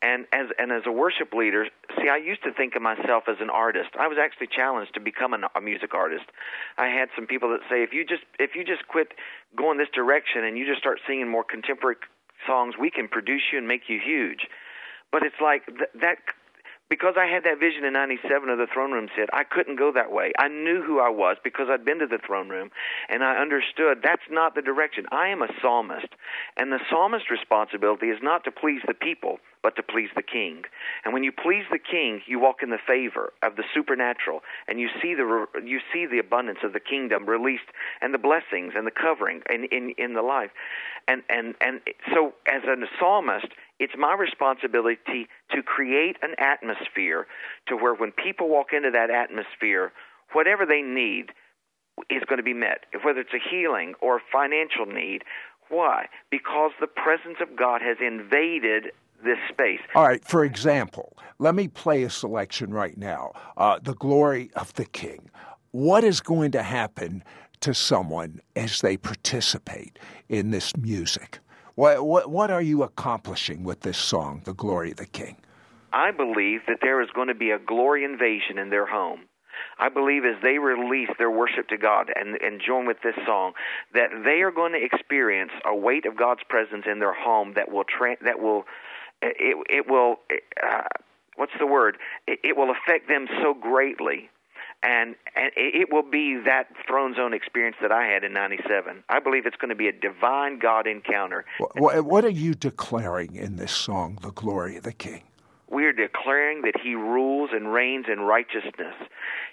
And 0.00 0.26
as 0.32 0.46
and 0.58 0.70
as 0.70 0.82
a 0.86 0.92
worship 0.92 1.32
leader, 1.32 1.66
see, 1.96 2.08
I 2.08 2.18
used 2.18 2.44
to 2.44 2.52
think 2.52 2.76
of 2.76 2.82
myself 2.82 3.24
as 3.26 3.36
an 3.40 3.50
artist. 3.50 3.90
I 3.98 4.06
was 4.06 4.16
actually 4.16 4.46
challenged 4.46 4.94
to 4.94 5.00
become 5.00 5.34
an, 5.34 5.42
a 5.56 5.60
music 5.60 5.92
artist. 5.92 6.24
I 6.76 6.86
had 6.86 7.08
some 7.16 7.26
people 7.26 7.50
that 7.50 7.60
say, 7.68 7.82
if 7.82 7.92
you 7.92 8.04
just 8.04 8.22
if 8.38 8.54
you 8.54 8.64
just 8.64 8.86
quit 8.86 9.08
going 9.56 9.76
this 9.76 9.88
direction 9.92 10.44
and 10.44 10.56
you 10.56 10.66
just 10.66 10.78
start 10.78 11.00
singing 11.04 11.28
more 11.28 11.42
contemporary 11.42 11.96
songs, 12.46 12.74
we 12.78 12.90
can 12.90 13.08
produce 13.08 13.42
you 13.50 13.58
and 13.58 13.66
make 13.66 13.88
you 13.88 13.98
huge. 13.98 14.46
But 15.10 15.24
it's 15.24 15.40
like 15.40 15.66
th- 15.66 15.90
that 16.00 16.18
because 16.88 17.14
I 17.18 17.26
had 17.26 17.44
that 17.44 17.60
vision 17.60 17.84
in 17.84 17.92
97 17.92 18.48
of 18.48 18.56
the 18.56 18.66
throne 18.72 18.92
room 18.92 19.08
Sid, 19.14 19.28
I 19.32 19.44
couldn't 19.44 19.76
go 19.76 19.92
that 19.92 20.10
way. 20.10 20.32
I 20.38 20.48
knew 20.48 20.82
who 20.82 21.00
I 21.00 21.10
was 21.10 21.36
because 21.44 21.68
I'd 21.70 21.84
been 21.84 21.98
to 21.98 22.06
the 22.06 22.18
throne 22.24 22.48
room 22.48 22.70
and 23.08 23.22
I 23.22 23.36
understood 23.36 23.98
that's 24.02 24.22
not 24.30 24.54
the 24.54 24.62
direction. 24.62 25.04
I 25.12 25.28
am 25.28 25.42
a 25.42 25.48
psalmist, 25.60 26.08
and 26.56 26.72
the 26.72 26.80
psalmist's 26.90 27.30
responsibility 27.30 28.06
is 28.06 28.18
not 28.22 28.44
to 28.44 28.50
please 28.50 28.80
the 28.86 28.94
people, 28.94 29.38
but 29.62 29.76
to 29.76 29.82
please 29.82 30.10
the 30.14 30.22
king. 30.22 30.62
And 31.04 31.12
when 31.12 31.24
you 31.24 31.32
please 31.32 31.64
the 31.70 31.78
king, 31.78 32.20
you 32.26 32.38
walk 32.38 32.62
in 32.62 32.70
the 32.70 32.78
favor 32.86 33.32
of 33.42 33.56
the 33.56 33.64
supernatural 33.74 34.40
and 34.66 34.80
you 34.80 34.88
see 35.02 35.14
the 35.14 35.46
you 35.64 35.80
see 35.92 36.06
the 36.06 36.18
abundance 36.18 36.60
of 36.62 36.72
the 36.72 36.80
kingdom 36.80 37.26
released 37.26 37.68
and 38.00 38.14
the 38.14 38.18
blessings 38.18 38.74
and 38.76 38.86
the 38.86 38.92
covering 38.92 39.42
in 39.50 39.64
in, 39.70 39.94
in 39.98 40.14
the 40.14 40.22
life. 40.22 40.50
And 41.06 41.22
and 41.28 41.54
and 41.60 41.80
so 42.14 42.34
as 42.46 42.62
a 42.64 42.76
psalmist, 42.98 43.48
it's 43.78 43.94
my 43.98 44.14
responsibility 44.14 45.28
to 45.50 45.62
create 45.62 46.16
an 46.22 46.34
atmosphere 46.38 47.26
to 47.68 47.76
where 47.76 47.94
when 47.94 48.12
people 48.12 48.48
walk 48.48 48.68
into 48.72 48.90
that 48.90 49.10
atmosphere, 49.10 49.92
whatever 50.32 50.66
they 50.66 50.82
need 50.82 51.32
is 52.10 52.22
going 52.28 52.38
to 52.38 52.44
be 52.44 52.54
met, 52.54 52.84
whether 53.02 53.20
it's 53.20 53.34
a 53.34 53.50
healing 53.50 53.94
or 54.00 54.16
a 54.16 54.20
financial 54.32 54.86
need. 54.86 55.22
Why? 55.68 56.06
Because 56.30 56.72
the 56.80 56.86
presence 56.86 57.38
of 57.40 57.56
God 57.56 57.82
has 57.82 57.98
invaded 58.00 58.92
this 59.24 59.38
space. 59.50 59.80
All 59.94 60.06
right, 60.06 60.24
for 60.24 60.44
example, 60.44 61.16
let 61.38 61.54
me 61.54 61.68
play 61.68 62.02
a 62.02 62.10
selection 62.10 62.72
right 62.72 62.96
now 62.96 63.32
uh, 63.56 63.78
The 63.82 63.94
Glory 63.94 64.50
of 64.54 64.72
the 64.74 64.84
King. 64.84 65.30
What 65.70 66.04
is 66.04 66.20
going 66.20 66.52
to 66.52 66.62
happen 66.62 67.22
to 67.60 67.74
someone 67.74 68.40
as 68.56 68.80
they 68.80 68.96
participate 68.96 69.98
in 70.28 70.50
this 70.50 70.76
music? 70.76 71.40
What, 71.74 72.04
what, 72.04 72.30
what 72.30 72.50
are 72.50 72.62
you 72.62 72.82
accomplishing 72.82 73.64
with 73.64 73.80
this 73.80 73.98
song, 73.98 74.42
The 74.44 74.54
Glory 74.54 74.92
of 74.92 74.96
the 74.96 75.06
King? 75.06 75.36
I 75.92 76.10
believe 76.10 76.60
that 76.66 76.78
there 76.82 77.00
is 77.00 77.08
going 77.14 77.28
to 77.28 77.34
be 77.34 77.50
a 77.50 77.58
glory 77.58 78.04
invasion 78.04 78.58
in 78.58 78.70
their 78.70 78.86
home. 78.86 79.20
I 79.78 79.88
believe 79.88 80.24
as 80.24 80.40
they 80.42 80.58
release 80.58 81.08
their 81.18 81.30
worship 81.30 81.68
to 81.68 81.78
God 81.78 82.10
and, 82.14 82.36
and 82.40 82.60
join 82.64 82.86
with 82.86 82.98
this 83.02 83.14
song, 83.26 83.52
that 83.94 84.10
they 84.24 84.42
are 84.42 84.50
going 84.50 84.72
to 84.72 84.84
experience 84.84 85.52
a 85.64 85.74
weight 85.74 86.04
of 86.06 86.16
God's 86.16 86.42
presence 86.48 86.84
in 86.90 86.98
their 86.98 87.14
home 87.14 87.54
that 87.54 87.70
will 87.70 87.84
tra- 87.84 88.16
that 88.22 88.40
will 88.40 88.64
it 89.22 89.56
it 89.68 89.90
will 89.90 90.16
uh, 90.62 90.82
what's 91.36 91.52
the 91.58 91.66
word? 91.66 91.98
It, 92.26 92.40
it 92.42 92.56
will 92.56 92.70
affect 92.70 93.08
them 93.08 93.26
so 93.42 93.54
greatly 93.54 94.30
and 94.82 95.16
and 95.34 95.50
it 95.56 95.92
will 95.92 96.08
be 96.08 96.40
that 96.44 96.68
throne 96.86 97.14
zone 97.14 97.34
experience 97.34 97.76
that 97.82 97.92
I 97.92 98.06
had 98.06 98.24
in 98.24 98.32
'97. 98.32 99.02
I 99.08 99.18
believe 99.18 99.46
it's 99.46 99.56
going 99.56 99.70
to 99.70 99.74
be 99.74 99.88
a 99.88 99.92
divine 99.92 100.58
God 100.58 100.86
encounter. 100.86 101.44
What, 101.74 102.04
what 102.04 102.24
are 102.24 102.30
you 102.30 102.54
declaring 102.54 103.34
in 103.34 103.56
this 103.56 103.72
song, 103.72 104.18
"The 104.22 104.30
Glory 104.30 104.76
of 104.76 104.84
the 104.84 104.92
King"? 104.92 105.22
We 105.70 105.84
are 105.84 105.92
declaring 105.92 106.62
that 106.62 106.80
He 106.80 106.94
rules 106.94 107.50
and 107.52 107.72
reigns 107.72 108.06
in 108.10 108.20
righteousness. 108.20 108.94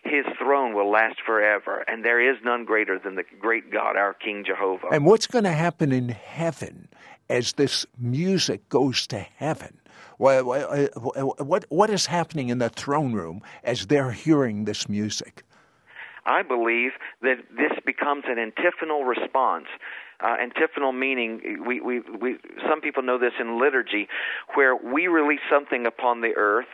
His 0.04 0.26
throne 0.40 0.74
will 0.74 0.90
last 0.90 1.18
forever, 1.26 1.84
and 1.88 2.06
there 2.06 2.22
is 2.22 2.38
none 2.44 2.64
greater 2.64 3.00
than 3.00 3.16
the 3.16 3.26
great 3.40 3.72
God, 3.72 3.98
our 3.98 4.14
King 4.14 4.46
Jehovah. 4.46 4.90
And 4.92 5.06
what's 5.06 5.28
going 5.28 5.44
to 5.44 5.52
happen 5.52 5.92
in 5.92 6.10
heaven 6.10 6.88
as 7.30 7.54
this 7.54 7.86
music 7.98 8.68
goes 8.70 9.08
to 9.08 9.20
heaven? 9.20 9.80
What, 10.18 10.46
uh, 10.46 10.88
what, 11.44 11.66
what 11.70 11.90
is 11.90 12.06
happening 12.06 12.50
in 12.50 12.60
the 12.60 12.70
throne 12.70 13.14
room 13.14 13.42
as 13.64 13.88
they're 13.88 14.12
hearing 14.12 14.66
this 14.66 14.88
music? 14.88 15.44
I 16.26 16.42
believe 16.42 16.92
that 17.22 17.36
this 17.56 17.78
becomes 17.86 18.24
an 18.28 18.40
antiphonal 18.40 19.04
response 19.04 19.68
uh, 20.24 20.36
antiphonal 20.40 20.92
meaning. 20.92 21.64
We, 21.66 21.82
we, 21.82 22.00
we, 22.00 22.38
some 22.70 22.82
people 22.82 23.04
know 23.04 23.18
this 23.18 23.34
in 23.40 23.60
liturgy, 23.60 24.08
where 24.54 24.76
we 24.76 25.08
release 25.08 25.42
something 25.50 25.86
upon 25.86 26.22
the 26.22 26.34
earth, 26.36 26.68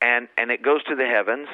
and 0.00 0.28
and 0.36 0.50
it 0.50 0.62
goes 0.62 0.84
to 0.84 0.94
the 0.94 1.06
heavens, 1.06 1.48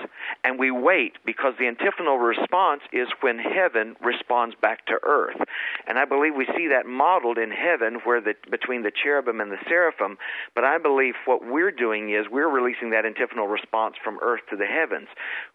and 0.45 0.59
we 0.59 0.71
wait 0.71 1.15
because 1.25 1.55
the 1.59 1.67
antiphonal 1.67 2.19
response 2.19 2.83
is 2.93 3.09
when 3.21 3.39
heaven 3.39 3.97
responds 4.03 4.55
back 4.61 4.87
to 4.87 4.99
earth, 5.03 5.37
and 5.87 5.99
I 5.99 6.05
believe 6.05 6.35
we 6.35 6.47
see 6.57 6.69
that 6.69 6.87
modeled 6.87 7.39
in 7.39 7.51
heaven, 7.51 8.01
where 8.05 8.21
the 8.21 8.35
between 8.51 8.83
the 8.83 8.93
cherubim 8.93 9.41
and 9.41 9.51
the 9.51 9.59
seraphim. 9.69 10.19
But 10.55 10.65
I 10.65 10.79
believe 10.79 11.15
what 11.25 11.45
we're 11.45 11.71
doing 11.73 12.11
is 12.11 12.27
we're 12.31 12.49
releasing 12.49 12.91
that 12.91 13.07
antiphonal 13.07 13.47
response 13.47 13.97
from 14.03 14.19
earth 14.21 14.41
to 14.51 14.57
the 14.57 14.67
heavens, 14.67 15.09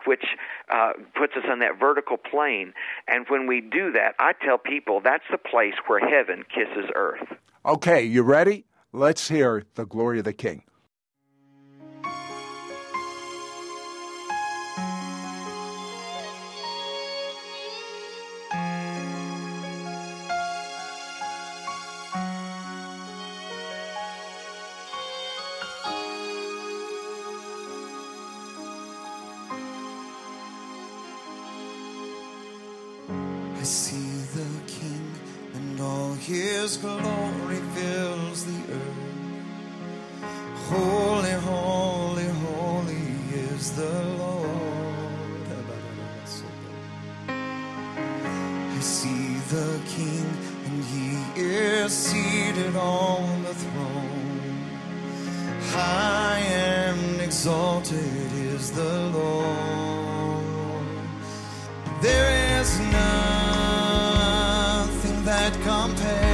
which 0.05 0.23
uh, 0.71 0.93
puts 1.15 1.33
us 1.35 1.43
on 1.49 1.59
that 1.59 1.79
vertical 1.79 2.17
plane. 2.17 2.73
And 3.07 3.25
when 3.29 3.47
we 3.47 3.61
do 3.61 3.91
that, 3.91 4.15
I 4.19 4.33
tell 4.33 4.57
people 4.57 5.01
that's 5.01 5.23
the 5.29 5.37
place 5.37 5.74
place 5.74 5.74
where 5.87 5.99
heaven 5.99 6.43
kisses 6.53 6.89
earth. 6.95 7.27
Okay, 7.65 8.03
you 8.03 8.23
ready? 8.23 8.65
Let's 8.91 9.27
hear 9.27 9.63
the 9.75 9.85
glory 9.85 10.19
of 10.19 10.25
the 10.25 10.33
King. 10.33 10.63
His 36.75 36.83
glory 36.83 37.61
fills 37.73 38.43
the 38.43 38.59
earth. 38.73 38.99
Holy, 40.67 41.31
holy, 41.31 42.27
holy 42.27 43.07
is 43.33 43.71
the 43.77 44.03
Lord. 44.17 44.49
I 48.67 48.79
see 48.81 49.37
the 49.55 49.79
King, 49.87 50.27
and 50.65 50.83
He 50.83 51.17
is 51.41 51.93
seated 51.93 52.75
on 52.75 53.43
the 53.43 53.53
throne. 53.53 54.67
High 55.71 56.39
and 56.39 57.21
exalted 57.21 58.33
is 58.33 58.71
the 58.71 59.11
Lord. 59.13 60.85
There 62.01 62.59
is 62.59 62.79
none 62.79 63.15
that 65.23 65.53
compares. 65.63 66.24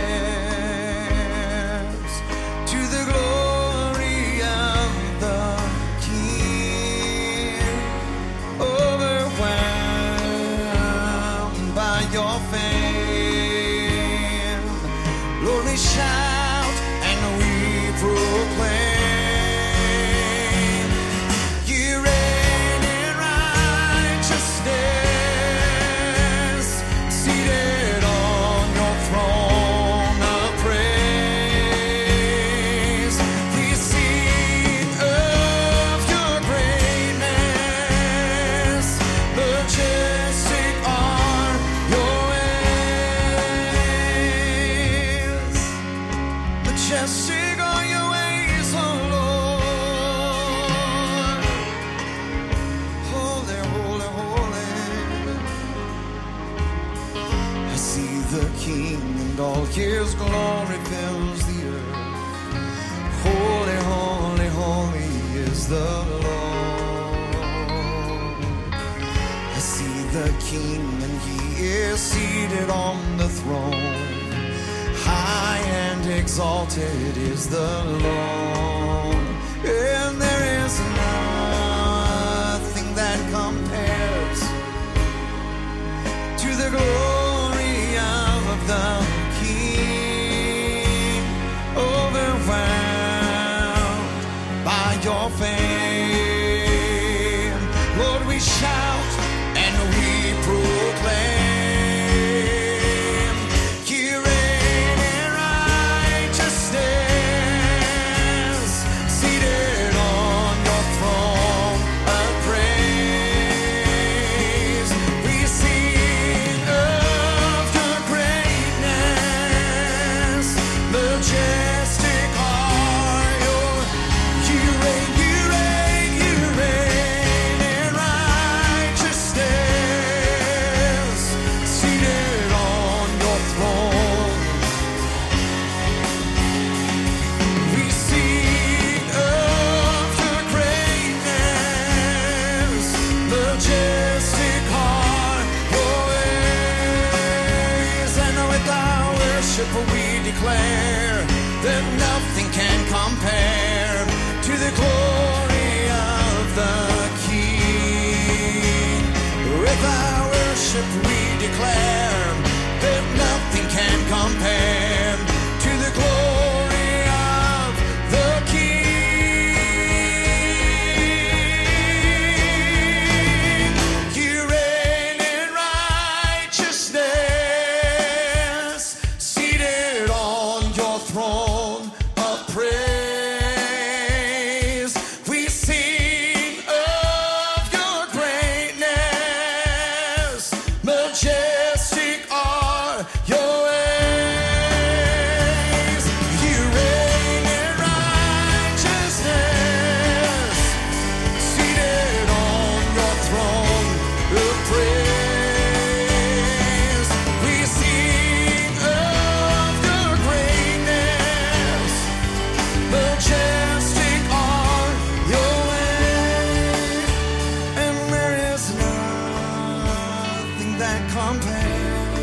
That 220.82 221.02
compares. 221.12 222.20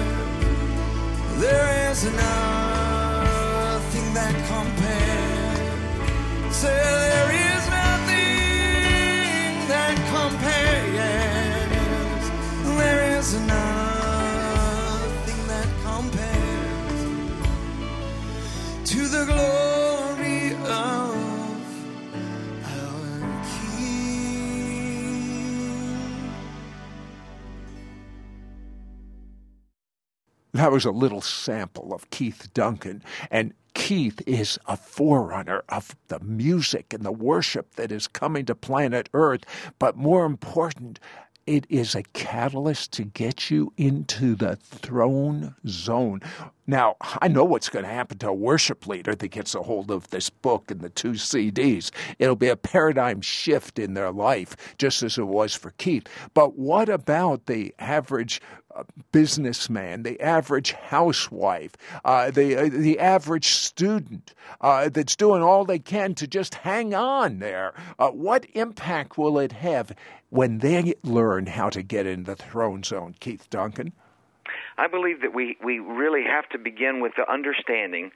There 1.41 1.91
is 1.91 2.05
nothing 2.05 4.15
that 4.15 4.35
compares. 4.51 5.59
That 30.59 30.73
was 30.73 30.85
a 30.85 30.91
little 30.91 31.21
sample 31.21 31.95
of 31.95 32.11
Keith 32.11 32.49
Duncan. 32.53 33.05
And 33.31 33.55
Keith 33.75 34.21
is 34.27 34.59
a 34.67 34.77
forerunner 34.77 35.63
of 35.69 35.95
the 36.09 36.19
music 36.19 36.93
and 36.93 37.05
the 37.05 37.13
worship 37.13 37.77
that 37.77 37.93
is 37.93 38.09
coming 38.09 38.45
to 38.47 38.57
planet 38.57 39.09
Earth. 39.15 39.45
But 39.79 39.97
more 39.97 40.27
important, 40.27 40.99
it 41.47 41.65
is 41.69 41.95
a 41.95 42.03
catalyst 42.03 42.93
to 42.95 43.05
get 43.05 43.51
you 43.51 43.73
into 43.77 44.35
the 44.35 44.57
throne 44.57 45.55
zone. 45.69 46.23
Now, 46.67 46.97
I 47.01 47.29
know 47.29 47.45
what's 47.45 47.69
going 47.69 47.85
to 47.85 47.91
happen 47.91 48.19
to 48.19 48.29
a 48.29 48.35
worship 48.35 48.87
leader 48.89 49.15
that 49.15 49.29
gets 49.29 49.55
a 49.55 49.63
hold 49.63 49.93
of 49.93 50.11
this 50.11 50.29
book 50.29 50.73
and 50.73 50.81
the 50.81 50.91
two 50.91 51.13
CDs. 51.13 51.93
It'll 52.19 52.35
be 52.35 52.49
a 52.49 52.57
paradigm 52.57 53.21
shift 53.21 53.79
in 53.79 53.95
their 53.95 54.11
life, 54.11 54.57
just 54.77 55.05
as 55.05 55.19
it 55.19 55.29
was 55.29 55.55
for 55.55 55.71
Keith. 55.79 56.09
But 56.35 56.59
what 56.59 56.89
about 56.89 57.47
the 57.47 57.73
average 57.79 58.43
businessman, 59.13 60.03
the 60.03 60.21
average 60.21 60.73
housewife, 60.73 61.73
uh, 62.05 62.31
the 62.31 62.57
uh, 62.57 62.69
the 62.71 62.99
average 62.99 63.49
student 63.49 64.35
uh, 64.61 64.89
that's 64.89 65.17
doing 65.17 65.43
all 65.43 65.65
they 65.65 65.79
can 65.79 66.15
to 66.15 66.27
just 66.27 66.55
hang 66.57 66.95
on 66.95 67.39
there? 67.39 67.75
Uh, 67.99 68.09
what 68.09 68.47
impact 68.55 69.19
will 69.19 69.39
it 69.39 69.53
have 69.53 69.95
when 70.31 70.59
they 70.59 70.95
learn 71.03 71.47
how 71.47 71.71
to 71.71 71.83
get 71.83 72.07
in 72.07 72.25
the 72.25 72.37
throne 72.37 72.83
zone, 72.83 73.15
Keith 73.21 73.49
Duncan? 73.51 73.93
I 74.79 74.87
believe 74.87 75.21
that 75.23 75.35
we, 75.35 75.57
we 75.63 75.81
really 75.81 76.23
have 76.25 76.49
to 76.51 76.59
begin 76.59 77.01
with 77.01 77.13
the 77.17 77.31
understanding 77.31 78.13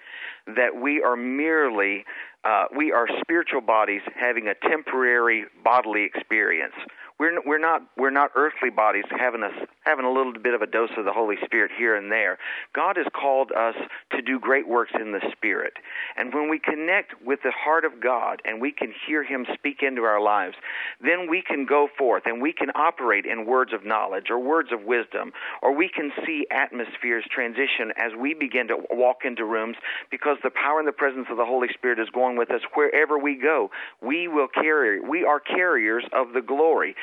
that 0.46 0.76
we 0.80 1.02
are 1.02 1.16
merely 1.16 2.04
uh, 2.44 2.64
we 2.76 2.90
are 2.90 3.06
spiritual 3.20 3.60
bodies 3.60 4.00
having 4.16 4.48
a 4.48 4.54
temporary 4.68 5.44
bodily 5.62 6.04
experience. 6.04 6.74
We're 7.18 7.40
we're 7.46 7.60
not 7.60 7.82
we're 7.96 8.10
not 8.10 8.32
earthly 8.34 8.70
bodies 8.70 9.04
having 9.10 9.42
a 9.44 9.50
having 9.84 10.04
a 10.04 10.12
little 10.12 10.32
bit 10.32 10.54
of 10.54 10.62
a 10.62 10.66
dose 10.66 10.90
of 10.96 11.04
the 11.04 11.12
Holy 11.12 11.36
Spirit 11.44 11.70
here 11.76 11.96
and 11.96 12.10
there. 12.10 12.38
God 12.74 12.96
has 12.96 13.06
called 13.14 13.52
us 13.52 13.74
to 14.12 14.22
do 14.22 14.38
great 14.38 14.68
works 14.68 14.92
in 14.98 15.12
the 15.12 15.20
Spirit, 15.32 15.74
and 16.16 16.32
when 16.32 16.48
we 16.48 16.58
connect 16.58 17.14
with 17.24 17.40
the 17.42 17.52
heart 17.52 17.84
of 17.84 18.00
God 18.02 18.40
and 18.44 18.60
we 18.60 18.72
can 18.72 18.92
hear 19.06 19.24
Him 19.24 19.46
speak 19.54 19.82
into 19.82 20.02
our 20.02 20.20
lives, 20.20 20.54
then 21.00 21.28
we 21.28 21.42
can 21.42 21.66
go 21.66 21.88
forth 21.98 22.24
and 22.26 22.40
we 22.40 22.52
can 22.52 22.70
operate 22.74 23.26
in 23.26 23.46
words 23.46 23.72
of 23.72 23.84
knowledge 23.84 24.26
or 24.30 24.38
words 24.38 24.70
of 24.72 24.82
wisdom, 24.82 25.32
or 25.62 25.74
we 25.74 25.88
can 25.88 26.10
see 26.24 26.46
atmospheres 26.50 27.24
transition 27.30 27.92
as 27.96 28.12
we 28.18 28.34
begin 28.34 28.68
to 28.68 28.76
walk 28.90 29.18
into 29.24 29.44
rooms 29.44 29.76
because 30.10 30.36
the 30.42 30.50
power 30.50 30.78
and 30.78 30.88
the 30.88 30.92
presence 30.92 31.26
of 31.30 31.36
the 31.36 31.44
Holy 31.44 31.68
Spirit 31.74 31.98
is 31.98 32.08
going 32.10 32.36
with 32.36 32.50
us 32.50 32.60
wherever 32.74 33.18
we 33.18 33.36
go. 33.36 33.70
We 34.00 34.28
will 34.28 34.48
carry. 34.48 35.00
We 35.00 35.24
are 35.24 35.40
carriers 35.40 36.04
of 36.12 36.32
the 36.32 36.42
glory. 36.42 36.94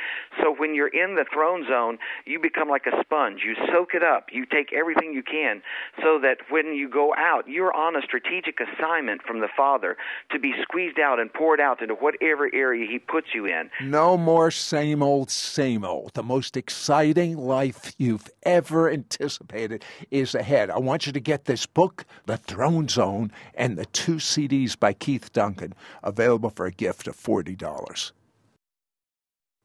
So 0.42 0.54
when 0.56 0.76
you're 0.76 0.88
in 0.88 1.16
the 1.16 1.26
throne 1.32 1.66
zone, 1.68 1.98
you 2.26 2.40
become 2.40 2.69
like 2.70 2.86
a 2.86 3.02
sponge. 3.02 3.42
You 3.46 3.56
soak 3.72 3.94
it 3.94 4.04
up. 4.04 4.28
You 4.32 4.46
take 4.46 4.74
everything 4.74 5.14
you 5.14 5.24
can 5.24 5.62
so 6.02 6.20
that 6.22 6.38
when 6.50 6.74
you 6.74 6.90
go 6.90 7.14
out, 7.16 7.48
you're 7.48 7.74
on 7.74 7.96
a 7.96 8.02
strategic 8.02 8.60
assignment 8.60 9.22
from 9.24 9.42
the 9.42 9.48
Father 9.56 9.98
to 10.32 10.40
be 10.40 10.54
squeezed 10.62 11.00
out 11.00 11.20
and 11.20 11.34
poured 11.34 11.60
out 11.60 11.82
into 11.82 11.96
whatever 11.96 12.50
area 12.54 12.88
He 12.90 13.00
puts 13.00 13.28
you 13.34 13.46
in. 13.46 13.70
No 13.82 14.18
more 14.18 14.52
same 14.52 15.02
old, 15.02 15.30
same 15.30 15.84
old. 15.84 16.14
The 16.14 16.24
most 16.24 16.56
exciting 16.56 17.38
life 17.38 17.94
you've 17.98 18.30
ever 18.44 18.90
anticipated 18.90 19.84
is 20.12 20.36
ahead. 20.36 20.70
I 20.70 20.80
want 20.80 21.06
you 21.06 21.14
to 21.14 21.20
get 21.20 21.46
this 21.46 21.66
book, 21.66 22.06
The 22.26 22.38
Throne 22.38 22.88
Zone, 22.88 23.32
and 23.56 23.78
the 23.78 23.86
two 23.86 24.16
CDs 24.16 24.80
by 24.80 24.94
Keith 24.94 25.32
Duncan, 25.34 25.74
available 26.04 26.50
for 26.50 26.66
a 26.66 26.72
gift 26.72 27.08
of 27.08 27.16
$40. 27.16 28.12